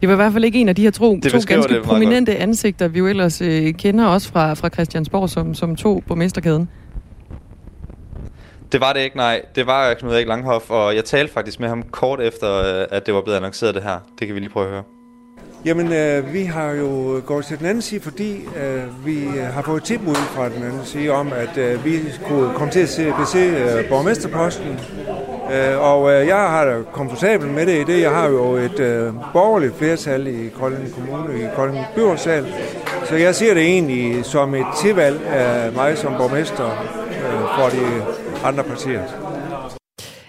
Det 0.00 0.08
var 0.08 0.14
i 0.14 0.16
hvert 0.16 0.32
fald 0.32 0.44
ikke 0.44 0.60
en 0.60 0.68
af 0.68 0.76
de 0.76 0.82
her 0.82 0.90
to, 0.90 1.20
to 1.20 1.38
ganske 1.46 1.80
prominente 1.84 2.32
godt. 2.32 2.42
ansigter, 2.42 2.88
vi 2.88 2.98
jo 2.98 3.06
ellers 3.06 3.40
øh, 3.40 3.74
kender 3.74 4.06
også 4.06 4.28
fra, 4.28 4.54
fra 4.54 4.68
Christiansborg, 4.68 5.30
som, 5.30 5.54
som 5.54 5.76
to 5.76 6.02
på 6.06 6.14
mesterkæden. 6.14 6.68
Det 8.72 8.80
var 8.80 8.92
det 8.92 9.00
ikke, 9.00 9.16
nej. 9.16 9.42
Det 9.54 9.66
var 9.66 9.94
Knud 9.94 10.12
Erik 10.12 10.26
Langhoff, 10.26 10.70
og 10.70 10.96
jeg 10.96 11.04
talte 11.04 11.32
faktisk 11.32 11.60
med 11.60 11.68
ham 11.68 11.82
kort 11.82 12.20
efter, 12.20 12.48
at 12.90 13.06
det 13.06 13.14
var 13.14 13.20
blevet 13.20 13.36
annonceret 13.36 13.74
det 13.74 13.82
her. 13.82 13.98
Det 14.18 14.26
kan 14.26 14.34
vi 14.34 14.40
lige 14.40 14.50
prøve 14.50 14.66
at 14.66 14.72
høre. 14.72 14.82
Jamen, 15.64 15.92
øh, 15.92 16.32
vi 16.32 16.42
har 16.44 16.70
jo 16.70 17.20
gået 17.26 17.44
til 17.44 17.58
den 17.58 17.66
anden 17.66 17.82
side, 17.82 18.00
fordi 18.00 18.32
øh, 18.32 19.06
vi 19.06 19.26
har 19.52 19.62
fået 19.62 19.82
tilbud 19.82 20.14
fra 20.14 20.48
den 20.48 20.62
anden 20.62 20.84
side 20.84 21.10
om, 21.10 21.32
at 21.32 21.58
øh, 21.58 21.84
vi 21.84 22.00
kunne 22.26 22.54
komme 22.54 22.72
til 22.72 22.80
at 22.80 22.88
se, 22.88 23.12
bese 23.18 23.38
øh, 23.38 23.88
borgmesterposten. 23.88 24.80
Øh, 25.52 25.80
og 25.80 26.12
øh, 26.12 26.26
jeg 26.26 26.36
har 26.36 26.64
da 26.64 26.76
komfortabel 26.92 27.48
med 27.48 27.66
det 27.66 27.80
i 27.80 27.92
det. 27.92 28.02
Jeg 28.02 28.10
har 28.10 28.28
jo 28.28 28.52
et 28.52 28.80
øh, 28.80 29.12
borgerligt 29.32 29.76
flertal 29.78 30.26
i 30.26 30.48
Kolding 30.48 30.94
Kommune, 30.94 31.40
i 31.40 31.46
Kolding 31.56 31.84
Byrådsal. 31.94 32.46
Så 33.04 33.16
jeg 33.16 33.34
ser 33.34 33.54
det 33.54 33.62
egentlig 33.62 34.24
som 34.24 34.54
et 34.54 34.66
tilvalg 34.82 35.20
af 35.26 35.72
mig 35.72 35.98
som 35.98 36.12
borgmester 36.18 36.66
øh, 36.66 37.40
for 37.58 37.68
de 37.68 37.86
andre 38.44 38.64
partier. 38.64 39.29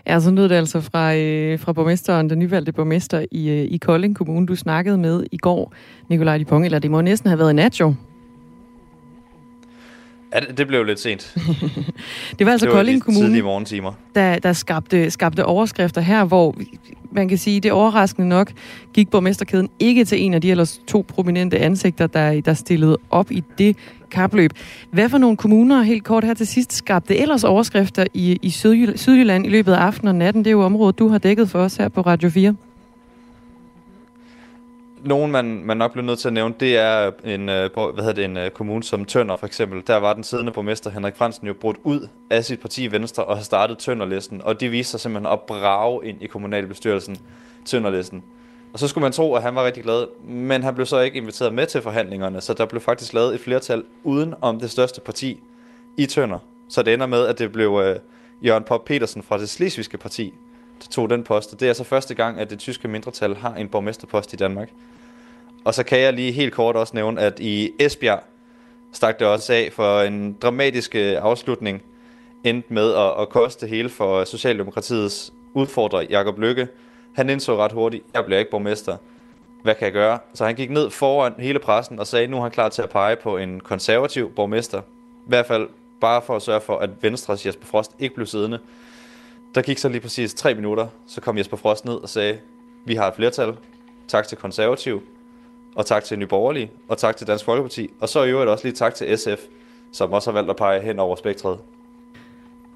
Ja, 0.07 0.19
så 0.19 0.31
lød 0.31 0.49
det 0.49 0.55
altså 0.55 0.81
fra, 0.81 1.15
øh, 1.15 1.59
fra 1.59 1.73
borgmesteren, 1.73 2.29
den 2.29 2.39
nyvalgte 2.39 2.71
borgmester 2.71 3.25
i, 3.31 3.49
øh, 3.49 3.71
i 3.71 3.77
Kolding 3.77 4.15
Kommune, 4.15 4.47
du 4.47 4.55
snakkede 4.55 4.97
med 4.97 5.23
i 5.31 5.37
går, 5.37 5.73
Nikolaj 6.09 6.37
Dupont, 6.37 6.65
eller 6.65 6.79
det 6.79 6.91
må 6.91 7.01
næsten 7.01 7.29
have 7.29 7.39
været 7.39 7.51
i 7.51 7.53
nat, 7.53 7.79
jo. 7.79 7.93
Ja, 10.33 10.39
det 10.39 10.67
blev 10.67 10.83
lidt 10.83 10.99
sent. 10.99 11.35
det 12.39 12.45
var 12.45 12.51
altså 12.51 12.65
det 12.65 12.71
var 12.71 12.79
Kolding 12.79 13.01
Kommune, 13.01 13.41
morgentimer. 13.41 13.93
Der, 14.15 14.39
der 14.39 14.53
skabte, 14.53 15.11
skabte 15.11 15.45
overskrifter 15.45 16.01
her, 16.01 16.25
hvor 16.25 16.55
man 17.11 17.27
kan 17.27 17.37
sige, 17.37 17.59
det 17.59 17.71
overraskende 17.71 18.29
nok 18.29 18.51
gik 18.93 19.09
borgmesterkæden 19.09 19.69
ikke 19.79 20.05
til 20.05 20.21
en 20.21 20.33
af 20.33 20.41
de 20.41 20.51
ellers 20.51 20.81
to 20.87 21.05
prominente 21.07 21.59
ansigter, 21.59 22.07
der, 22.07 22.41
der 22.41 22.53
stillede 22.53 22.97
op 23.09 23.31
i 23.31 23.43
det 23.57 23.77
kapløb. 24.11 24.51
Hvad 24.91 25.09
for 25.09 25.17
nogle 25.17 25.37
kommuner, 25.37 25.81
helt 25.81 26.03
kort 26.03 26.23
her 26.23 26.33
til 26.33 26.47
sidst, 26.47 26.73
skabte 26.73 27.17
ellers 27.17 27.43
overskrifter 27.43 28.05
i, 28.13 28.39
i 28.41 28.49
Sydjylland 28.95 29.45
i 29.45 29.49
løbet 29.49 29.73
af 29.73 29.77
aftenen 29.77 30.07
og 30.07 30.15
natten? 30.15 30.43
Det 30.43 30.49
er 30.49 30.51
jo 30.51 30.63
området, 30.63 30.99
du 30.99 31.07
har 31.07 31.17
dækket 31.17 31.49
for 31.49 31.59
os 31.59 31.75
her 31.75 31.89
på 31.89 32.01
Radio 32.01 32.29
4. 32.29 32.55
Nogen, 35.05 35.31
man, 35.31 35.45
man 35.65 35.77
nok 35.77 35.91
bliver 35.91 36.05
nødt 36.05 36.19
til 36.19 36.27
at 36.27 36.33
nævne, 36.33 36.55
det 36.59 36.77
er 36.77 37.11
en, 37.23 37.49
øh, 37.49 37.69
hvad 37.73 38.03
hedder 38.03 38.13
det, 38.13 38.25
en 38.25 38.37
øh, 38.37 38.49
kommune 38.49 38.83
som 38.83 39.05
Tønder 39.05 39.35
for 39.35 39.45
eksempel. 39.47 39.83
Der 39.87 39.95
var 39.95 40.13
den 40.13 40.23
siddende 40.23 40.51
borgmester 40.51 40.89
Henrik 40.89 41.15
Fransen 41.15 41.47
jo 41.47 41.53
brudt 41.53 41.77
ud 41.83 42.07
af 42.29 42.45
sit 42.45 42.59
parti 42.59 42.91
Venstre 42.91 43.25
og 43.25 43.37
har 43.37 43.43
startet 43.43 43.77
Tønderlisten. 43.77 44.41
Og 44.41 44.59
det 44.59 44.71
viste 44.71 44.91
sig 44.91 44.99
simpelthen 44.99 45.33
at 45.33 45.41
brage 45.41 46.05
ind 46.05 46.21
i 46.21 46.27
kommunalbestyrelsen 46.27 47.17
Tønderlisten. 47.65 48.23
Og 48.73 48.79
så 48.79 48.87
skulle 48.87 49.01
man 49.01 49.11
tro, 49.11 49.35
at 49.35 49.41
han 49.41 49.55
var 49.55 49.65
rigtig 49.65 49.83
glad, 49.83 50.05
men 50.27 50.63
han 50.63 50.75
blev 50.75 50.85
så 50.85 50.99
ikke 50.99 51.17
inviteret 51.17 51.53
med 51.53 51.65
til 51.65 51.81
forhandlingerne, 51.81 52.41
så 52.41 52.53
der 52.53 52.65
blev 52.65 52.81
faktisk 52.81 53.13
lavet 53.13 53.35
et 53.35 53.41
flertal 53.41 53.83
uden 54.03 54.33
om 54.41 54.59
det 54.59 54.71
største 54.71 55.01
parti 55.01 55.39
i 55.97 56.05
Tønder. 56.05 56.39
Så 56.69 56.83
det 56.83 56.93
ender 56.93 57.05
med, 57.05 57.25
at 57.25 57.39
det 57.39 57.51
blev 57.51 57.81
øh, 57.85 57.95
Jørgen 58.45 58.63
Pop 58.63 58.85
Petersen 58.85 59.23
fra 59.23 59.37
det 59.37 59.49
slesvigske 59.49 59.97
parti, 59.97 60.33
tog 60.91 61.09
den 61.09 61.23
post. 61.23 61.59
Det 61.59 61.69
er 61.69 61.73
så 61.73 61.83
første 61.83 62.15
gang, 62.15 62.39
at 62.39 62.49
det 62.49 62.59
tyske 62.59 62.87
mindretal 62.87 63.35
har 63.35 63.55
en 63.55 63.69
borgmesterpost 63.69 64.33
i 64.33 64.35
Danmark. 64.35 64.69
Og 65.65 65.73
så 65.73 65.83
kan 65.83 65.99
jeg 65.99 66.13
lige 66.13 66.31
helt 66.31 66.53
kort 66.53 66.75
også 66.75 66.95
nævne, 66.95 67.21
at 67.21 67.39
i 67.39 67.71
Esbjerg, 67.79 68.19
stak 68.93 69.19
det 69.19 69.27
også 69.27 69.53
af 69.53 69.69
for 69.73 70.01
en 70.01 70.33
dramatisk 70.33 70.95
øh, 70.95 71.17
afslutning, 71.21 71.83
endte 72.43 72.73
med 72.73 72.93
at, 72.93 73.21
at 73.21 73.29
koste 73.29 73.67
hele 73.67 73.89
for 73.89 74.23
Socialdemokratiets 74.23 75.33
udfordrer, 75.53 76.01
Jakob 76.09 76.39
Lykke. 76.39 76.67
Han 77.15 77.29
indså 77.29 77.57
ret 77.57 77.71
hurtigt, 77.71 78.03
jeg 78.13 78.25
bliver 78.25 78.39
ikke 78.39 78.51
borgmester. 78.51 78.97
Hvad 79.63 79.75
kan 79.75 79.85
jeg 79.85 79.93
gøre? 79.93 80.19
Så 80.33 80.45
han 80.45 80.55
gik 80.55 80.69
ned 80.69 80.89
foran 80.89 81.33
hele 81.39 81.59
pressen 81.59 81.99
og 81.99 82.07
sagde, 82.07 82.27
nu 82.27 82.37
er 82.37 82.41
han 82.41 82.51
klar 82.51 82.69
til 82.69 82.81
at 82.81 82.89
pege 82.89 83.15
på 83.15 83.37
en 83.37 83.59
konservativ 83.59 84.31
borgmester. 84.35 84.81
I 84.81 85.27
hvert 85.27 85.45
fald 85.45 85.67
bare 86.01 86.21
for 86.21 86.35
at 86.35 86.41
sørge 86.41 86.61
for, 86.61 86.77
at 86.77 86.89
Venstres 87.01 87.45
Jesper 87.45 87.65
Frost 87.65 87.91
ikke 87.99 88.15
blev 88.15 88.27
siddende. 88.27 88.59
Der 89.55 89.61
gik 89.61 89.77
så 89.77 89.89
lige 89.89 90.01
præcis 90.01 90.33
tre 90.33 90.55
minutter, 90.55 90.87
så 91.07 91.21
kom 91.21 91.37
Jesper 91.37 91.57
Frost 91.57 91.85
ned 91.85 91.93
og 91.93 92.09
sagde, 92.09 92.37
vi 92.85 92.95
har 92.95 93.07
et 93.07 93.15
flertal. 93.15 93.53
Tak 94.07 94.27
til 94.27 94.37
konservativ, 94.37 95.01
og 95.75 95.85
tak 95.85 96.03
til 96.03 96.19
Nye 96.19 96.27
Borgerlige, 96.27 96.71
og 96.87 96.97
tak 96.97 97.17
til 97.17 97.27
Dansk 97.27 97.45
Folkeparti, 97.45 97.89
og 98.01 98.09
så 98.09 98.23
i 98.23 98.29
øvrigt 98.29 98.49
også 98.49 98.65
lige 98.65 98.75
tak 98.75 98.95
til 98.95 99.17
SF, 99.17 99.39
som 99.91 100.11
også 100.11 100.31
har 100.31 100.33
valgt 100.33 100.49
at 100.49 100.55
pege 100.55 100.81
hen 100.81 100.99
over 100.99 101.15
spektret. 101.15 101.57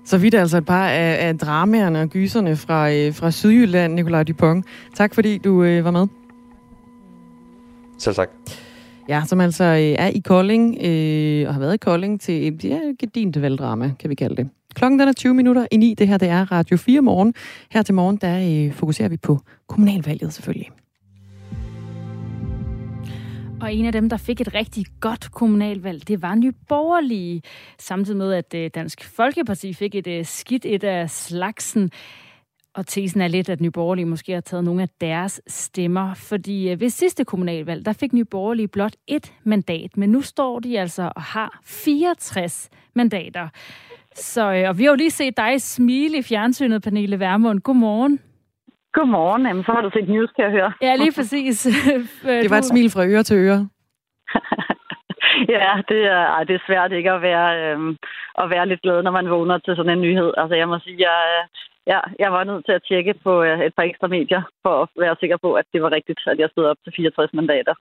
Så 0.05 0.17
vidt 0.17 0.33
altså 0.35 0.57
et 0.57 0.65
par 0.65 0.87
af, 0.89 1.27
af 1.27 1.37
dramaerne 1.37 2.01
og 2.01 2.09
gyserne 2.09 2.55
fra, 2.55 2.91
øh, 2.91 3.13
fra 3.13 3.31
Sydjylland, 3.31 3.93
Nikolaj 3.93 4.23
Dupont. 4.23 4.65
Tak 4.95 5.15
fordi 5.15 5.37
du 5.37 5.63
øh, 5.63 5.85
var 5.85 5.91
med. 5.91 6.07
Selv 7.97 8.15
tak. 8.15 8.29
Ja, 9.09 9.23
som 9.25 9.41
altså 9.41 9.63
øh, 9.63 9.79
er 9.79 10.07
i 10.07 10.19
Kolding, 10.19 10.77
øh, 10.81 11.47
og 11.47 11.53
har 11.53 11.59
været 11.59 11.73
i 11.73 11.77
Kolding 11.77 12.21
til 12.21 12.47
et 12.47 12.63
ja, 12.63 12.79
gedint 12.99 13.41
valgdrama, 13.41 13.93
kan 13.99 14.09
vi 14.09 14.15
kalde 14.15 14.35
det. 14.35 14.49
Klokken 14.75 14.99
den 14.99 15.07
er 15.07 15.13
20 15.13 15.33
minutter 15.33 15.67
i 15.71 15.77
9. 15.77 15.93
Det 15.93 16.07
her 16.07 16.17
det 16.17 16.29
er 16.29 16.51
Radio 16.51 16.77
4 16.77 17.01
morgen. 17.01 17.33
Her 17.71 17.81
til 17.81 17.95
morgen, 17.95 18.17
der 18.17 18.65
øh, 18.67 18.73
fokuserer 18.73 19.09
vi 19.09 19.17
på 19.17 19.39
kommunalvalget 19.67 20.33
selvfølgelig. 20.33 20.69
Og 23.61 23.73
en 23.73 23.85
af 23.85 23.91
dem, 23.91 24.09
der 24.09 24.17
fik 24.17 24.41
et 24.41 24.53
rigtig 24.53 24.85
godt 24.99 25.31
kommunalvalg, 25.31 26.07
det 26.07 26.21
var 26.21 26.35
Nye 26.35 26.53
Borgerlige. 26.69 27.41
Samtidig 27.79 28.17
med, 28.17 28.33
at 28.33 28.53
øh, 28.55 28.69
Dansk 28.75 29.03
Folkeparti 29.03 29.73
fik 29.73 29.95
et 29.95 30.07
øh, 30.07 30.25
skidt 30.25 30.65
et 30.65 30.83
af 30.83 31.09
slagsen. 31.09 31.91
Og 32.75 32.87
tesen 32.87 33.21
er 33.21 33.27
lidt, 33.27 33.49
at 33.49 33.61
Nye 33.61 33.71
Borgerlige 33.71 34.05
måske 34.05 34.33
har 34.33 34.41
taget 34.41 34.63
nogle 34.63 34.81
af 34.81 34.89
deres 35.01 35.41
stemmer. 35.47 36.13
Fordi 36.13 36.69
øh, 36.69 36.79
ved 36.79 36.89
sidste 36.89 37.25
kommunalvalg, 37.25 37.85
der 37.85 37.93
fik 37.93 38.13
Nye 38.13 38.25
Borgerlige 38.25 38.67
blot 38.67 38.95
et 39.07 39.33
mandat. 39.43 39.97
Men 39.97 40.09
nu 40.09 40.21
står 40.21 40.59
de 40.59 40.79
altså 40.79 41.11
og 41.15 41.21
har 41.21 41.59
64 41.63 42.69
mandater. 42.95 43.49
Så, 44.15 44.65
og 44.69 44.77
vi 44.77 44.83
har 44.83 44.91
jo 44.91 44.95
lige 44.95 45.11
set 45.11 45.37
dig 45.37 45.61
smile 45.61 46.17
i 46.17 46.23
fjernsynet, 46.23 46.83
Pernille 46.83 47.19
Vermund. 47.19 47.59
Godmorgen. 47.59 48.19
Godmorgen. 48.93 49.45
Jamen, 49.45 49.63
så 49.63 49.71
har 49.71 49.81
du 49.81 49.89
set 49.93 50.09
news, 50.09 50.31
kan 50.35 50.43
jeg 50.45 50.51
høre. 50.51 50.73
Ja, 50.81 50.95
lige 50.95 51.13
præcis. 51.17 51.57
det 52.43 52.49
var 52.49 52.57
et 52.57 52.71
smil 52.71 52.89
fra 52.91 53.05
øre 53.05 53.23
til 53.23 53.37
øre. 53.37 53.69
ja, 55.55 55.71
det 55.89 56.01
er, 56.15 56.23
ej, 56.35 56.43
det 56.43 56.55
er 56.55 56.67
svært 56.67 56.91
ikke 56.91 57.11
at 57.11 57.21
være, 57.21 57.47
øhm, 57.63 57.97
at 58.41 58.49
være 58.49 58.67
lidt 58.67 58.81
glad, 58.81 59.03
når 59.03 59.11
man 59.11 59.29
vågner 59.29 59.57
til 59.57 59.75
sådan 59.75 59.93
en 59.97 60.01
nyhed. 60.01 60.31
Altså, 60.37 60.55
jeg 60.55 60.67
må 60.67 60.79
sige, 60.79 60.97
jeg, 60.99 61.17
ja, 61.87 61.99
jeg 62.19 62.31
var 62.31 62.43
nødt 62.43 62.65
til 62.65 62.71
at 62.71 62.85
tjekke 62.87 63.13
på 63.23 63.43
øh, 63.43 63.59
et 63.59 63.75
par 63.77 63.83
ekstra 63.83 64.07
medier, 64.07 64.41
for 64.63 64.81
at 64.81 64.89
være 64.97 65.15
sikker 65.19 65.37
på, 65.37 65.53
at 65.53 65.65
det 65.73 65.81
var 65.81 65.91
rigtigt, 65.91 66.19
at 66.27 66.39
jeg 66.39 66.49
stod 66.51 66.65
op 66.65 66.77
til 66.83 66.93
64 66.95 67.33
mandater. 67.33 67.73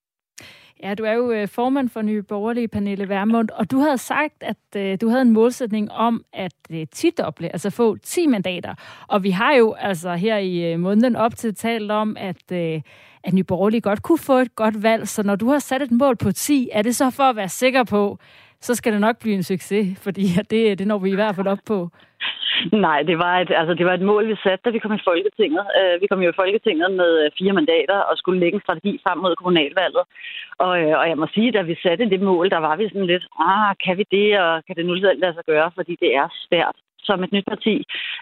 Ja, 0.82 0.94
du 0.94 1.04
er 1.04 1.12
jo 1.12 1.32
øh, 1.32 1.48
formand 1.48 1.88
for 1.88 2.02
Nye 2.02 2.22
Borgerlige, 2.22 2.68
Pernille 2.68 3.08
Vermund, 3.08 3.48
og 3.50 3.70
du 3.70 3.78
havde 3.78 3.98
sagt, 3.98 4.34
at 4.40 4.56
øh, 4.76 4.98
du 5.00 5.08
havde 5.08 5.22
en 5.22 5.32
målsætning 5.32 5.92
om 5.92 6.24
at 6.32 6.52
øh, 6.70 6.86
tidoble, 6.92 7.48
altså 7.52 7.70
få 7.70 7.96
10 7.96 8.26
mandater. 8.26 8.74
Og 9.08 9.22
vi 9.22 9.30
har 9.30 9.54
jo 9.54 9.72
altså 9.72 10.14
her 10.14 10.38
i 10.38 10.72
øh, 10.72 10.80
måneden 10.80 11.16
op 11.16 11.36
til 11.36 11.54
talt 11.54 11.90
om, 11.90 12.16
at, 12.16 12.52
øh, 12.52 12.80
at 13.24 13.32
Nye 13.32 13.44
Borgerlige 13.44 13.80
godt 13.80 14.02
kunne 14.02 14.18
få 14.18 14.38
et 14.38 14.54
godt 14.54 14.82
valg. 14.82 15.08
Så 15.08 15.22
når 15.22 15.36
du 15.36 15.48
har 15.48 15.58
sat 15.58 15.82
et 15.82 15.90
mål 15.90 16.16
på 16.16 16.32
10, 16.32 16.68
er 16.72 16.82
det 16.82 16.96
så 16.96 17.10
for 17.10 17.22
at 17.22 17.36
være 17.36 17.48
sikker 17.48 17.84
på, 17.84 18.18
så 18.60 18.74
skal 18.74 18.92
det 18.92 19.00
nok 19.00 19.18
blive 19.18 19.34
en 19.34 19.42
succes, 19.42 19.98
fordi 19.98 20.26
det, 20.50 20.70
øh, 20.70 20.78
det 20.78 20.86
når 20.86 20.98
vi 20.98 21.10
i 21.10 21.14
hvert 21.14 21.36
fald 21.36 21.46
op 21.46 21.58
på. 21.66 21.90
Nej, 22.86 23.00
det 23.10 23.16
var, 23.24 23.34
et, 23.40 23.50
altså, 23.60 23.74
det 23.74 23.86
var 23.86 23.94
et 23.94 24.08
mål, 24.10 24.28
vi 24.28 24.36
satte, 24.42 24.64
da 24.64 24.70
vi 24.70 24.82
kom 24.82 24.94
i 24.94 25.06
Folketinget. 25.08 25.64
Uh, 25.78 25.94
vi 26.02 26.06
kom 26.06 26.20
jo 26.22 26.30
i 26.30 26.40
Folketinget 26.42 26.90
med 27.00 27.10
øh, 27.24 27.30
fire 27.38 27.52
mandater 27.58 27.98
og 28.08 28.14
skulle 28.16 28.40
lægge 28.40 28.56
en 28.56 28.66
strategi 28.66 28.92
frem 29.04 29.18
mod 29.18 29.36
kommunalvalget. 29.36 30.04
Og, 30.64 30.74
uh, 30.86 30.94
og 31.00 31.06
jeg 31.10 31.18
må 31.18 31.26
sige, 31.34 31.52
da 31.52 31.62
vi 31.62 31.74
satte 31.82 32.10
det 32.10 32.20
mål, 32.20 32.50
der 32.50 32.60
var 32.66 32.76
vi 32.76 32.88
sådan 32.88 33.12
lidt, 33.12 33.26
ah, 33.48 33.74
kan 33.84 33.94
vi 33.98 34.04
det, 34.16 34.28
og 34.40 34.52
kan 34.66 34.76
det 34.76 34.86
nu 34.86 34.94
lade 34.94 35.34
sig 35.34 35.44
gøre, 35.46 35.70
fordi 35.76 35.96
det 36.02 36.10
er 36.16 36.28
svært 36.46 36.76
som 37.08 37.24
et 37.24 37.32
nyt 37.32 37.46
parti, 37.52 37.74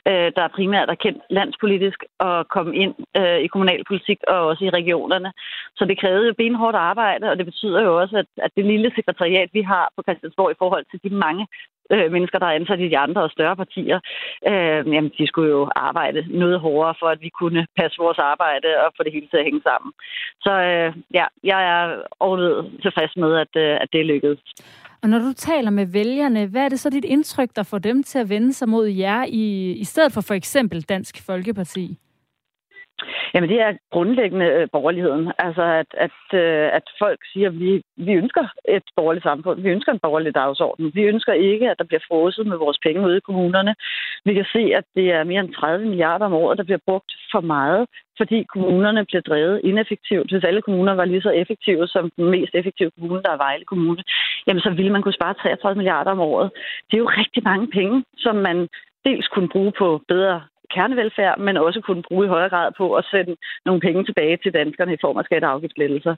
øh, 0.09 0.28
der 0.37 0.55
primært 0.57 0.89
er 0.91 1.03
kendt 1.05 1.22
landspolitisk, 1.30 1.99
og 2.18 2.49
komme 2.49 2.72
ind 2.76 2.95
øh, 3.20 3.39
i 3.45 3.47
kommunalpolitik 3.47 4.18
og 4.28 4.39
også 4.51 4.64
i 4.64 4.74
regionerne. 4.78 5.30
Så 5.76 5.85
det 5.85 6.01
krævede 6.01 6.26
jo 6.26 6.35
benhårdt 6.39 6.76
arbejde, 6.76 7.30
og 7.30 7.37
det 7.39 7.47
betyder 7.47 7.80
jo 7.83 8.01
også, 8.01 8.16
at, 8.22 8.28
at 8.45 8.51
det 8.57 8.64
lille 8.64 8.93
sekretariat, 8.95 9.51
vi 9.53 9.62
har 9.62 9.85
på 9.97 10.03
Christiansborg 10.03 10.51
i 10.51 10.61
forhold 10.62 10.85
til 10.91 11.01
de 11.05 11.14
mange 11.26 11.47
øh, 11.95 12.12
mennesker, 12.12 12.38
der 12.38 12.47
er 12.47 12.59
ansat 12.61 12.80
i 12.80 12.88
de 12.88 12.99
andre 12.99 13.22
og 13.22 13.30
større 13.30 13.57
partier, 13.57 13.99
øh, 14.51 14.80
jamen, 14.95 15.12
de 15.18 15.26
skulle 15.26 15.51
jo 15.51 15.62
arbejde 15.76 16.20
noget 16.43 16.61
hårdere 16.61 16.95
for, 17.01 17.09
at 17.14 17.20
vi 17.20 17.30
kunne 17.40 17.66
passe 17.78 17.97
vores 18.05 18.18
arbejde 18.18 18.68
og 18.84 18.93
få 18.97 19.03
det 19.03 19.12
hele 19.12 19.28
til 19.28 19.40
at 19.40 19.45
hænge 19.49 19.62
sammen. 19.68 19.93
Så 20.45 20.53
øh, 20.68 20.88
ja, 21.18 21.26
jeg 21.45 21.61
er 21.72 22.03
overlevet 22.20 22.61
tilfreds 22.82 23.16
med, 23.16 23.32
at, 23.45 23.53
øh, 23.64 23.74
at 23.82 23.88
det 23.93 24.07
lykkedes. 24.07 24.40
Og 25.03 25.09
når 25.09 25.18
du 25.18 25.32
taler 25.32 25.70
med 25.70 25.86
vælgerne, 25.86 26.47
hvad 26.47 26.64
er 26.64 26.68
det 26.68 26.80
så 26.80 26.90
dit 26.90 27.05
indtryk, 27.05 27.51
der 27.57 27.62
får 27.62 27.78
dem 27.78 28.03
til 28.03 28.18
at 28.18 28.28
vende 28.28 28.53
sig 28.53 28.68
mod 28.68 28.86
jer 28.86 29.24
i, 29.28 29.72
i 29.72 29.84
stedet 29.84 30.12
for 30.12 30.20
for 30.20 30.34
eksempel 30.34 30.82
Dansk 30.82 31.26
Folkeparti? 31.26 31.99
Jamen 33.34 33.50
det 33.50 33.61
er 33.61 33.72
grundlæggende 33.92 34.46
øh, 34.46 34.68
borgerligheden. 34.72 35.32
Altså 35.38 35.62
at, 35.62 35.90
at, 36.07 36.18
øh, 36.34 36.68
at 36.78 36.86
folk 36.98 37.20
siger, 37.32 37.48
at 37.48 37.61
vi, 37.61 37.82
vi 37.96 38.12
ønsker 38.12 38.44
et 38.68 38.86
borgerligt 38.96 39.24
samfund. 39.24 39.61
Vi 39.61 39.68
ønsker 39.68 39.92
en 39.92 40.05
borgerlig 40.07 40.34
dagsorden. 40.34 40.92
Vi 40.94 41.03
ønsker 41.03 41.32
ikke, 41.32 41.70
at 41.70 41.78
der 41.78 41.84
bliver 41.84 42.05
frosset 42.09 42.46
med 42.46 42.57
vores 42.57 42.78
penge 42.82 43.07
ude 43.07 43.16
i 43.16 43.26
kommunerne. 43.28 43.74
Vi 44.24 44.34
kan 44.34 44.46
se, 44.53 44.62
at 44.78 44.84
det 44.96 45.07
er 45.12 45.24
mere 45.24 45.40
end 45.40 45.55
30 45.55 45.86
milliarder 45.86 46.26
om 46.26 46.32
året, 46.32 46.59
der 46.59 46.64
bliver 46.64 46.84
brugt 46.86 47.12
for 47.32 47.40
meget, 47.40 47.86
fordi 48.16 48.38
kommunerne 48.55 49.05
bliver 49.05 49.22
drevet 49.22 49.61
ineffektivt. 49.64 50.30
Hvis 50.30 50.44
alle 50.44 50.62
kommuner 50.62 50.92
var 50.94 51.05
lige 51.05 51.22
så 51.22 51.30
effektive 51.30 51.88
som 51.88 52.11
den 52.16 52.30
mest 52.30 52.55
effektive 52.55 52.90
kommune, 52.90 53.22
der 53.22 53.30
er 53.30 53.44
Vejle 53.46 53.64
Kommune, 53.64 54.03
jamen 54.46 54.61
så 54.61 54.70
ville 54.70 54.92
man 54.92 55.03
kunne 55.03 55.20
spare 55.20 55.34
33 55.34 55.76
milliarder 55.76 56.11
om 56.11 56.20
året. 56.20 56.50
Det 56.90 56.94
er 56.96 57.05
jo 57.05 57.11
rigtig 57.20 57.42
mange 57.44 57.66
penge, 57.78 58.05
som 58.16 58.36
man 58.36 58.68
dels 59.05 59.28
kunne 59.28 59.48
bruge 59.48 59.72
på 59.78 60.03
bedre 60.09 60.42
kernevelfærd, 60.75 61.39
men 61.39 61.57
også 61.57 61.81
kunne 61.81 62.03
bruge 62.09 62.27
i 62.27 62.33
højere 62.35 62.49
grad 62.55 62.73
på 62.77 62.95
at 62.95 63.05
sende 63.11 63.37
nogle 63.66 63.81
penge 63.81 64.05
tilbage 64.05 64.37
til 64.37 64.53
danskerne 64.53 64.95
i 64.95 65.03
form 65.05 65.16
af 65.18 65.25
skatte- 65.25 65.47
og 65.47 65.53
afgiftslettelser. 65.53 66.14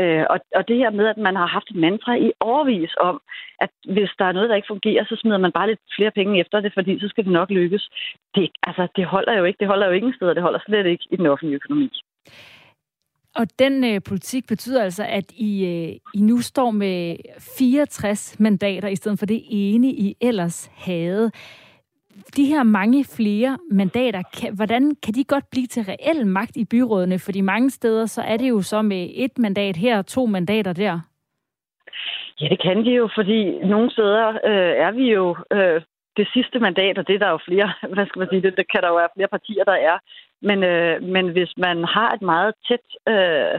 Øh, 0.00 0.24
og, 0.30 0.38
og 0.58 0.68
det 0.68 0.76
her 0.76 0.90
med, 0.90 1.06
at 1.06 1.16
man 1.16 1.36
har 1.36 1.46
haft 1.46 1.70
et 1.70 1.76
mantra 1.76 2.14
i 2.26 2.32
overvis 2.40 2.92
om, 3.00 3.16
at 3.60 3.70
hvis 3.94 4.10
der 4.18 4.24
er 4.24 4.32
noget, 4.32 4.48
der 4.48 4.56
ikke 4.56 4.72
fungerer, 4.74 5.04
så 5.04 5.16
smider 5.20 5.38
man 5.38 5.52
bare 5.52 5.68
lidt 5.68 5.80
flere 5.96 6.10
penge 6.10 6.40
efter 6.40 6.60
det, 6.60 6.72
fordi 6.74 7.00
så 7.00 7.08
skal 7.08 7.24
det 7.24 7.32
nok 7.32 7.50
lykkes. 7.50 7.88
Det, 8.34 8.50
altså, 8.62 8.88
det 8.96 9.04
holder 9.06 9.38
jo 9.38 9.44
ikke. 9.44 9.60
Det 9.60 9.68
holder 9.68 9.86
jo 9.86 9.92
ingen 9.92 10.14
steder. 10.14 10.34
Det 10.34 10.42
holder 10.42 10.60
slet 10.66 10.86
ikke 10.86 11.04
i 11.10 11.16
den 11.16 11.26
offentlige 11.26 11.60
økonomi. 11.60 11.90
Og 13.36 13.46
den 13.58 13.84
øh, 13.84 14.00
politik 14.02 14.46
betyder 14.46 14.82
altså, 14.82 15.04
at 15.08 15.32
I, 15.32 15.64
øh, 15.64 16.20
I 16.20 16.20
nu 16.20 16.40
står 16.40 16.70
med 16.70 17.16
64 17.58 18.40
mandater, 18.40 18.88
i 18.88 18.96
stedet 18.96 19.18
for 19.18 19.26
det 19.26 19.42
ene, 19.48 19.88
I 19.88 20.16
ellers 20.20 20.70
havde 20.76 21.30
de 22.36 22.44
her 22.44 22.62
mange 22.62 23.04
flere 23.04 23.58
mandater, 23.70 24.22
kan, 24.40 24.56
hvordan 24.56 24.96
kan 25.02 25.14
de 25.14 25.24
godt 25.24 25.44
blive 25.50 25.66
til 25.66 25.82
reel 25.82 26.26
magt 26.26 26.56
i 26.56 26.64
byrådene? 26.64 27.18
Fordi 27.18 27.40
mange 27.40 27.70
steder, 27.70 28.06
så 28.06 28.22
er 28.22 28.36
det 28.36 28.48
jo 28.48 28.62
så 28.62 28.82
med 28.82 29.10
et 29.14 29.38
mandat 29.38 29.76
her 29.76 29.98
og 29.98 30.06
to 30.06 30.26
mandater 30.26 30.72
der. 30.72 31.00
Ja, 32.40 32.48
det 32.48 32.62
kan 32.62 32.84
de 32.84 32.90
jo, 32.90 33.08
fordi 33.14 33.58
nogle 33.58 33.90
steder 33.90 34.28
øh, 34.28 34.72
er 34.86 34.90
vi 34.90 35.12
jo 35.12 35.36
øh, 35.52 35.82
det 36.16 36.28
sidste 36.34 36.58
mandat, 36.58 36.98
og 36.98 37.06
det 37.06 37.14
er 37.14 37.18
der 37.18 37.30
jo 37.30 37.38
flere, 37.48 37.72
hvad 37.94 38.06
skal 38.06 38.18
man 38.18 38.28
sige, 38.30 38.42
det, 38.42 38.56
det 38.56 38.70
kan 38.72 38.82
der 38.82 38.88
jo 38.88 38.96
være 38.96 39.14
flere 39.16 39.28
partier, 39.28 39.64
der 39.64 39.78
er. 39.90 39.98
Men, 40.48 40.58
øh, 40.72 41.02
men 41.14 41.26
hvis 41.36 41.52
man 41.56 41.78
har 41.84 42.10
et 42.16 42.22
meget 42.22 42.52
tæt, 42.68 42.86
øh, 43.12 43.54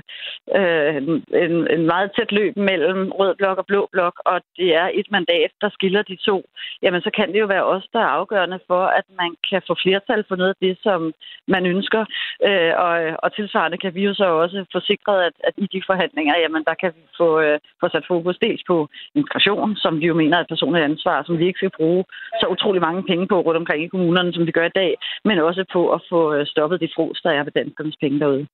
øh, 0.59 0.95
en, 1.43 1.53
en 1.75 1.83
meget 1.93 2.09
tæt 2.15 2.31
løb 2.31 2.53
mellem 2.57 3.11
rød 3.19 3.35
blok 3.35 3.57
og 3.57 3.65
blå 3.65 3.81
blok, 3.91 4.15
og 4.25 4.37
det 4.57 4.69
er 4.81 4.87
et 4.93 5.07
mandat, 5.11 5.51
der 5.61 5.69
skiller 5.69 6.01
de 6.01 6.15
to, 6.15 6.37
jamen 6.83 7.01
så 7.01 7.09
kan 7.17 7.27
det 7.33 7.39
jo 7.39 7.45
være 7.45 7.65
os, 7.75 7.85
der 7.93 7.99
er 7.99 8.15
afgørende 8.19 8.59
for, 8.67 8.83
at 8.99 9.05
man 9.21 9.31
kan 9.49 9.61
få 9.67 9.73
flertal 9.83 10.23
for 10.27 10.35
noget 10.35 10.53
af 10.55 10.59
det, 10.67 10.77
som 10.83 11.13
man 11.47 11.65
ønsker. 11.65 12.05
Øh, 12.47 12.73
og, 12.85 12.93
og 13.23 13.35
tilsvarende 13.35 13.77
kan 13.77 13.95
vi 13.95 14.01
jo 14.07 14.13
så 14.13 14.25
også 14.43 14.65
få 14.73 14.79
sikret, 14.79 15.19
at, 15.27 15.35
at 15.47 15.53
i 15.57 15.67
de 15.73 15.81
forhandlinger, 15.89 16.35
jamen 16.43 16.63
der 16.69 16.75
kan 16.81 16.91
vi 16.97 17.03
få, 17.17 17.29
øh, 17.45 17.59
få 17.81 17.89
sat 17.89 18.05
fokus 18.07 18.37
dels 18.45 18.63
på 18.67 18.87
integration, 19.15 19.75
som 19.75 19.99
vi 20.01 20.05
jo 20.05 20.13
mener 20.13 20.37
er 20.37 20.41
et 20.41 20.53
personligt 20.53 20.83
ansvar, 20.83 21.23
som 21.23 21.39
vi 21.39 21.45
ikke 21.47 21.57
skal 21.57 21.77
bruge 21.79 22.03
så 22.41 22.45
utrolig 22.47 22.81
mange 22.81 23.03
penge 23.03 23.27
på 23.27 23.37
rundt 23.41 23.57
omkring 23.61 23.83
i 23.83 23.87
kommunerne, 23.87 24.33
som 24.33 24.45
vi 24.47 24.51
gør 24.51 24.65
i 24.65 24.77
dag, 24.81 24.91
men 25.25 25.39
også 25.39 25.65
på 25.73 25.81
at 25.95 26.01
få 26.09 26.33
øh, 26.33 26.45
stoppet 26.45 26.76
stoppet 26.77 26.81
det 26.81 26.95
fros, 26.95 27.21
der 27.21 27.31
er 27.31 27.43
ved 27.43 27.51
danskernes 27.51 27.97
penge 28.01 28.19
derude. 28.19 28.47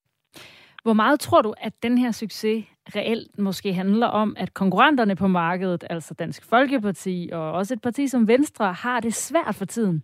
Hvor 0.84 0.94
meget 0.94 1.20
tror 1.20 1.42
du, 1.42 1.54
at 1.58 1.74
den 1.84 1.98
her 1.98 2.12
succes 2.12 2.66
reelt 2.96 3.40
måske 3.40 3.74
handler 3.74 4.08
om, 4.08 4.36
at 4.38 4.54
konkurrenterne 4.54 5.16
på 5.16 5.28
markedet, 5.28 5.84
altså 5.90 6.14
Dansk 6.14 6.50
Folkeparti 6.50 7.30
og 7.34 7.52
også 7.52 7.74
et 7.74 7.82
parti 7.82 8.08
som 8.08 8.28
Venstre, 8.28 8.74
har 8.74 9.00
det 9.00 9.14
svært 9.14 9.56
for 9.56 9.66
tiden? 9.66 10.04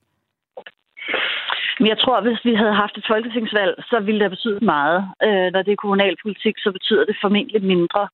Men 1.80 1.88
jeg 1.88 1.97
tror, 1.99 2.17
at 2.17 2.28
hvis 2.28 2.45
vi 2.45 2.53
havde 2.55 2.76
haft 2.84 2.97
et 2.97 3.05
folketingsvalg, 3.11 3.74
så 3.89 3.99
ville 4.05 4.20
det 4.24 4.30
betyde 4.30 4.65
meget. 4.65 4.99
Øh, 5.26 5.47
når 5.53 5.61
det 5.63 5.72
er 5.72 5.84
kommunalpolitik, 5.84 6.55
så 6.57 6.70
betyder 6.72 7.05
det 7.05 7.17
formentlig 7.22 7.63
mindre. 7.63 8.07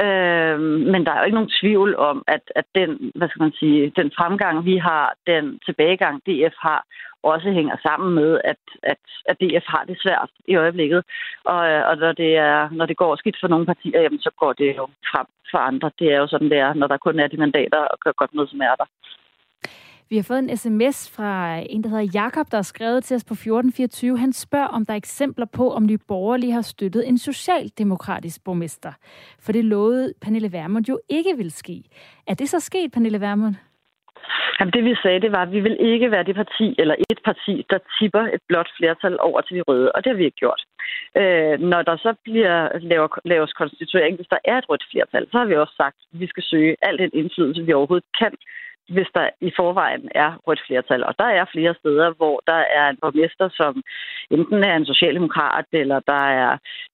Øh, 0.00 0.60
men 0.92 1.06
der 1.06 1.12
er 1.12 1.18
jo 1.18 1.24
ikke 1.24 1.40
nogen 1.40 1.56
tvivl 1.60 1.96
om, 1.96 2.24
at, 2.26 2.44
at 2.56 2.64
den, 2.74 3.12
hvad 3.14 3.28
skal 3.28 3.42
man 3.42 3.52
sige, 3.52 3.92
den 3.96 4.12
fremgang, 4.16 4.64
vi 4.64 4.76
har, 4.76 5.14
den 5.26 5.58
tilbagegang, 5.66 6.22
DF 6.26 6.54
har, 6.58 6.84
også 7.22 7.50
hænger 7.50 7.76
sammen 7.82 8.14
med, 8.14 8.40
at, 8.44 8.62
at, 8.82 9.02
at 9.30 9.36
DF 9.40 9.66
har 9.66 9.84
det 9.84 9.96
svært 10.02 10.30
i 10.48 10.56
øjeblikket. 10.56 11.04
Og, 11.44 11.70
øh, 11.70 11.88
og 11.88 11.96
når, 11.96 12.12
det 12.12 12.36
er, 12.36 12.70
når 12.70 12.86
det 12.86 12.96
går 12.96 13.16
skidt 13.16 13.36
for 13.40 13.48
nogle 13.48 13.66
partier, 13.66 14.00
jamen, 14.00 14.20
så 14.20 14.30
går 14.36 14.52
det 14.52 14.76
jo 14.76 14.88
frem 15.12 15.26
for 15.50 15.58
andre. 15.58 15.90
Det 15.98 16.12
er 16.12 16.18
jo 16.18 16.26
sådan, 16.26 16.50
det 16.50 16.58
er, 16.58 16.74
når 16.74 16.86
der 16.86 16.96
kun 16.96 17.18
er 17.18 17.28
de 17.28 17.36
mandater 17.36 17.78
og 17.78 17.98
gør 18.00 18.12
godt 18.12 18.34
noget, 18.34 18.50
som 18.50 18.60
er 18.60 18.74
der. 18.80 18.86
Vi 20.10 20.16
har 20.16 20.22
fået 20.22 20.38
en 20.38 20.56
sms 20.56 21.10
fra 21.16 21.56
en, 21.70 21.84
der 21.84 21.88
hedder 21.88 22.10
Jakob, 22.14 22.46
der 22.50 22.56
har 22.56 22.62
skrevet 22.62 23.04
til 23.04 23.14
os 23.14 23.24
på 23.24 23.34
1424. 23.34 24.18
Han 24.18 24.32
spørger, 24.32 24.66
om 24.66 24.86
der 24.86 24.92
er 24.92 24.96
eksempler 24.96 25.46
på, 25.46 25.72
om 25.72 25.86
Nye 25.86 25.98
Borgerlige 26.08 26.52
har 26.52 26.62
støttet 26.62 27.08
en 27.08 27.18
socialdemokratisk 27.18 28.44
borgmester. 28.44 28.92
For 29.40 29.52
det 29.52 29.64
lovede 29.64 30.14
Pernille 30.22 30.52
Vermund 30.52 30.84
jo 30.88 31.00
ikke 31.08 31.36
vil 31.36 31.50
ske. 31.50 31.82
Er 32.26 32.34
det 32.34 32.48
så 32.48 32.60
sket, 32.60 32.92
Pernille 32.92 33.20
Vermund? 33.20 33.54
Jamen, 34.60 34.72
det 34.72 34.84
vi 34.84 34.94
sagde, 35.02 35.20
det 35.20 35.32
var, 35.32 35.42
at 35.42 35.52
vi 35.52 35.60
vil 35.60 35.76
ikke 35.80 36.10
være 36.10 36.24
det 36.24 36.34
parti, 36.34 36.74
eller 36.78 36.94
et 37.10 37.20
parti, 37.24 37.66
der 37.70 37.78
tipper 37.98 38.24
et 38.36 38.42
blot 38.48 38.70
flertal 38.78 39.16
over 39.20 39.40
til 39.40 39.56
de 39.56 39.62
røde, 39.62 39.92
og 39.92 40.04
det 40.04 40.10
har 40.10 40.16
vi 40.16 40.24
ikke 40.24 40.42
gjort. 40.44 40.62
Øh, 41.20 41.60
når 41.60 41.82
der 41.82 41.96
så 41.96 42.14
bliver 42.24 42.78
laver, 42.78 43.08
laves 43.24 43.52
konstituering, 43.52 44.16
hvis 44.16 44.32
der 44.34 44.38
er 44.44 44.58
et 44.58 44.68
rødt 44.68 44.84
flertal, 44.90 45.26
så 45.30 45.38
har 45.38 45.44
vi 45.44 45.56
også 45.56 45.74
sagt, 45.76 45.96
at 46.12 46.20
vi 46.20 46.26
skal 46.26 46.42
søge 46.42 46.76
al 46.82 46.98
den 46.98 47.10
indflydelse, 47.12 47.64
vi 47.64 47.72
overhovedet 47.72 48.08
kan 48.18 48.32
hvis 48.94 49.10
der 49.14 49.26
i 49.40 49.50
forvejen 49.56 50.08
er 50.14 50.30
rødt 50.46 50.62
flertal. 50.66 51.04
Og 51.04 51.14
der 51.18 51.24
er 51.24 51.52
flere 51.54 51.74
steder, 51.80 52.08
hvor 52.18 52.42
der 52.46 52.60
er 52.78 52.86
en 52.88 52.98
borgmester, 53.02 53.48
som 53.60 53.82
enten 54.30 54.64
er 54.64 54.76
en 54.76 54.86
socialdemokrat, 54.86 55.64
eller 55.72 56.00
der 56.12 56.22
er 56.42 56.50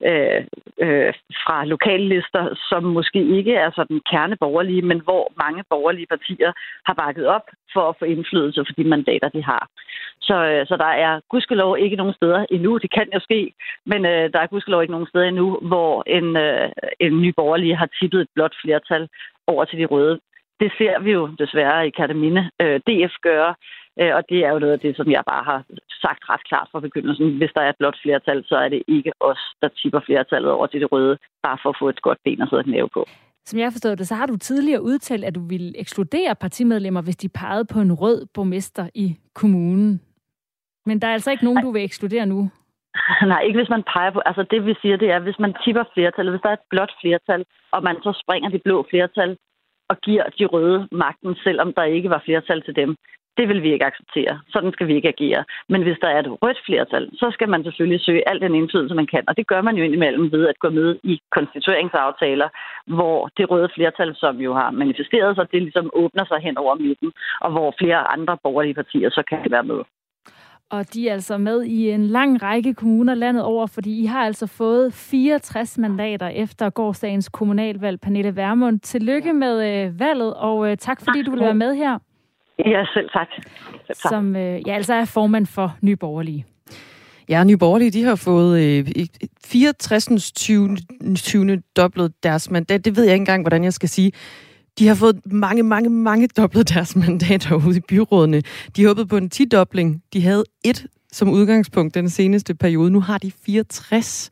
øh, 0.09 0.40
øh, 0.86 1.12
fra 1.42 1.64
lokallister, 1.64 2.44
som 2.70 2.82
måske 2.84 3.20
ikke 3.38 3.55
er 3.55 3.70
sådan 3.74 4.01
kerneborgerlige, 4.11 4.82
men 4.82 5.01
hvor 5.01 5.32
mange 5.42 5.64
borgerlige 5.70 6.07
partier 6.14 6.53
har 6.86 6.94
bakket 6.94 7.26
op 7.26 7.46
for 7.72 7.88
at 7.88 7.96
få 7.99 8.05
indflydelse 8.05 8.64
for 8.66 8.72
de 8.78 8.84
mandater, 8.84 9.28
de 9.28 9.42
har. 9.44 9.68
Så, 10.20 10.36
øh, 10.44 10.66
så 10.66 10.76
der 10.76 10.92
er 11.07 11.20
gudskelov 11.30 11.78
ikke 11.78 11.96
nogen 11.96 12.14
steder 12.14 12.46
endnu. 12.51 12.78
Det 12.78 12.90
kan 12.90 13.09
jo 13.14 13.20
ske, 13.20 13.53
men 13.86 14.07
øh, 14.07 14.32
der 14.32 14.40
er 14.40 14.46
gudskelov 14.53 14.82
ikke 14.82 14.96
nogen 14.96 15.09
steder 15.12 15.24
endnu, 15.24 15.59
hvor 15.62 16.03
en, 16.07 16.36
øh, 16.36 16.68
en 17.01 17.22
ny 17.22 17.30
borgerlige 17.36 17.76
har 17.76 17.88
tippet 18.01 18.20
et 18.20 18.28
blot 18.34 18.55
flertal 18.62 19.09
over 19.46 19.64
til 19.64 19.78
de 19.78 19.86
røde 19.86 20.20
det 20.61 20.70
ser 20.78 20.98
vi 21.00 21.11
jo 21.12 21.26
desværre 21.26 21.86
i 21.86 21.90
Katamine 21.90 22.50
øh, 22.62 22.80
DF 22.86 23.14
gøre, 23.22 23.54
øh, 24.00 24.12
og 24.16 24.22
det 24.30 24.38
er 24.44 24.50
jo 24.52 24.59
noget 24.59 24.72
af 24.72 24.80
det, 24.80 24.96
som 24.96 25.11
jeg 25.11 25.22
bare 25.26 25.44
har 25.44 25.61
sagt 26.04 26.22
ret 26.30 26.44
klart 26.48 26.68
fra 26.72 26.80
begyndelsen. 26.80 27.36
Hvis 27.36 27.52
der 27.54 27.62
er 27.62 27.68
et 27.70 27.78
blot 27.78 27.98
flertal, 28.02 28.44
så 28.46 28.56
er 28.56 28.68
det 28.68 28.82
ikke 28.88 29.12
os, 29.20 29.42
der 29.62 29.68
tipper 29.68 30.00
flertallet 30.06 30.50
over 30.50 30.66
til 30.66 30.80
det 30.80 30.92
røde, 30.92 31.18
bare 31.42 31.59
for 31.62 31.68
at 31.68 31.76
få 31.80 31.88
et 31.88 32.02
godt 32.02 32.18
ben 32.24 32.42
at 32.42 32.48
sidde 32.48 32.61
og 32.61 32.64
knæve 32.64 32.88
på. 32.94 33.06
Som 33.44 33.59
jeg 33.59 33.66
har 33.66 33.70
forstået 33.70 33.98
det, 33.98 34.09
så 34.09 34.14
har 34.14 34.26
du 34.26 34.36
tidligere 34.36 34.82
udtalt, 34.82 35.24
at 35.24 35.34
du 35.34 35.40
ville 35.40 35.78
ekskludere 35.80 36.34
partimedlemmer, 36.40 37.02
hvis 37.02 37.16
de 37.16 37.28
pegede 37.28 37.64
på 37.72 37.80
en 37.80 37.92
rød 37.92 38.26
borgmester 38.34 38.88
i 38.94 39.16
kommunen. 39.34 40.00
Men 40.86 41.00
der 41.00 41.09
er 41.09 41.12
altså 41.12 41.30
ikke 41.30 41.44
nogen, 41.44 41.62
du 41.62 41.70
vil 41.70 41.84
ekskludere 41.84 42.26
nu? 42.26 42.50
Nej, 43.32 43.40
ikke 43.40 43.59
hvis 43.59 43.68
man 43.68 43.84
peger 43.92 44.11
på... 44.11 44.20
Altså 44.26 44.42
det 44.50 44.66
vi 44.66 44.74
siger, 44.82 44.96
det 44.96 45.11
er, 45.11 45.18
hvis 45.18 45.38
man 45.38 45.54
tipper 45.64 45.84
flertallet, 45.94 46.32
hvis 46.32 46.42
der 46.42 46.48
er 46.48 46.59
et 46.61 46.68
blot 46.70 46.92
flertal, 47.00 47.44
og 47.72 47.82
man 47.82 47.96
så 48.02 48.20
springer 48.22 48.48
det 48.50 48.62
blå 48.62 48.86
flertal 48.90 49.36
og 49.89 49.97
giver 50.01 50.24
de 50.39 50.47
røde 50.47 50.89
magten, 50.93 51.34
selvom 51.45 51.72
der 51.72 51.82
ikke 51.82 52.11
var 52.11 52.22
flertal 52.24 52.62
til 52.62 52.76
dem. 52.76 52.97
Det 53.39 53.49
vil 53.49 53.62
vi 53.62 53.72
ikke 53.72 53.84
acceptere. 53.84 54.41
Sådan 54.49 54.72
skal 54.72 54.86
vi 54.86 54.95
ikke 54.95 55.09
agere. 55.09 55.45
Men 55.68 55.82
hvis 55.82 55.99
der 56.03 56.09
er 56.09 56.18
et 56.20 56.43
rødt 56.43 56.61
flertal, 56.66 57.11
så 57.12 57.30
skal 57.32 57.49
man 57.49 57.64
selvfølgelig 57.64 58.01
søge 58.01 58.28
al 58.28 58.41
den 58.41 58.55
indflydelse, 58.55 58.95
man 58.95 59.07
kan. 59.07 59.24
Og 59.28 59.36
det 59.36 59.47
gør 59.47 59.62
man 59.62 59.76
jo 59.76 59.84
indimellem 59.84 60.32
ved 60.32 60.49
at 60.49 60.59
gå 60.59 60.70
med 60.70 60.99
i 61.03 61.20
konstitueringsaftaler, 61.30 62.49
hvor 62.86 63.28
det 63.36 63.51
røde 63.51 63.68
flertal, 63.74 64.16
som 64.16 64.36
jo 64.36 64.55
har 64.55 64.70
manifesteret 64.70 65.36
sig, 65.36 65.53
det 65.53 65.62
ligesom 65.62 65.91
åbner 65.93 66.24
sig 66.24 66.39
hen 66.41 66.59
over 66.59 66.74
midten, 66.74 67.12
og 67.41 67.51
hvor 67.51 67.74
flere 67.78 68.09
andre 68.14 68.39
borgerlige 68.43 68.74
partier 68.74 69.11
så 69.11 69.22
kan 69.28 69.51
være 69.51 69.64
med. 69.64 69.80
Og 70.71 70.95
de 70.95 71.09
er 71.09 71.12
altså 71.12 71.39
med 71.39 71.62
i 71.62 71.91
en 71.91 72.07
lang 72.07 72.43
række 72.43 72.75
kommuner 72.75 73.14
landet 73.14 73.43
over, 73.43 73.66
fordi 73.66 74.03
I 74.03 74.05
har 74.07 74.25
altså 74.25 74.47
fået 74.47 74.95
64 74.95 75.79
mandater 75.79 76.29
efter 76.29 76.71
gårdsdagens 76.71 77.29
kommunalvalg. 77.29 78.01
Pernille 78.01 78.37
Vermund, 78.37 78.81
tillykke 78.81 79.33
med 79.33 79.85
øh, 79.87 80.01
valget, 80.01 80.35
og 80.35 80.71
øh, 80.71 80.77
tak 80.77 81.01
fordi 81.05 81.23
du 81.23 81.31
vil 81.31 81.41
være 81.41 81.55
med 81.55 81.75
her. 81.75 81.99
Ja, 82.59 82.85
selv 82.95 83.09
tak. 83.11 83.29
Selv 83.87 83.97
tak. 84.03 84.11
Som 84.11 84.37
øh, 84.37 84.61
ja, 84.66 84.75
altså 84.75 84.95
er 84.95 85.05
formand 85.05 85.47
for 85.47 85.77
Nye 85.83 85.97
Borgerlige. 85.97 86.45
Ja, 87.29 87.45
Nye 87.45 87.57
Borgerlige, 87.57 87.91
de 87.91 88.05
har 88.05 88.16
fået 88.16 88.79
øh, 88.79 89.07
64. 89.47 90.33
20. 90.33 90.77
20. 91.16 91.62
dobblet 91.77 92.12
deres 92.23 92.51
mandat. 92.51 92.85
Det 92.85 92.97
ved 92.97 93.05
jeg 93.05 93.14
ikke 93.14 93.23
engang, 93.23 93.43
hvordan 93.43 93.64
jeg 93.64 93.73
skal 93.73 93.89
sige. 93.89 94.12
De 94.79 94.87
har 94.87 94.95
fået 94.95 95.20
mange, 95.33 95.62
mange, 95.62 95.91
mange 95.91 96.29
dobblet 96.29 96.68
deres 96.68 96.97
mandater 97.07 97.66
ude 97.66 97.76
i 97.76 97.81
byrådene. 97.81 98.43
De 98.76 98.87
håbede 98.87 99.07
på 99.07 99.16
en 99.16 99.31
10-dobling. 99.35 100.03
De 100.12 100.22
havde 100.22 100.45
et 100.64 100.87
som 101.12 101.29
udgangspunkt 101.29 101.95
den 101.95 102.09
seneste 102.09 102.55
periode. 102.55 102.91
Nu 102.91 103.01
har 103.01 103.18
de 103.18 103.33
64. 103.47 104.31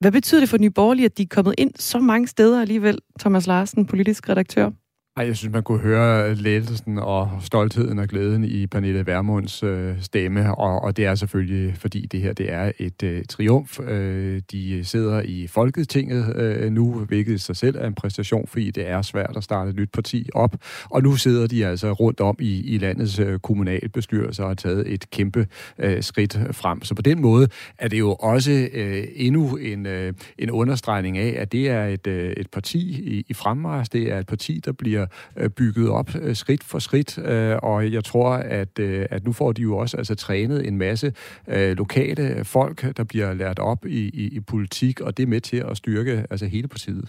Hvad 0.00 0.12
betyder 0.12 0.40
det 0.40 0.48
for 0.48 0.58
Nye 0.58 0.70
Borgerlige, 0.70 1.04
at 1.04 1.18
de 1.18 1.22
er 1.22 1.26
kommet 1.30 1.54
ind 1.58 1.70
så 1.76 1.98
mange 1.98 2.28
steder 2.28 2.60
alligevel, 2.60 2.98
Thomas 3.20 3.46
Larsen, 3.46 3.86
politisk 3.86 4.28
redaktør? 4.28 4.70
Ej, 5.16 5.26
jeg 5.26 5.36
synes, 5.36 5.52
man 5.52 5.62
kunne 5.62 5.78
høre 5.78 6.34
lettelsen 6.34 6.98
og 6.98 7.30
stoltheden 7.40 7.98
og 7.98 8.08
glæden 8.08 8.44
i 8.44 8.66
Pernille 8.66 9.06
Vermunds 9.06 9.62
øh, 9.62 10.02
stemme, 10.02 10.54
og, 10.54 10.82
og 10.82 10.96
det 10.96 11.04
er 11.06 11.14
selvfølgelig, 11.14 11.74
fordi 11.76 12.06
det 12.06 12.20
her 12.20 12.32
det 12.32 12.52
er 12.52 12.72
et 12.78 13.02
øh, 13.02 13.24
triumf. 13.28 13.80
Øh, 13.80 14.42
de 14.52 14.84
sidder 14.84 15.22
i 15.22 15.46
Folketinget 15.46 16.36
øh, 16.36 16.72
nu, 16.72 16.92
hvilket 16.94 17.34
i 17.34 17.38
sig 17.38 17.56
selv 17.56 17.76
er 17.76 17.86
en 17.86 17.94
præstation, 17.94 18.46
fordi 18.46 18.70
det 18.70 18.88
er 18.88 19.02
svært 19.02 19.36
at 19.36 19.44
starte 19.44 19.70
et 19.70 19.76
nyt 19.76 19.90
parti 19.92 20.28
op, 20.34 20.56
og 20.90 21.02
nu 21.02 21.16
sidder 21.16 21.46
de 21.46 21.66
altså 21.66 21.92
rundt 21.92 22.20
om 22.20 22.36
i, 22.40 22.74
i 22.74 22.78
landets 22.78 23.18
øh, 23.18 23.38
kommunalbestyrelser 23.38 24.42
og 24.42 24.50
har 24.50 24.54
taget 24.54 24.92
et 24.92 25.10
kæmpe 25.10 25.46
øh, 25.78 26.02
skridt 26.02 26.38
frem. 26.52 26.84
Så 26.84 26.94
på 26.94 27.02
den 27.02 27.20
måde 27.20 27.48
er 27.78 27.88
det 27.88 27.98
jo 27.98 28.14
også 28.14 28.68
øh, 28.72 29.04
endnu 29.14 29.56
en, 29.56 29.86
øh, 29.86 30.12
en 30.38 30.50
understregning 30.50 31.18
af, 31.18 31.34
at 31.38 31.52
det 31.52 31.70
er 31.70 31.84
et, 31.86 32.06
øh, 32.06 32.32
et 32.36 32.50
parti 32.50 32.78
i, 32.78 33.24
i 33.28 33.34
fremmars, 33.34 33.88
det 33.88 34.12
er 34.12 34.18
et 34.18 34.26
parti, 34.26 34.60
der 34.64 34.72
bliver 34.72 35.03
bliver 35.34 35.44
øh, 35.44 35.50
bygget 35.50 35.88
op 35.88 36.10
øh, 36.22 36.36
skridt 36.36 36.64
for 36.64 36.78
skridt, 36.78 37.18
øh, 37.18 37.56
og 37.62 37.92
jeg 37.92 38.04
tror, 38.04 38.30
at, 38.30 38.78
at 38.78 39.24
nu 39.24 39.32
får 39.32 39.52
de 39.52 39.62
jo 39.62 39.76
også 39.76 39.96
altså, 39.96 40.14
trænet 40.14 40.68
en 40.68 40.78
masse 40.78 41.12
lokale 41.48 42.44
folk, 42.44 42.96
der 42.96 43.04
bliver 43.04 43.34
lært 43.34 43.58
op 43.58 43.86
i, 43.86 44.08
i, 44.08 44.28
i 44.28 44.40
politik, 44.40 45.00
og 45.00 45.16
det 45.16 45.22
er 45.22 45.26
med 45.26 45.40
til 45.40 45.56
at 45.56 45.76
styrke 45.76 46.26
altså, 46.30 46.46
hele 46.46 46.68
partiet. 46.68 47.08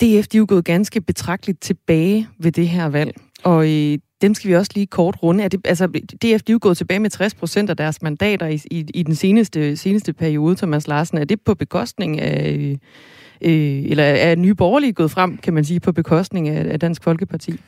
DF 0.00 0.26
de 0.28 0.36
er 0.36 0.38
jo 0.38 0.46
gået 0.48 0.64
ganske 0.64 1.00
betragteligt 1.00 1.60
tilbage 1.60 2.28
ved 2.38 2.52
det 2.52 2.68
her 2.68 2.86
valg, 2.86 3.16
og 3.44 3.74
øh, 3.74 3.98
dem 4.22 4.34
skal 4.34 4.48
vi 4.48 4.54
også 4.54 4.70
lige 4.74 4.86
kort 4.86 5.22
runde. 5.22 5.44
Er 5.44 5.48
det, 5.48 5.60
altså, 5.64 5.86
DF 5.86 6.20
de 6.22 6.32
er 6.32 6.52
jo 6.52 6.58
gået 6.62 6.76
tilbage 6.76 7.00
med 7.00 7.10
60 7.10 7.34
procent 7.34 7.70
af 7.70 7.76
deres 7.76 8.02
mandater 8.02 8.46
i, 8.46 8.60
i, 8.70 8.84
i 8.94 9.02
den 9.02 9.14
seneste, 9.14 9.76
seneste 9.76 10.12
periode, 10.12 10.56
Thomas 10.56 10.86
Larsen. 10.86 11.18
Er 11.18 11.24
det 11.24 11.40
på 11.40 11.54
bekostning 11.54 12.20
af, 12.20 12.78
øh, 13.40 13.84
eller 13.90 14.04
er 14.04 14.36
Nye 14.36 14.54
Borgerlige 14.54 14.92
gået 14.92 15.10
frem, 15.10 15.36
kan 15.36 15.54
man 15.54 15.64
sige, 15.64 15.80
på 15.80 15.92
bekostning 15.92 16.48
af, 16.48 16.72
af 16.72 16.80
Dansk 16.80 17.02
Folkeparti? 17.02 17.60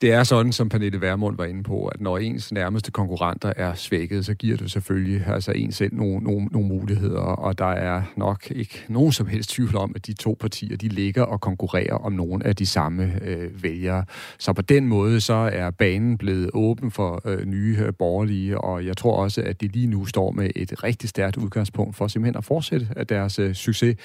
Det 0.00 0.12
er 0.12 0.24
sådan, 0.24 0.52
som 0.52 0.68
Pernille 0.68 1.00
Vermund 1.00 1.36
var 1.36 1.44
inde 1.44 1.62
på, 1.62 1.86
at 1.86 2.00
når 2.00 2.18
ens 2.18 2.52
nærmeste 2.52 2.90
konkurrenter 2.90 3.52
er 3.56 3.74
svækket, 3.74 4.26
så 4.26 4.34
giver 4.34 4.56
det 4.56 4.70
selvfølgelig 4.70 5.26
altså 5.26 5.52
en 5.52 5.72
selv 5.72 5.94
nogle, 5.94 6.18
nogle, 6.18 6.46
nogle 6.46 6.68
muligheder, 6.68 7.20
og 7.20 7.58
der 7.58 7.64
er 7.64 8.02
nok 8.16 8.50
ikke 8.50 8.84
nogen 8.88 9.12
som 9.12 9.26
helst 9.26 9.50
tvivl 9.50 9.76
om, 9.76 9.92
at 9.94 10.06
de 10.06 10.12
to 10.12 10.36
partier, 10.40 10.76
de 10.76 10.88
ligger 10.88 11.22
og 11.22 11.40
konkurrerer 11.40 11.94
om 11.94 12.12
nogle 12.12 12.46
af 12.46 12.56
de 12.56 12.66
samme 12.66 13.12
øh, 13.24 13.62
vælgere. 13.62 14.04
Så 14.38 14.52
på 14.52 14.62
den 14.62 14.86
måde, 14.86 15.20
så 15.20 15.34
er 15.52 15.70
banen 15.70 16.18
blevet 16.18 16.50
åben 16.54 16.90
for 16.90 17.22
øh, 17.24 17.46
nye 17.46 17.76
øh, 17.80 17.92
borgerlige, 17.98 18.58
og 18.58 18.86
jeg 18.86 18.96
tror 18.96 19.16
også, 19.16 19.42
at 19.42 19.60
de 19.60 19.66
lige 19.68 19.86
nu 19.86 20.06
står 20.06 20.30
med 20.30 20.50
et 20.56 20.84
rigtig 20.84 21.08
stærkt 21.08 21.36
udgangspunkt 21.36 21.96
for 21.96 22.08
simpelthen 22.08 22.36
at 22.36 22.44
fortsætte 22.44 22.88
af 22.96 23.06
deres 23.06 23.38
øh, 23.38 23.54
succes. 23.54 23.96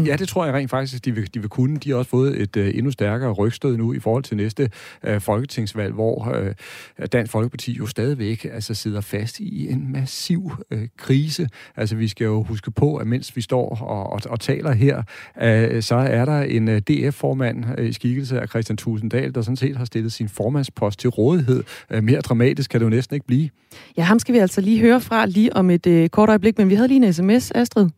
Øh, 0.00 0.08
ja, 0.08 0.16
det 0.16 0.28
tror 0.28 0.44
jeg 0.44 0.54
rent 0.54 0.70
faktisk, 0.70 1.04
de 1.04 1.14
vil, 1.14 1.34
de 1.34 1.40
vil 1.40 1.48
kunne. 1.48 1.76
De 1.76 1.90
har 1.90 1.96
også 1.96 2.10
fået 2.10 2.40
et 2.40 2.56
øh, 2.56 2.74
endnu 2.74 2.90
stærkere 2.90 3.32
rygstød 3.32 3.76
nu 3.76 3.92
i 3.92 3.98
forhold 3.98 4.22
til 4.22 4.36
næste 4.36 4.70
øh, 5.04 5.20
folketingsvalg, 5.20 5.94
hvor 5.94 6.32
øh, 6.34 6.54
Dansk 7.12 7.32
Folkeparti 7.32 7.72
jo 7.72 7.86
stadigvæk 7.86 8.44
altså, 8.52 8.74
sidder 8.74 9.00
fast 9.00 9.40
i 9.40 9.68
en 9.68 9.92
massiv 9.92 10.52
øh, 10.70 10.88
krise. 10.96 11.48
Altså 11.76 11.96
vi 11.96 12.08
skal 12.08 12.24
jo 12.24 12.42
huske 12.42 12.70
på, 12.70 12.96
at 12.96 13.06
mens 13.06 13.36
vi 13.36 13.40
står 13.40 13.68
og, 13.82 14.12
og, 14.12 14.20
og 14.26 14.40
taler 14.40 14.72
her, 14.72 15.02
øh, 15.42 15.82
så 15.82 15.94
er 15.94 16.24
der 16.24 16.40
en 16.42 16.68
øh, 16.68 16.80
DF-formand 16.80 17.64
øh, 17.78 17.88
i 17.88 17.92
skikkelse 17.92 18.40
af 18.40 18.48
Christian 18.48 18.76
Tulsendal, 18.76 19.34
der 19.34 19.42
sådan 19.42 19.56
set 19.56 19.76
har 19.76 19.84
stillet 19.84 20.12
sin 20.12 20.28
formandspost 20.28 20.98
til 20.98 21.10
rådighed. 21.10 21.64
Øh, 21.90 22.04
mere 22.04 22.20
dramatisk 22.20 22.70
kan 22.70 22.80
det 22.80 22.84
jo 22.84 22.90
næsten 22.90 23.14
ikke 23.14 23.26
blive. 23.26 23.48
Ja, 23.96 24.02
ham 24.02 24.18
skal 24.18 24.34
vi 24.34 24.38
altså 24.38 24.60
lige 24.60 24.80
høre 24.80 25.00
fra 25.00 25.26
lige 25.26 25.56
om 25.56 25.70
et 25.70 25.86
øh, 25.86 26.08
kort 26.08 26.28
øjeblik, 26.28 26.58
men 26.58 26.70
vi 26.70 26.74
havde 26.74 26.88
lige 26.88 27.06
en 27.06 27.12
sms, 27.12 27.52
Astrid. 27.54 27.88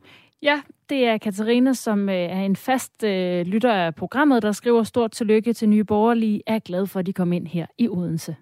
Ja, 0.42 0.60
det 0.88 1.06
er 1.06 1.18
Katarina, 1.18 1.72
som 1.72 2.08
øh, 2.08 2.14
er 2.14 2.40
en 2.40 2.56
fast 2.56 3.04
øh, 3.04 3.46
lytter 3.46 3.72
af 3.72 3.94
programmet, 3.94 4.42
der 4.42 4.52
skriver 4.52 4.82
stort 4.82 5.10
tillykke 5.12 5.52
til 5.52 5.68
Nye 5.68 5.84
Borgerlige. 5.84 6.42
Er 6.46 6.58
glad 6.58 6.86
for, 6.86 7.00
at 7.00 7.06
de 7.06 7.12
kom 7.12 7.32
ind 7.32 7.46
her 7.46 7.66
i 7.78 7.88
Odense. 7.88 8.36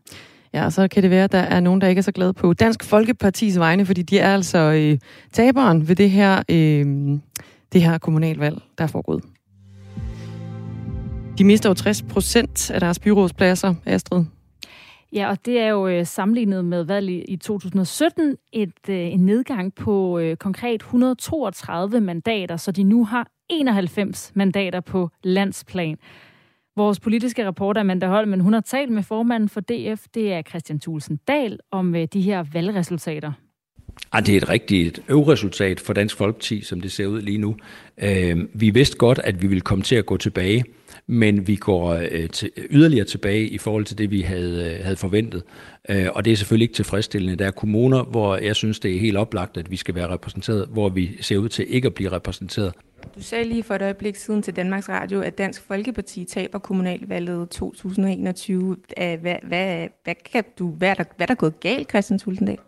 Ja, 0.55 0.71
så 0.71 0.89
kan 0.89 1.03
det 1.03 1.11
være, 1.11 1.25
at 1.25 1.33
der 1.33 1.39
er 1.39 1.61
nogen, 1.61 1.81
der 1.81 1.89
ikke 1.89 1.99
er 1.99 2.03
så 2.03 2.13
glade 2.13 2.33
på 2.33 2.53
Dansk 2.53 2.85
Folkepartis 2.85 3.59
vegne, 3.59 3.87
fordi 3.87 4.03
de 4.03 4.19
er 4.19 4.35
altså 4.35 4.59
øh, 4.59 4.99
taberen 5.33 5.89
ved 5.89 5.97
det 5.97 6.11
her, 6.11 6.43
øh, 6.49 6.87
det 7.73 7.83
her 7.83 7.99
kommunalvalg, 7.99 8.63
der 8.79 8.85
er 8.85 8.89
foregået. 8.89 9.25
De 11.39 11.45
mister 11.45 11.71
jo 11.71 11.75
60 11.75 12.03
procent 12.03 12.71
af 12.71 12.81
deres 12.81 12.99
byrådspladser, 12.99 13.75
Astrid. 13.87 14.25
Ja, 15.13 15.31
og 15.31 15.47
det 15.47 15.59
er 15.59 15.69
jo 15.69 15.89
øh, 15.89 16.07
sammenlignet 16.07 16.65
med 16.65 16.83
valget 16.85 17.25
i 17.29 17.37
2017 17.37 18.37
et, 18.53 18.73
øh, 18.89 18.97
en 18.97 19.21
nedgang 19.21 19.75
på 19.75 20.19
øh, 20.19 20.37
konkret 20.37 20.81
132 20.81 22.01
mandater, 22.01 22.57
så 22.57 22.73
de 22.73 22.83
nu 22.83 23.05
har 23.05 23.29
91 23.49 24.33
mandater 24.35 24.81
på 24.81 25.11
landsplan. 25.23 25.99
Vores 26.77 27.01
politiske 27.01 27.47
reporter 27.47 27.81
Amanda 27.81 28.07
Holmen, 28.07 28.41
hun 28.41 28.53
har 28.53 28.61
talt 28.61 28.93
med 28.93 29.03
formanden 29.03 29.49
for 29.49 29.61
DF, 29.61 30.05
det 30.15 30.33
er 30.33 30.43
Christian 30.43 30.81
Thulsen 30.81 31.21
Dahl, 31.29 31.59
om 31.71 31.95
øh, 31.95 32.09
de 32.13 32.21
her 32.21 32.45
valgresultater. 32.53 33.33
Ah, 34.13 34.27
det 34.27 34.33
er 34.33 34.37
et 34.37 34.49
rigtigt 34.49 35.03
øvresultat 35.09 35.81
for 35.81 35.93
Dansk 35.93 36.17
Folkeparti, 36.17 36.61
som 36.61 36.81
det 36.81 36.93
ser 36.93 37.07
ud 37.07 37.23
lige 37.23 37.39
nu. 37.39 37.57
Øh, 38.03 38.39
vi 38.55 38.71
vidste 38.71 38.97
godt, 38.97 39.21
at 39.25 39.43
vi 39.43 39.47
ville 39.47 39.61
komme 39.61 39.85
til 39.85 39.97
at 39.97 40.07
gå 40.07 40.17
tilbage 40.17 40.65
men 41.11 41.47
vi 41.47 41.57
går 41.57 41.89
øh, 41.89 42.29
til, 42.29 42.51
yderligere 42.71 43.05
tilbage 43.05 43.49
i 43.49 43.59
forhold 43.59 43.85
til 43.85 43.99
det, 43.99 44.11
vi 44.11 44.21
havde, 44.21 44.75
øh, 44.75 44.85
havde 44.85 44.97
forventet. 44.97 45.43
Øh, 45.89 46.07
og 46.15 46.25
det 46.25 46.33
er 46.33 46.37
selvfølgelig 46.37 46.65
ikke 46.65 46.75
tilfredsstillende. 46.75 47.37
Der 47.37 47.47
er 47.47 47.51
kommuner, 47.51 48.03
hvor 48.03 48.37
jeg 48.37 48.57
synes, 48.57 48.81
det 48.81 48.97
er 48.97 49.01
helt 49.01 49.17
oplagt, 49.17 49.57
at 49.57 49.71
vi 49.71 49.77
skal 49.77 49.95
være 49.95 50.09
repræsenteret, 50.09 50.69
hvor 50.73 50.89
vi 50.89 51.19
ser 51.21 51.39
ud 51.39 51.49
til 51.49 51.67
ikke 51.69 51.87
at 51.87 51.95
blive 51.95 52.13
repræsenteret. 52.13 52.73
Du 53.17 53.23
sagde 53.23 53.45
lige 53.45 53.63
for 53.63 53.75
et 53.75 53.83
øjeblik 53.83 54.17
siden 54.17 54.43
til 54.43 54.57
Danmarks 54.57 54.89
Radio, 54.89 55.21
at 55.21 55.39
Dansk 55.39 55.63
Folkeparti 55.63 56.25
taber 56.25 56.59
kommunalvalget 56.59 57.51
2021. 57.51 58.77
Hvad, 58.97 59.17
hvad, 59.43 59.89
hvad, 60.05 60.15
kan 60.33 60.45
du, 60.59 60.71
hvad, 60.71 60.89
er 60.91 60.95
der, 60.95 61.05
hvad 61.17 61.25
er 61.25 61.27
der 61.27 61.35
gået 61.35 61.61
galt, 61.61 61.89
Christian 61.89 62.19
Tulsendal? 62.19 62.59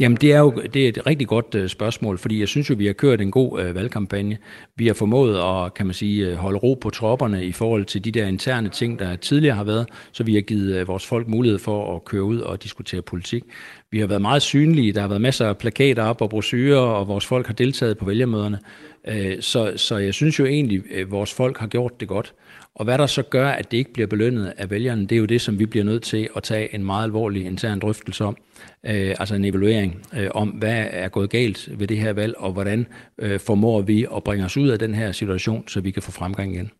Jamen 0.00 0.16
det 0.16 0.32
er 0.32 0.38
jo 0.38 0.50
det 0.74 0.84
er 0.84 0.88
et 0.88 1.06
rigtig 1.06 1.28
godt 1.28 1.54
øh, 1.54 1.68
spørgsmål, 1.68 2.18
fordi 2.18 2.40
jeg 2.40 2.48
synes 2.48 2.70
jo, 2.70 2.74
vi 2.78 2.86
har 2.86 2.92
kørt 2.92 3.20
en 3.20 3.30
god 3.30 3.60
øh, 3.60 3.74
valgkampagne. 3.74 4.38
Vi 4.76 4.86
har 4.86 4.94
formået 4.94 5.38
at, 5.38 5.74
kan 5.74 5.86
man 5.86 5.94
sige, 5.94 6.26
øh, 6.26 6.34
holde 6.34 6.58
ro 6.58 6.74
på 6.74 6.90
tropperne 6.90 7.44
i 7.44 7.52
forhold 7.52 7.84
til 7.84 8.04
de 8.04 8.10
der 8.10 8.26
interne 8.26 8.68
ting, 8.68 8.98
der 8.98 9.16
tidligere 9.16 9.56
har 9.56 9.64
været, 9.64 9.88
så 10.12 10.24
vi 10.24 10.34
har 10.34 10.40
givet 10.40 10.76
øh, 10.76 10.88
vores 10.88 11.06
folk 11.06 11.28
mulighed 11.28 11.58
for 11.58 11.96
at 11.96 12.04
køre 12.04 12.22
ud 12.22 12.38
og 12.38 12.62
diskutere 12.62 13.02
politik. 13.02 13.42
Vi 13.90 14.00
har 14.00 14.06
været 14.06 14.22
meget 14.22 14.42
synlige, 14.42 14.92
der 14.92 15.00
har 15.00 15.08
været 15.08 15.20
masser 15.20 15.48
af 15.48 15.58
plakater 15.58 16.02
op 16.02 16.20
og 16.20 16.30
brochurer, 16.30 16.78
og 16.78 17.08
vores 17.08 17.26
folk 17.26 17.46
har 17.46 17.54
deltaget 17.54 17.98
på 17.98 18.04
vælgermøderne. 18.04 18.58
Øh, 19.08 19.36
så, 19.40 19.72
så 19.76 19.96
jeg 19.96 20.14
synes 20.14 20.38
jo 20.38 20.46
egentlig, 20.46 20.82
øh, 20.90 21.10
vores 21.10 21.34
folk 21.34 21.58
har 21.58 21.66
gjort 21.66 22.00
det 22.00 22.08
godt. 22.08 22.34
Og 22.74 22.84
hvad 22.84 22.98
der 22.98 23.06
så 23.06 23.22
gør, 23.22 23.48
at 23.48 23.70
det 23.70 23.76
ikke 23.76 23.92
bliver 23.92 24.06
belønnet 24.06 24.52
af 24.56 24.70
vælgerne, 24.70 25.02
det 25.02 25.12
er 25.12 25.18
jo 25.18 25.24
det, 25.24 25.40
som 25.40 25.58
vi 25.58 25.66
bliver 25.66 25.84
nødt 25.84 26.02
til 26.02 26.28
at 26.36 26.42
tage 26.42 26.74
en 26.74 26.84
meget 26.84 27.04
alvorlig 27.04 27.46
intern 27.46 27.78
drøftelse 27.80 28.24
om. 28.24 28.36
Øh, 28.86 29.14
altså 29.18 29.34
en 29.34 29.44
evaluering 29.44 30.02
øh, 30.16 30.28
om, 30.34 30.48
hvad 30.48 30.86
er 30.90 31.08
gået 31.08 31.30
galt 31.30 31.80
ved 31.80 31.86
det 31.86 31.98
her 31.98 32.12
valg, 32.12 32.38
og 32.38 32.52
hvordan 32.52 32.86
øh, 33.18 33.40
formår 33.40 33.80
vi 33.80 34.06
at 34.16 34.24
bringe 34.24 34.44
os 34.44 34.56
ud 34.56 34.68
af 34.68 34.78
den 34.78 34.94
her 34.94 35.12
situation, 35.12 35.68
så 35.68 35.80
vi 35.80 35.90
kan 35.90 36.02
få 36.02 36.10
fremgang 36.10 36.54
igen. 36.54 36.70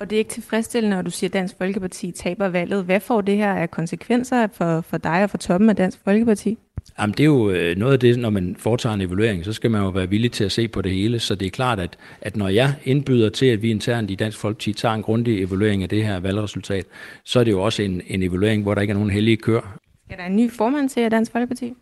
Og 0.00 0.10
det 0.10 0.16
er 0.16 0.18
ikke 0.18 0.30
tilfredsstillende, 0.30 0.96
når 0.96 1.02
du 1.02 1.10
siger, 1.10 1.28
at 1.28 1.34
Dansk 1.34 1.54
Folkeparti 1.58 2.10
taber 2.10 2.48
valget. 2.48 2.84
Hvad 2.84 3.00
får 3.00 3.20
det 3.20 3.36
her 3.36 3.54
af 3.54 3.70
konsekvenser 3.70 4.46
for, 4.46 4.80
for 4.80 4.98
dig 4.98 5.22
og 5.22 5.30
for 5.30 5.38
toppen 5.38 5.70
af 5.70 5.76
Dansk 5.76 5.98
Folkeparti? 6.04 6.58
Jamen, 6.98 7.14
det 7.14 7.20
er 7.20 7.24
jo 7.24 7.50
øh, 7.50 7.76
noget 7.76 7.92
af 7.92 8.00
det, 8.00 8.18
når 8.18 8.30
man 8.30 8.56
foretager 8.58 8.94
en 8.94 9.00
evaluering, 9.00 9.44
så 9.44 9.52
skal 9.52 9.70
man 9.70 9.82
jo 9.82 9.88
være 9.88 10.08
villig 10.08 10.32
til 10.32 10.44
at 10.44 10.52
se 10.52 10.68
på 10.68 10.82
det 10.82 10.92
hele. 10.92 11.18
Så 11.18 11.34
det 11.34 11.46
er 11.46 11.50
klart, 11.50 11.80
at, 11.80 11.98
at 12.20 12.36
når 12.36 12.48
jeg 12.48 12.74
indbyder 12.84 13.28
til, 13.28 13.46
at 13.46 13.62
vi 13.62 13.70
internt 13.70 14.10
i 14.10 14.14
Dansk 14.14 14.38
Folkeparti 14.38 14.72
tager 14.72 14.94
en 14.94 15.02
grundig 15.02 15.42
evaluering 15.42 15.82
af 15.82 15.88
det 15.88 16.04
her 16.04 16.20
valgresultat, 16.20 16.86
så 17.24 17.40
er 17.40 17.44
det 17.44 17.50
jo 17.50 17.62
også 17.62 17.82
en, 17.82 18.02
en 18.06 18.22
evaluering, 18.22 18.62
hvor 18.62 18.74
der 18.74 18.80
ikke 18.80 18.92
er 18.92 18.96
nogen 18.96 19.10
hellige 19.10 19.36
kør. 19.36 19.78
Skal 20.06 20.18
der 20.18 20.24
en 20.24 20.36
ny 20.36 20.50
formand 20.50 20.88
til 20.88 21.10
Dansk 21.10 21.32
Folkeparti? 21.32 21.74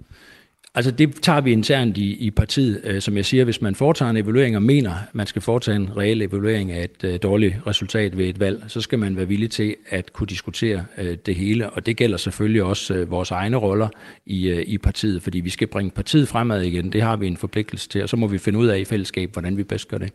Altså 0.74 0.90
det 0.90 1.22
tager 1.22 1.40
vi 1.40 1.52
internt 1.52 1.96
i, 1.96 2.14
i 2.14 2.30
partiet. 2.30 2.80
Øh, 2.84 3.00
som 3.00 3.16
jeg 3.16 3.24
siger, 3.24 3.44
hvis 3.44 3.62
man 3.62 3.74
foretager 3.74 4.10
en 4.10 4.16
evaluering 4.16 4.56
og 4.56 4.62
mener, 4.62 4.90
at 4.90 5.14
man 5.14 5.26
skal 5.26 5.42
foretage 5.42 5.76
en 5.76 5.96
reel 5.96 6.22
evaluering 6.22 6.72
af 6.72 6.84
et 6.84 7.04
øh, 7.04 7.18
dårligt 7.22 7.56
resultat 7.66 8.18
ved 8.18 8.26
et 8.26 8.40
valg, 8.40 8.64
så 8.68 8.80
skal 8.80 8.98
man 8.98 9.16
være 9.16 9.28
villig 9.28 9.50
til 9.50 9.76
at 9.88 10.12
kunne 10.12 10.26
diskutere 10.26 10.84
øh, 10.98 11.16
det 11.26 11.34
hele. 11.34 11.70
Og 11.70 11.86
det 11.86 11.96
gælder 11.96 12.16
selvfølgelig 12.16 12.62
også 12.62 12.94
øh, 12.94 13.10
vores 13.10 13.30
egne 13.30 13.56
roller 13.56 13.88
i, 14.26 14.48
øh, 14.48 14.64
i 14.66 14.78
partiet, 14.78 15.22
fordi 15.22 15.40
vi 15.40 15.50
skal 15.50 15.66
bringe 15.68 15.90
partiet 15.90 16.28
fremad 16.28 16.62
igen. 16.62 16.92
Det 16.92 17.02
har 17.02 17.16
vi 17.16 17.26
en 17.26 17.36
forpligtelse 17.36 17.88
til, 17.88 18.02
og 18.02 18.08
så 18.08 18.16
må 18.16 18.26
vi 18.26 18.38
finde 18.38 18.58
ud 18.58 18.66
af 18.66 18.78
i 18.78 18.84
fællesskab, 18.84 19.32
hvordan 19.32 19.56
vi 19.56 19.62
bedst 19.62 19.88
gør 19.88 19.98
det. 19.98 20.12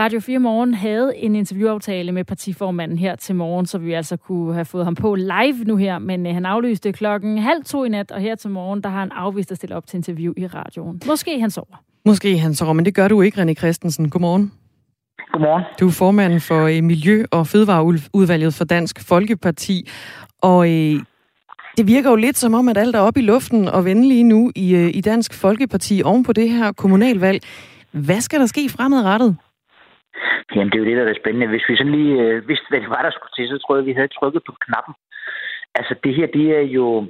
Radio 0.00 0.20
4 0.20 0.38
Morgen 0.38 0.74
havde 0.74 1.12
en 1.16 1.34
interviewaftale 1.34 2.12
med 2.12 2.24
partiformanden 2.24 2.98
her 2.98 3.16
til 3.16 3.34
morgen, 3.34 3.66
så 3.66 3.78
vi 3.78 3.92
altså 3.92 4.16
kunne 4.16 4.54
have 4.54 4.64
fået 4.64 4.84
ham 4.84 4.94
på 4.94 5.14
live 5.14 5.64
nu 5.66 5.76
her, 5.76 5.98
men 5.98 6.26
øh, 6.26 6.34
han 6.34 6.46
aflyste 6.46 6.92
klokken 6.92 7.38
halv 7.38 7.64
to 7.64 7.84
i 7.84 7.88
nat, 7.88 8.10
og 8.10 8.20
her 8.20 8.34
til 8.34 8.50
morgen, 8.50 8.82
der 8.82 8.88
har 8.88 8.98
han 8.98 9.12
afvist 9.12 9.50
at 9.50 9.56
stille 9.56 9.76
op 9.76 9.86
til 9.86 9.96
interview 9.96 10.32
i 10.36 10.46
radioen. 10.46 11.00
Måske 11.06 11.40
han 11.40 11.50
sover. 11.50 11.82
Måske 12.04 12.38
han 12.38 12.54
sover, 12.54 12.72
men 12.72 12.84
det 12.84 12.94
gør 12.94 13.08
du 13.08 13.22
ikke, 13.22 13.42
René 13.42 13.54
Christensen. 13.54 14.10
Godmorgen. 14.10 14.52
Godmorgen. 15.32 15.64
Du 15.80 15.86
er 15.86 15.92
formand 15.92 16.40
for 16.40 16.66
øh, 16.66 16.82
Miljø- 16.82 17.24
og 17.30 17.46
Fødevareudvalget 17.46 18.54
for 18.54 18.64
Dansk 18.64 19.08
Folkeparti, 19.08 19.88
og 20.42 20.70
øh, 20.70 21.00
det 21.76 21.86
virker 21.86 22.10
jo 22.10 22.16
lidt 22.16 22.38
som 22.38 22.54
om, 22.54 22.68
at 22.68 22.78
alt 22.78 22.96
er 22.96 23.00
oppe 23.00 23.20
i 23.20 23.22
luften 23.22 23.68
og 23.68 23.84
vende 23.84 24.08
lige 24.08 24.24
nu 24.24 24.52
i, 24.54 24.90
i 24.90 25.00
Dansk 25.00 25.34
Folkeparti 25.34 26.02
oven 26.04 26.24
på 26.24 26.32
det 26.32 26.50
her 26.50 26.72
kommunalvalg. 26.72 27.42
Hvad 27.90 28.20
skal 28.20 28.40
der 28.40 28.46
ske 28.46 28.68
fremadrettet? 28.68 29.36
Jamen, 30.54 30.70
det 30.70 30.76
er 30.76 30.82
jo 30.82 30.88
det, 30.90 30.96
der 30.96 31.04
er 31.04 31.22
spændende. 31.22 31.46
Hvis 31.46 31.68
vi 31.68 31.76
sådan 31.76 31.96
lige 31.98 32.14
øh, 32.22 32.48
vidste, 32.48 32.66
hvad 32.68 32.80
det 32.80 32.90
var, 32.90 33.02
der 33.02 33.10
skulle 33.10 33.34
til, 33.36 33.48
så 33.48 33.58
tror 33.58 33.76
jeg, 33.76 33.86
vi 33.86 33.92
havde 33.98 34.16
trykket 34.18 34.42
på 34.46 34.52
knappen. 34.64 34.94
Altså, 35.74 35.94
det 36.04 36.14
her, 36.14 36.26
det 36.26 36.46
er 36.58 36.66
jo... 36.78 37.06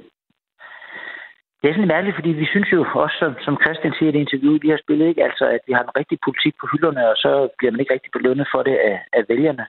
Det 1.61 1.69
er 1.69 1.75
sådan 1.75 1.93
mærkeligt, 1.95 2.17
fordi 2.17 2.29
vi 2.29 2.45
synes 2.45 2.69
jo 2.71 2.79
også, 2.93 3.15
som, 3.19 3.31
som 3.45 3.57
Christian 3.63 3.93
siger 3.93 4.09
i 4.09 4.13
det 4.13 4.19
interview, 4.19 4.57
vi 4.61 4.69
har 4.69 4.79
spillet, 4.83 5.07
ikke? 5.07 5.23
Altså, 5.23 5.45
at 5.45 5.59
vi 5.67 5.73
har 5.73 5.83
en 5.83 5.97
rigtig 5.99 6.17
politik 6.25 6.53
på 6.61 6.67
hylderne, 6.71 7.09
og 7.11 7.15
så 7.15 7.31
bliver 7.57 7.71
man 7.71 7.79
ikke 7.79 7.93
rigtig 7.93 8.11
belønnet 8.11 8.47
for 8.53 8.63
det 8.63 8.75
af, 8.91 8.97
af 9.13 9.23
vælgerne. 9.29 9.65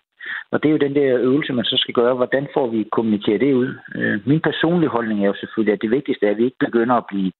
Og 0.51 0.63
det 0.63 0.69
er 0.69 0.73
jo 0.77 0.85
den 0.87 0.95
der 0.95 1.19
øvelse, 1.29 1.53
man 1.53 1.65
så 1.65 1.77
skal 1.77 1.95
gøre. 1.95 2.15
Hvordan 2.15 2.49
får 2.55 2.67
vi 2.67 2.89
kommunikeret 2.93 3.41
det 3.41 3.55
ud? 3.55 3.71
Øh, 3.95 4.21
min 4.27 4.41
personlige 4.41 4.95
holdning 4.97 5.19
er 5.23 5.27
jo 5.27 5.41
selvfølgelig, 5.41 5.73
at 5.73 5.83
det 5.83 5.91
vigtigste 5.91 6.27
er, 6.27 6.31
at 6.31 6.37
vi 6.37 6.45
ikke 6.45 6.65
begynder 6.67 6.95
at 6.95 7.07
blive 7.11 7.33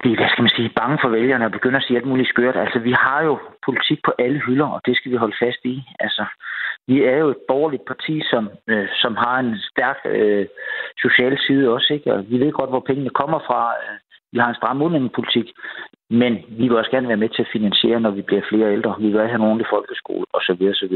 blive, 0.00 0.16
hvad 0.16 0.30
skal 0.30 0.42
man 0.42 0.56
sige, 0.56 0.76
bange 0.80 0.98
for 1.02 1.08
vælgerne 1.08 1.44
og 1.44 1.56
begynder 1.58 1.78
at 1.78 1.84
sige 1.86 1.96
alt 1.96 2.10
muligt 2.10 2.28
skørt. 2.28 2.56
Altså, 2.56 2.78
vi 2.78 2.92
har 2.92 3.20
jo 3.28 3.38
politik 3.66 3.98
på 4.04 4.12
alle 4.18 4.40
hylder, 4.46 4.68
og 4.76 4.80
det 4.86 4.96
skal 4.96 5.12
vi 5.12 5.16
holde 5.16 5.36
fast 5.44 5.62
i. 5.64 5.76
Altså, 6.00 6.24
vi 6.88 6.96
er 7.12 7.16
jo 7.22 7.28
et 7.30 7.42
borgerligt 7.48 7.84
parti, 7.92 8.14
som, 8.30 8.44
øh, 8.72 8.88
som 9.02 9.12
har 9.24 9.36
en 9.38 9.54
stærk 9.70 9.98
øh, 10.04 10.46
social 11.04 11.34
side 11.46 11.64
også, 11.74 11.88
ikke? 11.96 12.12
Og 12.14 12.18
vi 12.30 12.36
ved 12.40 12.52
godt, 12.52 12.70
hvor 12.70 12.84
pengene 12.88 13.10
kommer 13.20 13.40
fra. 13.48 13.60
Øh, 13.82 13.98
vi 14.32 14.38
har 14.38 14.48
en 14.48 14.60
stram 14.60 14.82
udlændingepolitik, 14.82 15.46
men 16.10 16.32
vi 16.58 16.64
vil 16.68 16.76
også 16.76 16.90
gerne 16.90 17.08
være 17.08 17.22
med 17.24 17.28
til 17.28 17.42
at 17.42 17.52
finansiere, 17.52 18.00
når 18.00 18.10
vi 18.10 18.22
bliver 18.22 18.42
flere 18.50 18.72
ældre. 18.72 18.96
Vi 18.98 19.08
vil 19.10 19.28
have 19.32 19.44
nogen 19.44 19.60
i 19.60 19.70
folkeskole, 19.74 20.26
osv. 20.38 20.62
osv. 20.74 20.94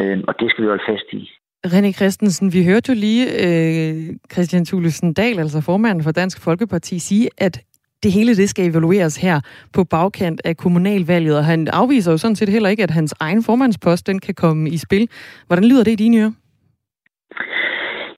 Øh, 0.00 0.18
og 0.28 0.34
det 0.40 0.50
skal 0.50 0.62
vi 0.62 0.68
holde 0.68 0.88
fast 0.92 1.08
i. 1.12 1.22
René 1.66 1.92
Christensen, 1.92 2.52
vi 2.52 2.64
hørte 2.64 2.92
jo 2.92 2.96
lige 3.06 3.24
øh, 3.44 4.16
Christian 4.32 4.64
Thulesen 4.64 5.14
Dahl, 5.14 5.38
altså 5.38 5.60
formanden 5.60 6.04
for 6.04 6.12
Dansk 6.12 6.44
Folkeparti, 6.44 6.98
sige, 6.98 7.28
at 7.38 7.60
det 8.02 8.12
hele 8.12 8.36
det 8.36 8.48
skal 8.48 8.70
evalueres 8.70 9.16
her 9.16 9.40
på 9.74 9.84
bagkant 9.84 10.40
af 10.44 10.56
kommunalvalget, 10.56 11.38
og 11.38 11.44
han 11.44 11.68
afviser 11.72 12.12
jo 12.12 12.18
sådan 12.18 12.36
set 12.36 12.48
heller 12.48 12.68
ikke, 12.68 12.82
at 12.82 12.90
hans 12.90 13.14
egen 13.20 13.42
formandspost 13.44 14.06
den 14.06 14.18
kan 14.18 14.34
komme 14.34 14.70
i 14.70 14.76
spil. 14.76 15.08
Hvordan 15.46 15.64
lyder 15.64 15.84
det 15.84 15.92
i 15.92 16.02
dine 16.04 16.16
ører? 16.20 16.32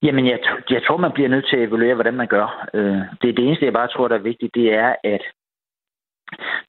Jamen, 0.02 0.26
jeg, 0.26 0.38
jeg 0.70 0.82
tror, 0.86 0.96
man 0.96 1.12
bliver 1.12 1.28
nødt 1.28 1.46
til 1.48 1.56
at 1.56 1.68
evaluere, 1.68 1.94
hvordan 1.94 2.14
man 2.14 2.26
gør. 2.26 2.68
Øh, 2.74 3.00
det, 3.22 3.36
det 3.36 3.44
eneste, 3.46 3.64
jeg 3.64 3.72
bare 3.72 3.88
tror, 3.88 4.08
der 4.08 4.16
er 4.18 4.28
vigtigt, 4.30 4.54
det 4.54 4.74
er, 4.74 4.94
at 5.04 5.22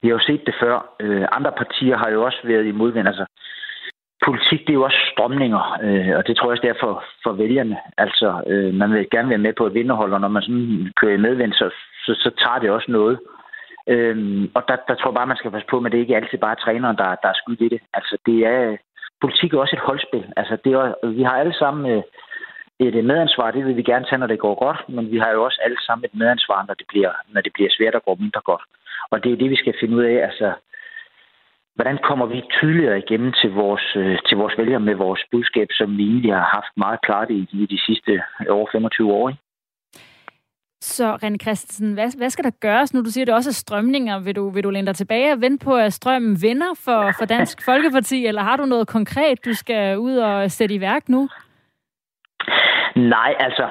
vi 0.02 0.08
har 0.08 0.14
jo 0.18 0.26
set 0.26 0.42
det 0.46 0.54
før. 0.60 0.94
Øh, 1.00 1.24
andre 1.32 1.52
partier 1.52 1.96
har 1.96 2.10
jo 2.10 2.24
også 2.24 2.40
været 2.44 2.66
i 2.66 2.78
modvind. 2.80 3.08
Altså, 3.08 3.26
politik, 4.26 4.60
det 4.60 4.72
er 4.72 4.80
jo 4.80 4.88
også 4.88 5.02
strømninger, 5.12 5.64
øh, 5.86 6.16
og 6.16 6.26
det 6.26 6.36
tror 6.36 6.46
jeg 6.46 6.58
også 6.58 6.68
er 6.68 6.84
for, 6.84 7.04
for 7.22 7.32
vælgerne. 7.32 7.76
Altså, 7.98 8.42
øh, 8.46 8.74
man 8.74 8.92
vil 8.92 9.10
gerne 9.10 9.28
være 9.28 9.46
med 9.46 9.52
på 9.56 9.66
et 9.66 9.74
vinderhold, 9.74 10.12
og 10.12 10.20
når 10.20 10.28
man 10.28 10.42
sådan 10.42 10.92
kører 11.00 11.14
i 11.14 11.24
medvind, 11.26 11.52
så, 11.52 11.70
så, 12.04 12.12
så 12.24 12.30
tager 12.42 12.58
det 12.58 12.70
også 12.70 12.90
noget. 12.90 13.18
Øhm, 13.86 14.50
og 14.54 14.62
der, 14.68 14.76
der 14.88 14.94
tror 14.94 15.10
jeg 15.10 15.14
bare, 15.14 15.32
man 15.32 15.36
skal 15.36 15.50
passe 15.50 15.68
på, 15.70 15.80
men 15.80 15.92
det 15.92 15.98
er 15.98 16.04
ikke 16.04 16.16
altid 16.16 16.38
bare 16.38 16.62
træneren, 16.64 16.96
der, 16.96 17.08
der 17.22 17.28
er 17.28 17.40
skyld 17.42 17.60
i 17.60 17.68
det. 17.68 17.80
Altså, 17.94 18.18
det 18.26 18.38
er, 18.46 18.76
politik 19.20 19.52
er 19.52 19.58
også 19.58 19.76
et 19.76 19.86
holdspil. 19.88 20.24
Altså, 20.36 20.56
det 20.64 20.72
er, 20.72 21.08
vi 21.08 21.22
har 21.22 21.36
alle 21.38 21.54
sammen 21.54 21.82
øh, 21.92 22.02
et 22.78 23.04
medansvar, 23.04 23.50
det 23.50 23.64
vil 23.66 23.76
vi 23.76 23.82
gerne 23.82 24.04
tage, 24.04 24.18
når 24.18 24.26
det 24.26 24.38
går 24.38 24.54
godt, 24.64 24.88
men 24.88 25.10
vi 25.10 25.18
har 25.18 25.30
jo 25.30 25.44
også 25.44 25.60
alle 25.64 25.80
sammen 25.86 26.04
et 26.04 26.14
medansvar, 26.14 26.64
når 26.68 26.74
det 26.74 26.86
bliver, 26.88 27.12
når 27.28 27.40
det 27.40 27.52
bliver 27.52 27.70
svært 27.72 27.94
at 27.94 28.04
gå 28.04 28.14
mindre 28.14 28.40
godt. 28.44 28.62
Og 29.10 29.24
det 29.24 29.32
er 29.32 29.36
det, 29.36 29.50
vi 29.50 29.56
skal 29.56 29.74
finde 29.80 29.96
ud 29.96 30.02
af. 30.02 30.16
Altså, 30.28 30.52
hvordan 31.74 31.98
kommer 32.02 32.26
vi 32.26 32.42
tydeligere 32.50 32.98
igennem 32.98 33.32
til 33.32 33.50
vores, 33.50 33.96
øh, 33.96 34.18
til 34.26 34.36
vores 34.36 34.58
vælgere 34.58 34.80
med 34.80 34.94
vores 34.94 35.22
budskab, 35.30 35.68
som 35.70 35.98
vi 35.98 36.04
egentlig 36.04 36.34
har 36.34 36.48
haft 36.58 36.72
meget 36.76 37.00
klart 37.06 37.30
i, 37.30 37.48
i 37.52 37.66
de 37.66 37.78
sidste 37.86 38.22
over 38.48 38.66
25 38.72 39.12
år. 39.12 39.28
Ikke? 39.28 39.40
Så 40.84 41.14
René 41.22 41.36
Christensen, 41.36 41.94
hvad, 41.94 42.18
hvad 42.18 42.30
skal 42.30 42.44
der 42.44 42.50
gøres 42.60 42.94
nu? 42.94 43.00
Du 43.00 43.10
siger, 43.10 43.24
det 43.24 43.34
også 43.34 43.50
er 43.50 43.62
strømninger. 43.64 44.18
Vil 44.18 44.36
du, 44.36 44.50
vil 44.50 44.64
du 44.64 44.70
læne 44.70 44.86
dig 44.86 44.96
tilbage 44.96 45.32
og 45.32 45.40
vente 45.40 45.64
på, 45.64 45.76
at 45.76 45.92
strømmen 45.92 46.42
vinder 46.42 46.72
for, 46.84 47.12
for 47.18 47.24
Dansk 47.24 47.64
Folkeparti, 47.68 48.26
eller 48.26 48.42
har 48.42 48.56
du 48.56 48.64
noget 48.64 48.88
konkret, 48.88 49.44
du 49.44 49.54
skal 49.54 49.98
ud 49.98 50.16
og 50.16 50.50
sætte 50.50 50.74
i 50.74 50.80
værk 50.80 51.08
nu? 51.08 51.28
Nej, 52.96 53.34
altså, 53.38 53.68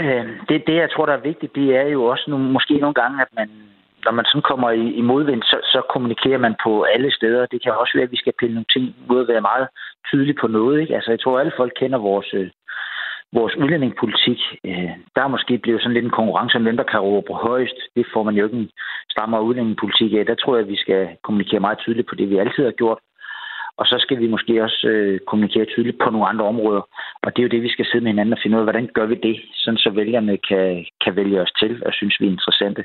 øh, 0.00 0.26
det, 0.48 0.66
det 0.66 0.74
jeg 0.74 0.90
tror, 0.90 1.06
der 1.06 1.12
er 1.12 1.28
vigtigt, 1.30 1.54
det 1.54 1.76
er 1.76 1.82
jo 1.82 2.04
også 2.04 2.24
nogle, 2.28 2.50
måske 2.50 2.74
nogle 2.74 2.94
gange, 2.94 3.22
at 3.22 3.28
man 3.36 3.50
når 4.04 4.12
man 4.12 4.24
sådan 4.24 4.48
kommer 4.50 4.70
i, 4.70 4.84
i 5.00 5.00
modvind, 5.00 5.42
så, 5.42 5.56
så 5.72 5.82
kommunikerer 5.92 6.38
man 6.38 6.54
på 6.64 6.82
alle 6.82 7.10
steder. 7.14 7.46
Det 7.46 7.62
kan 7.62 7.72
også 7.72 7.92
være, 7.94 8.08
at 8.08 8.10
vi 8.12 8.16
skal 8.22 8.32
pille 8.38 8.54
nogle 8.54 8.72
ting 8.74 8.84
ud 9.10 9.20
og 9.20 9.28
være 9.28 9.48
meget 9.50 9.68
tydelige 10.08 10.40
på 10.40 10.46
noget. 10.46 10.80
Ikke? 10.80 10.94
Altså, 10.94 11.10
jeg 11.10 11.20
tror, 11.20 11.40
alle 11.40 11.52
folk 11.56 11.72
kender 11.80 11.98
vores, 11.98 12.30
øh, 12.34 12.50
vores 13.32 13.56
udlændingepolitik. 13.56 14.40
Øh, 14.64 14.92
der 15.14 15.22
er 15.22 15.34
måske 15.34 15.58
blevet 15.58 15.82
sådan 15.82 15.94
lidt 15.94 16.04
en 16.04 16.18
konkurrence 16.18 16.56
om 16.56 16.62
hvem, 16.62 16.76
der 16.76 16.90
kan 16.92 17.00
råbe 17.00 17.32
højst. 17.32 17.78
Det 17.96 18.06
får 18.12 18.22
man 18.22 18.34
jo 18.34 18.44
ikke 18.44 18.56
en 18.56 18.70
strammere 19.10 19.42
udlændingepolitik 19.42 20.12
af. 20.12 20.26
Der 20.26 20.34
tror 20.34 20.56
jeg, 20.56 20.64
at 20.64 20.72
vi 20.72 20.76
skal 20.76 21.08
kommunikere 21.22 21.60
meget 21.60 21.78
tydeligt 21.78 22.08
på 22.08 22.14
det, 22.14 22.30
vi 22.30 22.38
altid 22.38 22.64
har 22.64 22.80
gjort. 22.82 22.98
Og 23.80 23.86
så 23.86 23.96
skal 23.98 24.18
vi 24.20 24.26
måske 24.26 24.62
også 24.62 24.86
øh, 24.88 25.20
kommunikere 25.28 25.64
tydeligt 25.64 25.98
på 26.04 26.10
nogle 26.10 26.26
andre 26.28 26.44
områder. 26.44 26.82
Og 27.22 27.28
det 27.30 27.38
er 27.38 27.46
jo 27.46 27.54
det, 27.54 27.62
vi 27.62 27.72
skal 27.72 27.86
sidde 27.86 28.04
med 28.04 28.12
hinanden 28.12 28.32
og 28.32 28.38
finde 28.42 28.56
ud 28.56 28.60
af, 28.60 28.66
hvordan 28.66 28.90
gør 28.94 29.06
vi 29.06 29.14
det, 29.14 29.36
sådan 29.54 29.78
så 29.78 29.90
vælgerne 29.90 30.36
kan, 30.48 30.86
kan 31.04 31.16
vælge 31.16 31.40
os 31.40 31.52
til 31.60 31.82
og 31.86 31.92
synes, 31.94 32.20
vi 32.20 32.26
er 32.26 32.30
interessante. 32.30 32.84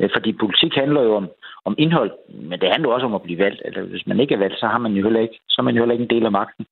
Øh, 0.00 0.10
fordi 0.14 0.32
politik 0.32 0.74
handler 0.74 1.02
jo 1.02 1.14
om, 1.14 1.28
om 1.64 1.74
indhold, 1.78 2.12
men 2.50 2.60
det 2.60 2.68
handler 2.72 2.90
også 2.90 3.06
om 3.06 3.14
at 3.14 3.22
blive 3.22 3.38
valgt. 3.38 3.62
Eller 3.64 3.82
hvis 3.82 4.06
man 4.06 4.20
ikke 4.20 4.34
er 4.34 4.38
valgt, 4.38 4.58
så 4.58 4.66
har 4.66 4.78
man 4.78 4.92
jo 4.92 5.02
heller 5.02 5.20
ikke, 5.20 5.38
så 5.48 5.56
er 5.58 5.64
man 5.64 5.74
jo 5.74 5.80
heller 5.80 5.92
ikke 5.92 6.06
en 6.08 6.16
del 6.16 6.26
af 6.26 6.32
magten. 6.32 6.66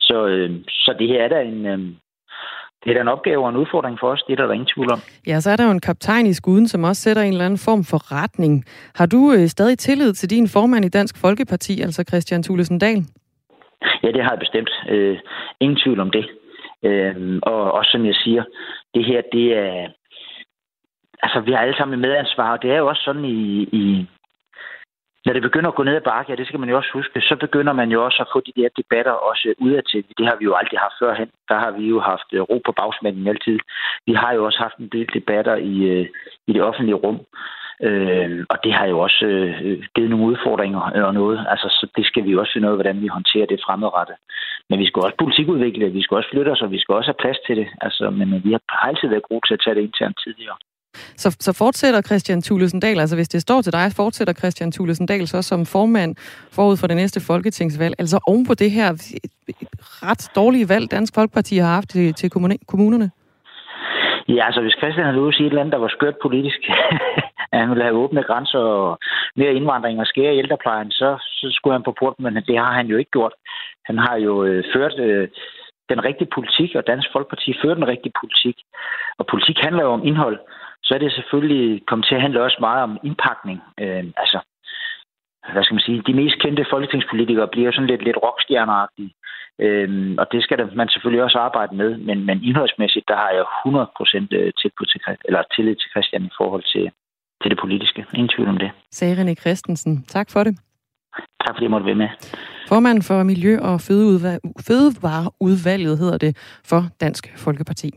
Så, 0.00 0.26
øh, 0.26 0.50
så 0.68 0.94
det 0.98 1.08
her 1.08 1.22
er 1.22 1.28
da 1.28 1.40
en, 1.40 1.66
øh, 1.66 1.78
det 2.84 2.90
er 2.90 2.94
da 2.94 3.00
en 3.00 3.08
opgave 3.08 3.44
og 3.44 3.50
en 3.50 3.56
udfordring 3.56 3.98
for 4.00 4.08
os, 4.08 4.22
det 4.26 4.32
er 4.32 4.36
der, 4.36 4.46
der 4.46 4.52
ingen 4.52 4.72
tvivl 4.74 4.92
om. 4.92 5.00
Ja, 5.26 5.40
så 5.40 5.50
er 5.50 5.56
der 5.56 5.64
jo 5.64 5.70
en 5.70 5.80
kaptajn 5.80 6.26
i 6.26 6.32
skuden, 6.32 6.68
som 6.68 6.84
også 6.84 7.02
sætter 7.02 7.22
en 7.22 7.32
eller 7.32 7.44
anden 7.44 7.58
form 7.68 7.84
for 7.84 8.00
retning. 8.22 8.64
Har 8.94 9.06
du 9.06 9.32
øh, 9.32 9.46
stadig 9.46 9.78
tillid 9.78 10.12
til 10.12 10.30
din 10.30 10.48
formand 10.48 10.84
i 10.84 10.88
Dansk 10.88 11.20
Folkeparti, 11.20 11.80
altså 11.80 12.04
Christian 12.08 12.42
Thulesen 12.42 12.78
Dahl? 12.78 13.02
Ja, 14.02 14.08
det 14.12 14.22
har 14.24 14.30
jeg 14.30 14.38
bestemt. 14.38 14.70
Øh, 14.88 15.18
ingen 15.60 15.78
tvivl 15.84 16.00
om 16.00 16.10
det. 16.10 16.24
Øh, 16.82 17.38
og 17.42 17.72
også 17.72 17.90
som 17.90 18.06
jeg 18.06 18.14
siger, 18.14 18.44
det 18.94 19.04
her, 19.04 19.22
det 19.32 19.58
er... 19.58 19.88
Altså, 21.22 21.40
vi 21.40 21.52
har 21.52 21.58
alle 21.58 21.76
sammen 21.76 22.00
medansvar, 22.00 22.52
og 22.52 22.62
det 22.62 22.70
er 22.70 22.78
jo 22.78 22.88
også 22.88 23.02
sådan 23.04 23.24
i, 23.24 23.62
i, 23.62 24.06
når 25.24 25.32
det 25.32 25.42
begynder 25.42 25.70
at 25.70 25.74
gå 25.78 25.82
ned 25.82 25.96
ad 25.96 26.06
bakke, 26.10 26.30
ja, 26.30 26.36
det 26.36 26.46
skal 26.46 26.60
man 26.60 26.68
jo 26.68 26.76
også 26.76 26.90
huske, 26.92 27.20
så 27.20 27.36
begynder 27.36 27.72
man 27.72 27.88
jo 27.94 28.04
også 28.04 28.18
at 28.22 28.30
få 28.32 28.40
de 28.46 28.52
der 28.60 28.68
debatter 28.80 29.12
også 29.12 29.54
udadtil. 29.58 30.04
Det 30.18 30.26
har 30.26 30.36
vi 30.36 30.44
jo 30.44 30.54
aldrig 30.54 30.78
haft 30.80 30.98
førhen. 31.02 31.30
Der 31.48 31.58
har 31.58 31.70
vi 31.70 31.84
jo 31.92 32.00
haft 32.00 32.28
øh, 32.32 32.40
ro 32.40 32.58
på 32.66 32.72
bagsmanden 32.72 33.28
altid. 33.28 33.58
Vi 34.06 34.12
har 34.12 34.32
jo 34.32 34.44
også 34.44 34.58
haft 34.58 34.76
en 34.76 34.88
del 34.88 35.08
debatter 35.14 35.56
i, 35.56 35.74
øh, 35.94 36.06
i 36.48 36.52
det 36.52 36.62
offentlige 36.62 37.00
rum. 37.04 37.18
Øh, 37.82 38.44
og 38.52 38.56
det 38.64 38.72
har 38.72 38.86
jo 38.86 38.98
også 38.98 39.24
øh, 39.26 39.82
givet 39.94 40.10
nogle 40.10 40.26
udfordringer 40.26 40.82
øh, 40.96 41.04
og 41.04 41.14
noget. 41.14 41.46
Altså, 41.52 41.68
så 41.78 41.86
det 41.96 42.06
skal 42.06 42.24
vi 42.24 42.30
jo 42.30 42.40
også 42.40 42.52
finde 42.52 42.68
ud 42.68 42.72
af, 42.72 42.76
hvordan 42.76 43.00
vi 43.02 43.08
håndterer 43.16 43.46
det 43.46 43.64
fremadrettet. 43.66 44.16
Men 44.70 44.78
vi 44.78 44.86
skal 44.86 45.02
også 45.04 45.16
politikudvikle, 45.18 45.92
vi 45.98 46.02
skal 46.02 46.16
også 46.16 46.30
flytte 46.32 46.50
os, 46.54 46.62
og 46.62 46.70
vi 46.70 46.78
skal 46.78 46.94
også 46.94 47.08
have 47.08 47.22
plads 47.22 47.38
til 47.46 47.56
det. 47.56 47.68
Altså, 47.80 48.10
men 48.10 48.44
vi 48.44 48.52
har 48.52 48.86
altid 48.88 49.08
været 49.08 49.28
gode 49.30 49.46
til 49.46 49.54
at 49.54 49.62
tage 49.64 49.74
det 49.74 49.82
internt 49.82 50.18
tidligere. 50.24 50.56
Så, 51.16 51.36
så 51.40 51.52
fortsætter 51.52 52.00
Christian 52.02 52.42
Thulesen 52.42 52.80
Dahl, 52.80 53.00
altså 53.00 53.16
hvis 53.16 53.28
det 53.28 53.40
står 53.42 53.60
til 53.62 53.72
dig, 53.72 53.92
fortsætter 53.96 54.34
Christian 54.34 54.72
Thulesen 54.72 55.06
Dahl 55.06 55.26
så 55.28 55.42
som 55.42 55.66
formand 55.66 56.16
forud 56.52 56.76
for 56.76 56.86
det 56.86 56.96
næste 56.96 57.20
folketingsvalg, 57.20 57.94
altså 57.98 58.18
oven 58.26 58.46
på 58.46 58.54
det 58.54 58.70
her 58.70 58.88
ret 60.08 60.30
dårlige 60.36 60.68
valg, 60.68 60.90
Dansk 60.90 61.14
Folkeparti 61.14 61.56
har 61.56 61.74
haft 61.74 61.88
til, 61.88 62.14
til 62.14 62.30
kommunerne? 62.66 63.10
Ja, 64.28 64.46
altså 64.46 64.60
hvis 64.60 64.78
Christian 64.78 65.06
havde 65.06 65.20
ude 65.20 65.32
sige 65.32 65.46
et 65.46 65.50
eller 65.50 65.60
andet, 65.60 65.72
der 65.72 65.84
var 65.86 65.88
skørt 65.96 66.16
politisk, 66.22 66.60
at 67.52 67.58
han 67.60 67.70
ville 67.70 67.84
have 67.84 68.00
åbne 68.02 68.22
grænser 68.22 68.58
og 68.58 68.98
mere 69.36 69.54
indvandring 69.54 70.00
og 70.00 70.06
skære 70.06 70.34
i 70.34 70.38
ældreplejen, 70.38 70.90
så, 70.90 71.16
så 71.20 71.46
skulle 71.50 71.74
han 71.74 71.82
på 71.82 71.94
porten, 72.00 72.24
men 72.24 72.34
det 72.34 72.58
har 72.58 72.72
han 72.72 72.86
jo 72.86 72.96
ikke 72.96 73.10
gjort. 73.10 73.34
Han 73.84 73.98
har 73.98 74.16
jo 74.16 74.44
øh, 74.44 74.64
ført 74.74 74.98
øh, 74.98 75.28
den 75.88 76.04
rigtige 76.04 76.30
politik, 76.34 76.70
og 76.74 76.86
Dansk 76.86 77.08
Folkeparti 77.12 77.54
fører 77.62 77.74
den 77.74 77.88
rigtige 77.92 78.18
politik. 78.20 78.56
Og 79.18 79.26
politik 79.26 79.56
handler 79.66 79.82
jo 79.82 79.90
om 79.92 80.06
indhold 80.06 80.38
så 80.84 80.94
er 80.94 80.98
det 80.98 81.12
selvfølgelig 81.12 81.86
kommet 81.86 82.06
til 82.06 82.14
at 82.14 82.20
handle 82.20 82.42
også 82.42 82.58
meget 82.60 82.82
om 82.82 82.98
indpakning. 83.04 83.58
Øh, 83.80 84.04
altså, 84.22 84.38
hvad 85.52 85.62
skal 85.64 85.74
man 85.74 85.86
sige, 85.86 86.02
de 86.06 86.14
mest 86.20 86.36
kendte 86.42 86.66
folketingspolitikere 86.70 87.48
bliver 87.52 87.66
jo 87.66 87.72
sådan 87.72 87.90
lidt, 87.92 88.04
lidt 88.04 88.22
rockstjerneagtige. 88.26 89.12
Øh, 89.64 90.14
og 90.18 90.26
det 90.32 90.42
skal 90.42 90.76
man 90.76 90.88
selvfølgelig 90.88 91.24
også 91.24 91.38
arbejde 91.38 91.76
med, 91.76 91.90
men, 92.08 92.26
men 92.26 92.44
indholdsmæssigt, 92.44 93.08
der 93.08 93.16
har 93.16 93.30
jeg 93.38 93.44
100% 93.66 94.36
øh, 94.38 94.52
til, 94.58 94.70
til, 94.92 95.00
eller 95.24 95.42
tillid 95.54 95.76
til 95.76 95.90
Christian 95.90 96.24
i 96.24 96.32
forhold 96.38 96.62
til, 96.74 96.84
til 97.42 97.50
det 97.50 97.58
politiske. 97.58 98.06
Ingen 98.14 98.32
tvivl 98.34 98.48
om 98.48 98.58
det. 98.58 98.70
Sagde 98.90 99.14
René 99.20 99.34
Christensen. 99.34 100.04
Tak 100.16 100.28
for 100.30 100.44
det. 100.44 100.54
Tak 101.44 101.54
fordi 101.54 101.64
jeg 101.64 101.70
måtte 101.70 101.86
være 101.86 102.02
med. 102.04 102.08
Formand 102.68 103.02
for 103.02 103.22
Miljø- 103.22 103.62
og 103.70 103.80
Fødevareudvalget 104.66 105.98
hedder 105.98 106.18
det 106.18 106.60
for 106.70 106.82
Dansk 107.00 107.24
Folkeparti. 107.44 107.90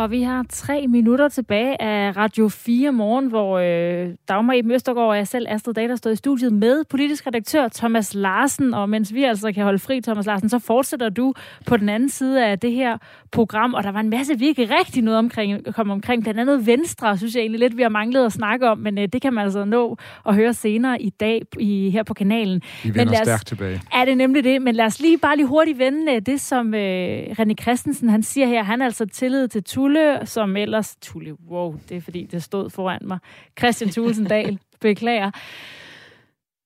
Og 0.00 0.10
vi 0.10 0.22
har 0.22 0.44
tre 0.48 0.86
minutter 0.86 1.28
tilbage 1.28 1.82
af 1.82 2.16
Radio 2.16 2.48
4 2.48 2.92
morgen, 2.92 3.26
hvor 3.26 3.58
øh, 3.58 4.14
Dagmar 4.28 4.52
i 4.52 4.62
Østergaard 4.72 5.08
og 5.08 5.16
jeg 5.16 5.28
selv, 5.28 5.46
Astrid 5.48 5.74
Data, 5.74 5.96
stod 5.96 6.12
i 6.12 6.16
studiet 6.16 6.52
med 6.52 6.84
politisk 6.90 7.26
redaktør 7.26 7.68
Thomas 7.68 8.14
Larsen. 8.14 8.74
Og 8.74 8.88
mens 8.88 9.14
vi 9.14 9.24
altså 9.24 9.52
kan 9.52 9.64
holde 9.64 9.78
fri, 9.78 10.00
Thomas 10.00 10.26
Larsen, 10.26 10.48
så 10.48 10.58
fortsætter 10.58 11.08
du 11.08 11.34
på 11.66 11.76
den 11.76 11.88
anden 11.88 12.08
side 12.08 12.46
af 12.46 12.58
det 12.58 12.72
her 12.72 12.98
program. 13.32 13.74
Og 13.74 13.82
der 13.82 13.92
var 13.92 14.00
en 14.00 14.10
masse, 14.10 14.38
vi 14.38 14.46
ikke 14.46 14.68
rigtig 14.78 15.02
noget 15.02 15.18
omkring, 15.18 15.74
kom 15.74 15.90
omkring. 15.90 16.22
Blandt 16.22 16.40
andet 16.40 16.66
Venstre, 16.66 17.18
synes 17.18 17.34
jeg 17.34 17.40
egentlig 17.40 17.60
lidt, 17.60 17.76
vi 17.76 17.82
har 17.82 17.88
manglet 17.88 18.26
at 18.26 18.32
snakke 18.32 18.68
om. 18.68 18.78
Men 18.78 18.98
øh, 18.98 19.08
det 19.12 19.22
kan 19.22 19.32
man 19.32 19.44
altså 19.44 19.64
nå 19.64 19.96
at 20.26 20.34
høre 20.34 20.54
senere 20.54 21.02
i 21.02 21.10
dag 21.10 21.42
i, 21.58 21.90
her 21.90 22.02
på 22.02 22.14
kanalen. 22.14 22.62
Vi 22.82 22.88
vender 22.88 23.04
men 23.04 23.14
os, 23.14 23.18
stærkt 23.18 23.46
tilbage. 23.46 23.82
Er 23.94 24.04
det 24.04 24.16
nemlig 24.16 24.44
det? 24.44 24.62
Men 24.62 24.74
lad 24.74 24.84
os 24.84 25.00
lige 25.00 25.18
bare 25.18 25.36
lige 25.36 25.46
hurtigt 25.46 25.78
vende 25.78 26.14
øh, 26.14 26.22
det, 26.22 26.40
som 26.40 26.74
øh, 26.74 27.22
René 27.22 27.54
Christensen 27.62 28.08
han 28.08 28.22
siger 28.22 28.46
her. 28.46 28.62
Han 28.62 28.80
er 28.80 28.84
altså 28.84 29.06
tillid 29.06 29.48
til 29.48 29.64
Tulle 29.64 29.89
Tulle, 29.90 30.26
som 30.26 30.56
ellers... 30.56 30.96
Tulle, 31.00 31.36
wow, 31.48 31.74
det 31.88 31.96
er 31.96 32.00
fordi, 32.00 32.24
det 32.24 32.42
stod 32.42 32.70
foran 32.70 33.00
mig. 33.02 33.18
Christian 33.58 33.90
Tulsendal, 33.90 34.58
beklager. 34.80 35.30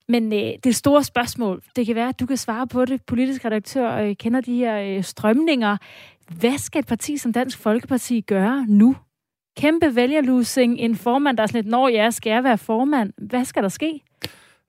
Men 0.08 0.32
øh, 0.32 0.50
det 0.64 0.76
store 0.76 1.04
spørgsmål, 1.04 1.62
det 1.76 1.86
kan 1.86 1.94
være, 1.94 2.08
at 2.08 2.20
du 2.20 2.26
kan 2.26 2.36
svare 2.36 2.66
på 2.66 2.84
det. 2.84 3.02
Politisk 3.02 3.44
redaktør 3.44 3.96
øh, 3.96 4.16
kender 4.16 4.40
de 4.40 4.56
her 4.56 4.96
øh, 4.96 5.04
strømninger. 5.04 5.76
Hvad 6.38 6.58
skal 6.58 6.78
et 6.78 6.86
parti 6.86 7.16
som 7.16 7.32
Dansk 7.32 7.58
Folkeparti 7.58 8.20
gøre 8.20 8.66
nu? 8.68 8.96
Kæmpe 9.56 9.96
vælgerlusing, 9.96 10.78
en 10.78 10.96
formand, 10.96 11.36
der 11.36 11.42
er 11.42 11.46
sådan 11.46 11.58
lidt, 11.58 11.70
når 11.70 11.88
jeg 11.88 12.14
skal 12.14 12.30
jeg 12.30 12.44
være 12.44 12.58
formand. 12.58 13.12
Hvad 13.18 13.44
skal 13.44 13.62
der 13.62 13.68
ske? 13.68 14.00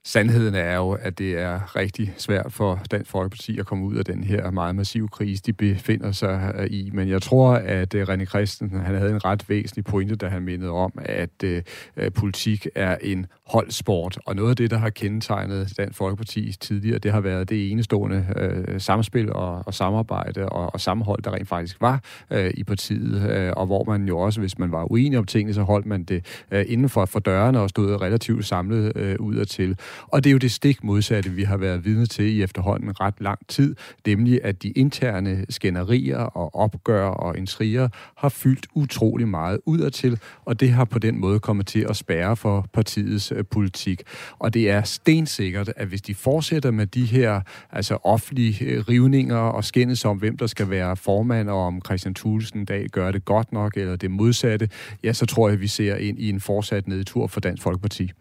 Sandheden 0.08 0.56
er 0.56 0.76
jo, 0.76 0.92
at 0.92 1.18
det 1.18 1.40
er 1.40 1.76
rigtig 1.76 2.14
svært 2.18 2.54
for 2.54 2.82
Dansk 2.92 3.12
Folkeparti 3.12 3.60
at 3.60 3.66
komme 3.66 3.86
ud 3.86 3.96
af 3.96 4.06
den 4.06 4.24
her 4.24 4.52
meget 4.52 4.76
massive 4.76 5.08
krise, 5.08 5.44
de 5.46 5.54
befinder 5.54 6.12
sig 6.12 6.54
øh, 6.58 6.68
i. 6.70 6.90
Men 6.94 7.10
jeg 7.10 7.22
tror, 7.22 7.54
at 7.54 7.94
øh, 7.94 8.08
René 8.08 8.26
Christensen 8.26 8.80
han 8.80 8.96
havde 8.96 9.12
en 9.12 9.26
ret 9.26 9.50
væsentlig 9.50 9.86
pointe, 9.86 10.16
da 10.16 10.28
han 10.28 10.42
mindede 10.42 10.72
om, 10.72 10.92
at 10.96 11.44
øh, 11.44 11.62
øh, 11.98 12.12
politik 12.12 12.68
er 12.76 12.98
en 13.02 13.26
holdsport. 13.48 14.18
Og 14.26 14.36
noget 14.36 14.50
af 14.50 14.56
det, 14.56 14.72
der 14.72 14.78
har 14.78 14.90
kendetegnet 14.90 15.74
Dansk 15.78 15.98
Folkeparti 15.98 16.56
tidligere, 16.60 17.00
det 17.00 17.12
har 17.12 17.22
været 17.22 17.50
det 17.50 17.72
enestående 17.72 18.26
øh, 18.36 18.82
samspil 18.82 19.34
og, 19.34 19.64
og 19.66 19.74
samarbejde 19.74 20.50
og, 20.50 20.74
og 20.74 20.82
sammenhold, 20.82 21.22
der 21.22 21.34
rent 21.34 21.48
faktisk 21.48 21.82
var 21.82 22.04
øh, 22.32 22.54
i 22.58 22.64
partiet. 22.64 23.32
Øh, 23.32 23.54
og 23.58 23.66
hvor 23.66 23.84
man 23.84 24.08
jo 24.08 24.20
også, 24.20 24.40
hvis 24.40 24.60
man 24.60 24.72
var 24.72 24.92
uenig 24.92 25.20
om 25.20 25.26
tingene, 25.26 25.54
så 25.54 25.62
holdt 25.62 25.86
man 25.86 26.04
det 26.04 26.46
øh, 26.52 26.66
inden 26.68 26.90
for, 26.90 27.06
for 27.06 27.20
dørene 27.20 27.60
og 27.60 27.70
stod 27.70 28.02
relativt 28.02 28.46
samlet 28.46 28.92
øh, 28.96 29.16
udadtil. 29.20 29.70
Og 29.72 29.76
og 30.08 30.24
det 30.24 30.30
er 30.30 30.32
jo 30.32 30.38
det 30.38 30.52
stik 30.52 30.84
modsatte, 30.84 31.30
vi 31.30 31.44
har 31.44 31.58
været 31.58 31.86
vidne 31.86 32.06
til 32.06 32.26
i 32.26 32.44
efterhånden 32.44 33.02
ret 33.02 33.14
lang 33.20 33.40
tid, 33.48 33.76
nemlig 34.08 34.40
at 34.44 34.64
de 34.64 34.70
interne 34.70 35.46
skænderier 35.50 36.18
og 36.18 36.56
opgør 36.56 37.08
og 37.08 37.38
intriger 37.38 37.90
har 38.18 38.30
fyldt 38.30 38.68
utrolig 38.74 39.28
meget 39.28 39.60
udadtil, 39.66 40.20
og 40.46 40.60
det 40.60 40.70
har 40.70 40.86
på 40.86 41.00
den 41.00 41.20
måde 41.20 41.40
kommet 41.40 41.68
til 41.68 41.86
at 41.90 41.96
spærre 41.96 42.36
for 42.36 42.68
partiets 42.74 43.32
øh, 43.32 43.44
politik. 43.52 44.04
Og 44.40 44.54
det 44.54 44.70
er 44.70 44.84
stensikkert, 44.84 45.74
at 45.76 45.88
hvis 45.88 46.02
de 46.02 46.16
fortsætter 46.16 46.72
med 46.72 46.88
de 46.88 47.06
her 47.06 47.42
altså 47.72 47.98
offentlige 48.04 48.66
øh, 48.66 48.84
rivninger 48.90 49.38
og 49.38 49.64
skændes 49.64 50.06
om, 50.06 50.18
hvem 50.18 50.38
der 50.38 50.48
skal 50.48 50.70
være 50.70 50.96
formand, 50.96 51.50
og 51.50 51.66
om 51.66 51.82
Christian 51.86 52.14
Thulesen 52.14 52.66
dag 52.66 52.88
gør 52.92 53.12
det 53.12 53.26
godt 53.26 53.52
nok, 53.52 53.78
eller 53.78 53.96
det 53.96 54.12
modsatte, 54.12 54.70
ja, 55.04 55.14
så 55.14 55.26
tror 55.26 55.48
jeg, 55.48 55.54
at 55.54 55.62
vi 55.62 55.68
ser 55.68 55.96
ind 55.96 56.20
i 56.20 56.30
en 56.30 56.40
fortsat 56.40 56.88
nedtur 56.88 57.28
for 57.28 57.40
Dansk 57.40 57.64
Folkeparti. 57.64 58.12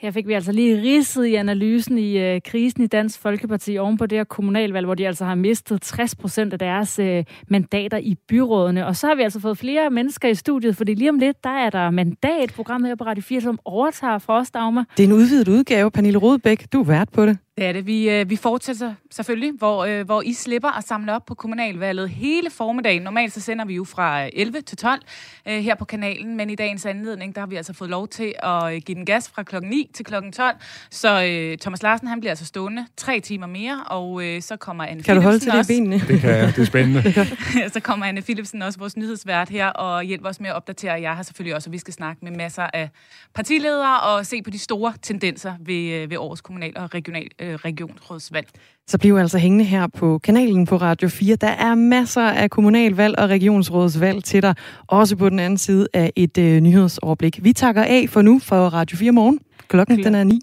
Her 0.00 0.10
fik 0.10 0.26
vi 0.26 0.32
altså 0.32 0.52
lige 0.52 0.82
ridset 0.82 1.24
i 1.26 1.34
analysen 1.34 1.98
i 1.98 2.18
øh, 2.18 2.40
krisen 2.44 2.84
i 2.84 2.86
Dansk 2.86 3.20
Folkeparti 3.20 3.78
oven 3.78 3.96
på 3.96 4.06
det 4.06 4.18
her 4.18 4.24
kommunalvalg, 4.24 4.86
hvor 4.86 4.94
de 4.94 5.06
altså 5.06 5.24
har 5.24 5.34
mistet 5.34 5.82
60 5.82 6.14
procent 6.14 6.52
af 6.52 6.58
deres 6.58 6.98
øh, 6.98 7.24
mandater 7.48 7.98
i 7.98 8.16
byrådene. 8.28 8.86
Og 8.86 8.96
så 8.96 9.06
har 9.06 9.14
vi 9.14 9.22
altså 9.22 9.40
fået 9.40 9.58
flere 9.58 9.90
mennesker 9.90 10.28
i 10.28 10.34
studiet, 10.34 10.76
fordi 10.76 10.94
lige 10.94 11.10
om 11.10 11.18
lidt, 11.18 11.44
der 11.44 11.50
er 11.50 11.70
der 11.70 11.90
mandatprogrammet 11.90 12.88
her 12.88 12.94
på 12.94 13.04
Radio 13.04 13.22
4, 13.22 13.40
som 13.40 13.58
overtager 13.64 14.18
for 14.18 14.32
os, 14.32 14.50
Dagmar. 14.50 14.86
Det 14.96 15.02
er 15.02 15.06
en 15.06 15.12
udvidet 15.12 15.48
udgave, 15.48 15.90
Pernille 15.90 16.18
Rodbæk. 16.18 16.72
Du 16.72 16.80
er 16.80 16.84
vært 16.84 17.08
på 17.12 17.26
det. 17.26 17.38
Det 17.60 17.68
er 17.68 17.72
det. 17.72 17.86
Vi, 17.86 18.10
øh, 18.10 18.30
vi 18.30 18.36
fortsætter 18.36 18.94
selvfølgelig, 19.10 19.52
hvor, 19.58 19.84
øh, 19.84 20.04
hvor 20.04 20.22
I 20.22 20.32
slipper 20.32 20.78
at 20.78 20.84
samle 20.84 21.14
op 21.14 21.26
på 21.26 21.34
kommunalvalget 21.34 22.10
hele 22.10 22.50
formiddagen. 22.50 23.02
Normalt 23.02 23.32
så 23.32 23.40
sender 23.40 23.64
vi 23.64 23.74
jo 23.74 23.84
fra 23.84 24.28
11 24.32 24.60
til 24.60 24.78
12 24.78 25.02
øh, 25.48 25.58
her 25.58 25.74
på 25.74 25.84
kanalen, 25.84 26.36
men 26.36 26.50
i 26.50 26.54
dagens 26.54 26.86
anledning, 26.86 27.34
der 27.34 27.40
har 27.40 27.46
vi 27.46 27.56
altså 27.56 27.72
fået 27.72 27.90
lov 27.90 28.08
til 28.08 28.34
at 28.42 28.74
øh, 28.74 28.80
give 28.80 28.94
den 28.94 29.06
gas 29.06 29.28
fra 29.28 29.42
klokken 29.42 29.70
9 29.70 29.90
til 29.94 30.04
klokken 30.04 30.32
12. 30.32 30.56
Så 30.90 31.24
øh, 31.24 31.58
Thomas 31.58 31.82
Larsen, 31.82 32.08
han 32.08 32.20
bliver 32.20 32.30
altså 32.30 32.44
stående 32.44 32.86
tre 32.96 33.20
timer 33.20 33.46
mere, 33.46 33.84
og 33.86 34.24
øh, 34.24 34.42
så 34.42 34.56
kommer 34.56 34.84
Anne 34.84 35.02
Kan 35.02 35.16
du 35.16 35.22
holde 35.22 35.38
til 35.38 35.50
Philipsen 35.50 35.92
det 35.92 35.92
i 35.92 35.98
også. 35.98 36.08
benene? 36.08 36.14
Det 36.14 36.20
kan 36.20 36.30
jeg. 36.30 36.46
Det 36.56 36.58
er 36.58 36.64
spændende. 36.64 37.14
så 37.74 37.80
kommer 37.80 38.06
Anne 38.06 38.22
Philipsen 38.22 38.62
også, 38.62 38.78
vores 38.78 38.96
nyhedsvært 38.96 39.48
her, 39.48 39.66
og 39.66 40.02
hjælper 40.02 40.28
os 40.28 40.40
med 40.40 40.50
at 40.50 40.56
opdatere 40.56 41.00
jer 41.00 41.14
her 41.14 41.22
selvfølgelig 41.22 41.54
også, 41.56 41.68
og 41.68 41.72
vi 41.72 41.78
skal 41.78 41.94
snakke 41.94 42.24
med 42.24 42.32
masser 42.32 42.66
af 42.74 42.88
partiledere 43.34 44.00
og 44.00 44.26
se 44.26 44.42
på 44.42 44.50
de 44.50 44.58
store 44.58 44.92
tendenser 45.02 45.54
ved, 45.60 45.92
øh, 45.92 46.10
ved 46.10 46.16
årets 46.16 46.40
kommunal- 46.40 46.76
og 46.76 46.94
regional, 46.94 47.28
øh, 47.38 47.49
regionsrådsvalg. 47.56 48.46
Så 48.86 48.98
bliv 48.98 49.14
altså 49.16 49.38
hængende 49.38 49.64
her 49.64 49.86
på 49.86 50.18
kanalen 50.18 50.66
på 50.66 50.76
Radio 50.76 51.08
4. 51.08 51.36
Der 51.36 51.48
er 51.48 51.74
masser 51.74 52.22
af 52.22 52.50
kommunalvalg 52.50 53.18
og 53.18 53.28
regionsrådsvalg 53.28 54.24
til 54.24 54.42
dig, 54.42 54.54
også 54.86 55.16
på 55.16 55.28
den 55.28 55.38
anden 55.38 55.58
side 55.58 55.88
af 55.94 56.12
et 56.16 56.38
øh, 56.38 56.60
nyhedsoverblik. 56.60 57.44
Vi 57.44 57.52
takker 57.52 57.84
af 57.84 58.06
for 58.08 58.22
nu 58.22 58.38
for 58.38 58.68
Radio 58.68 58.96
4 58.96 59.12
morgen. 59.12 59.38
Klokken 59.68 60.04
den 60.04 60.14
er 60.14 60.24
9. 60.24 60.40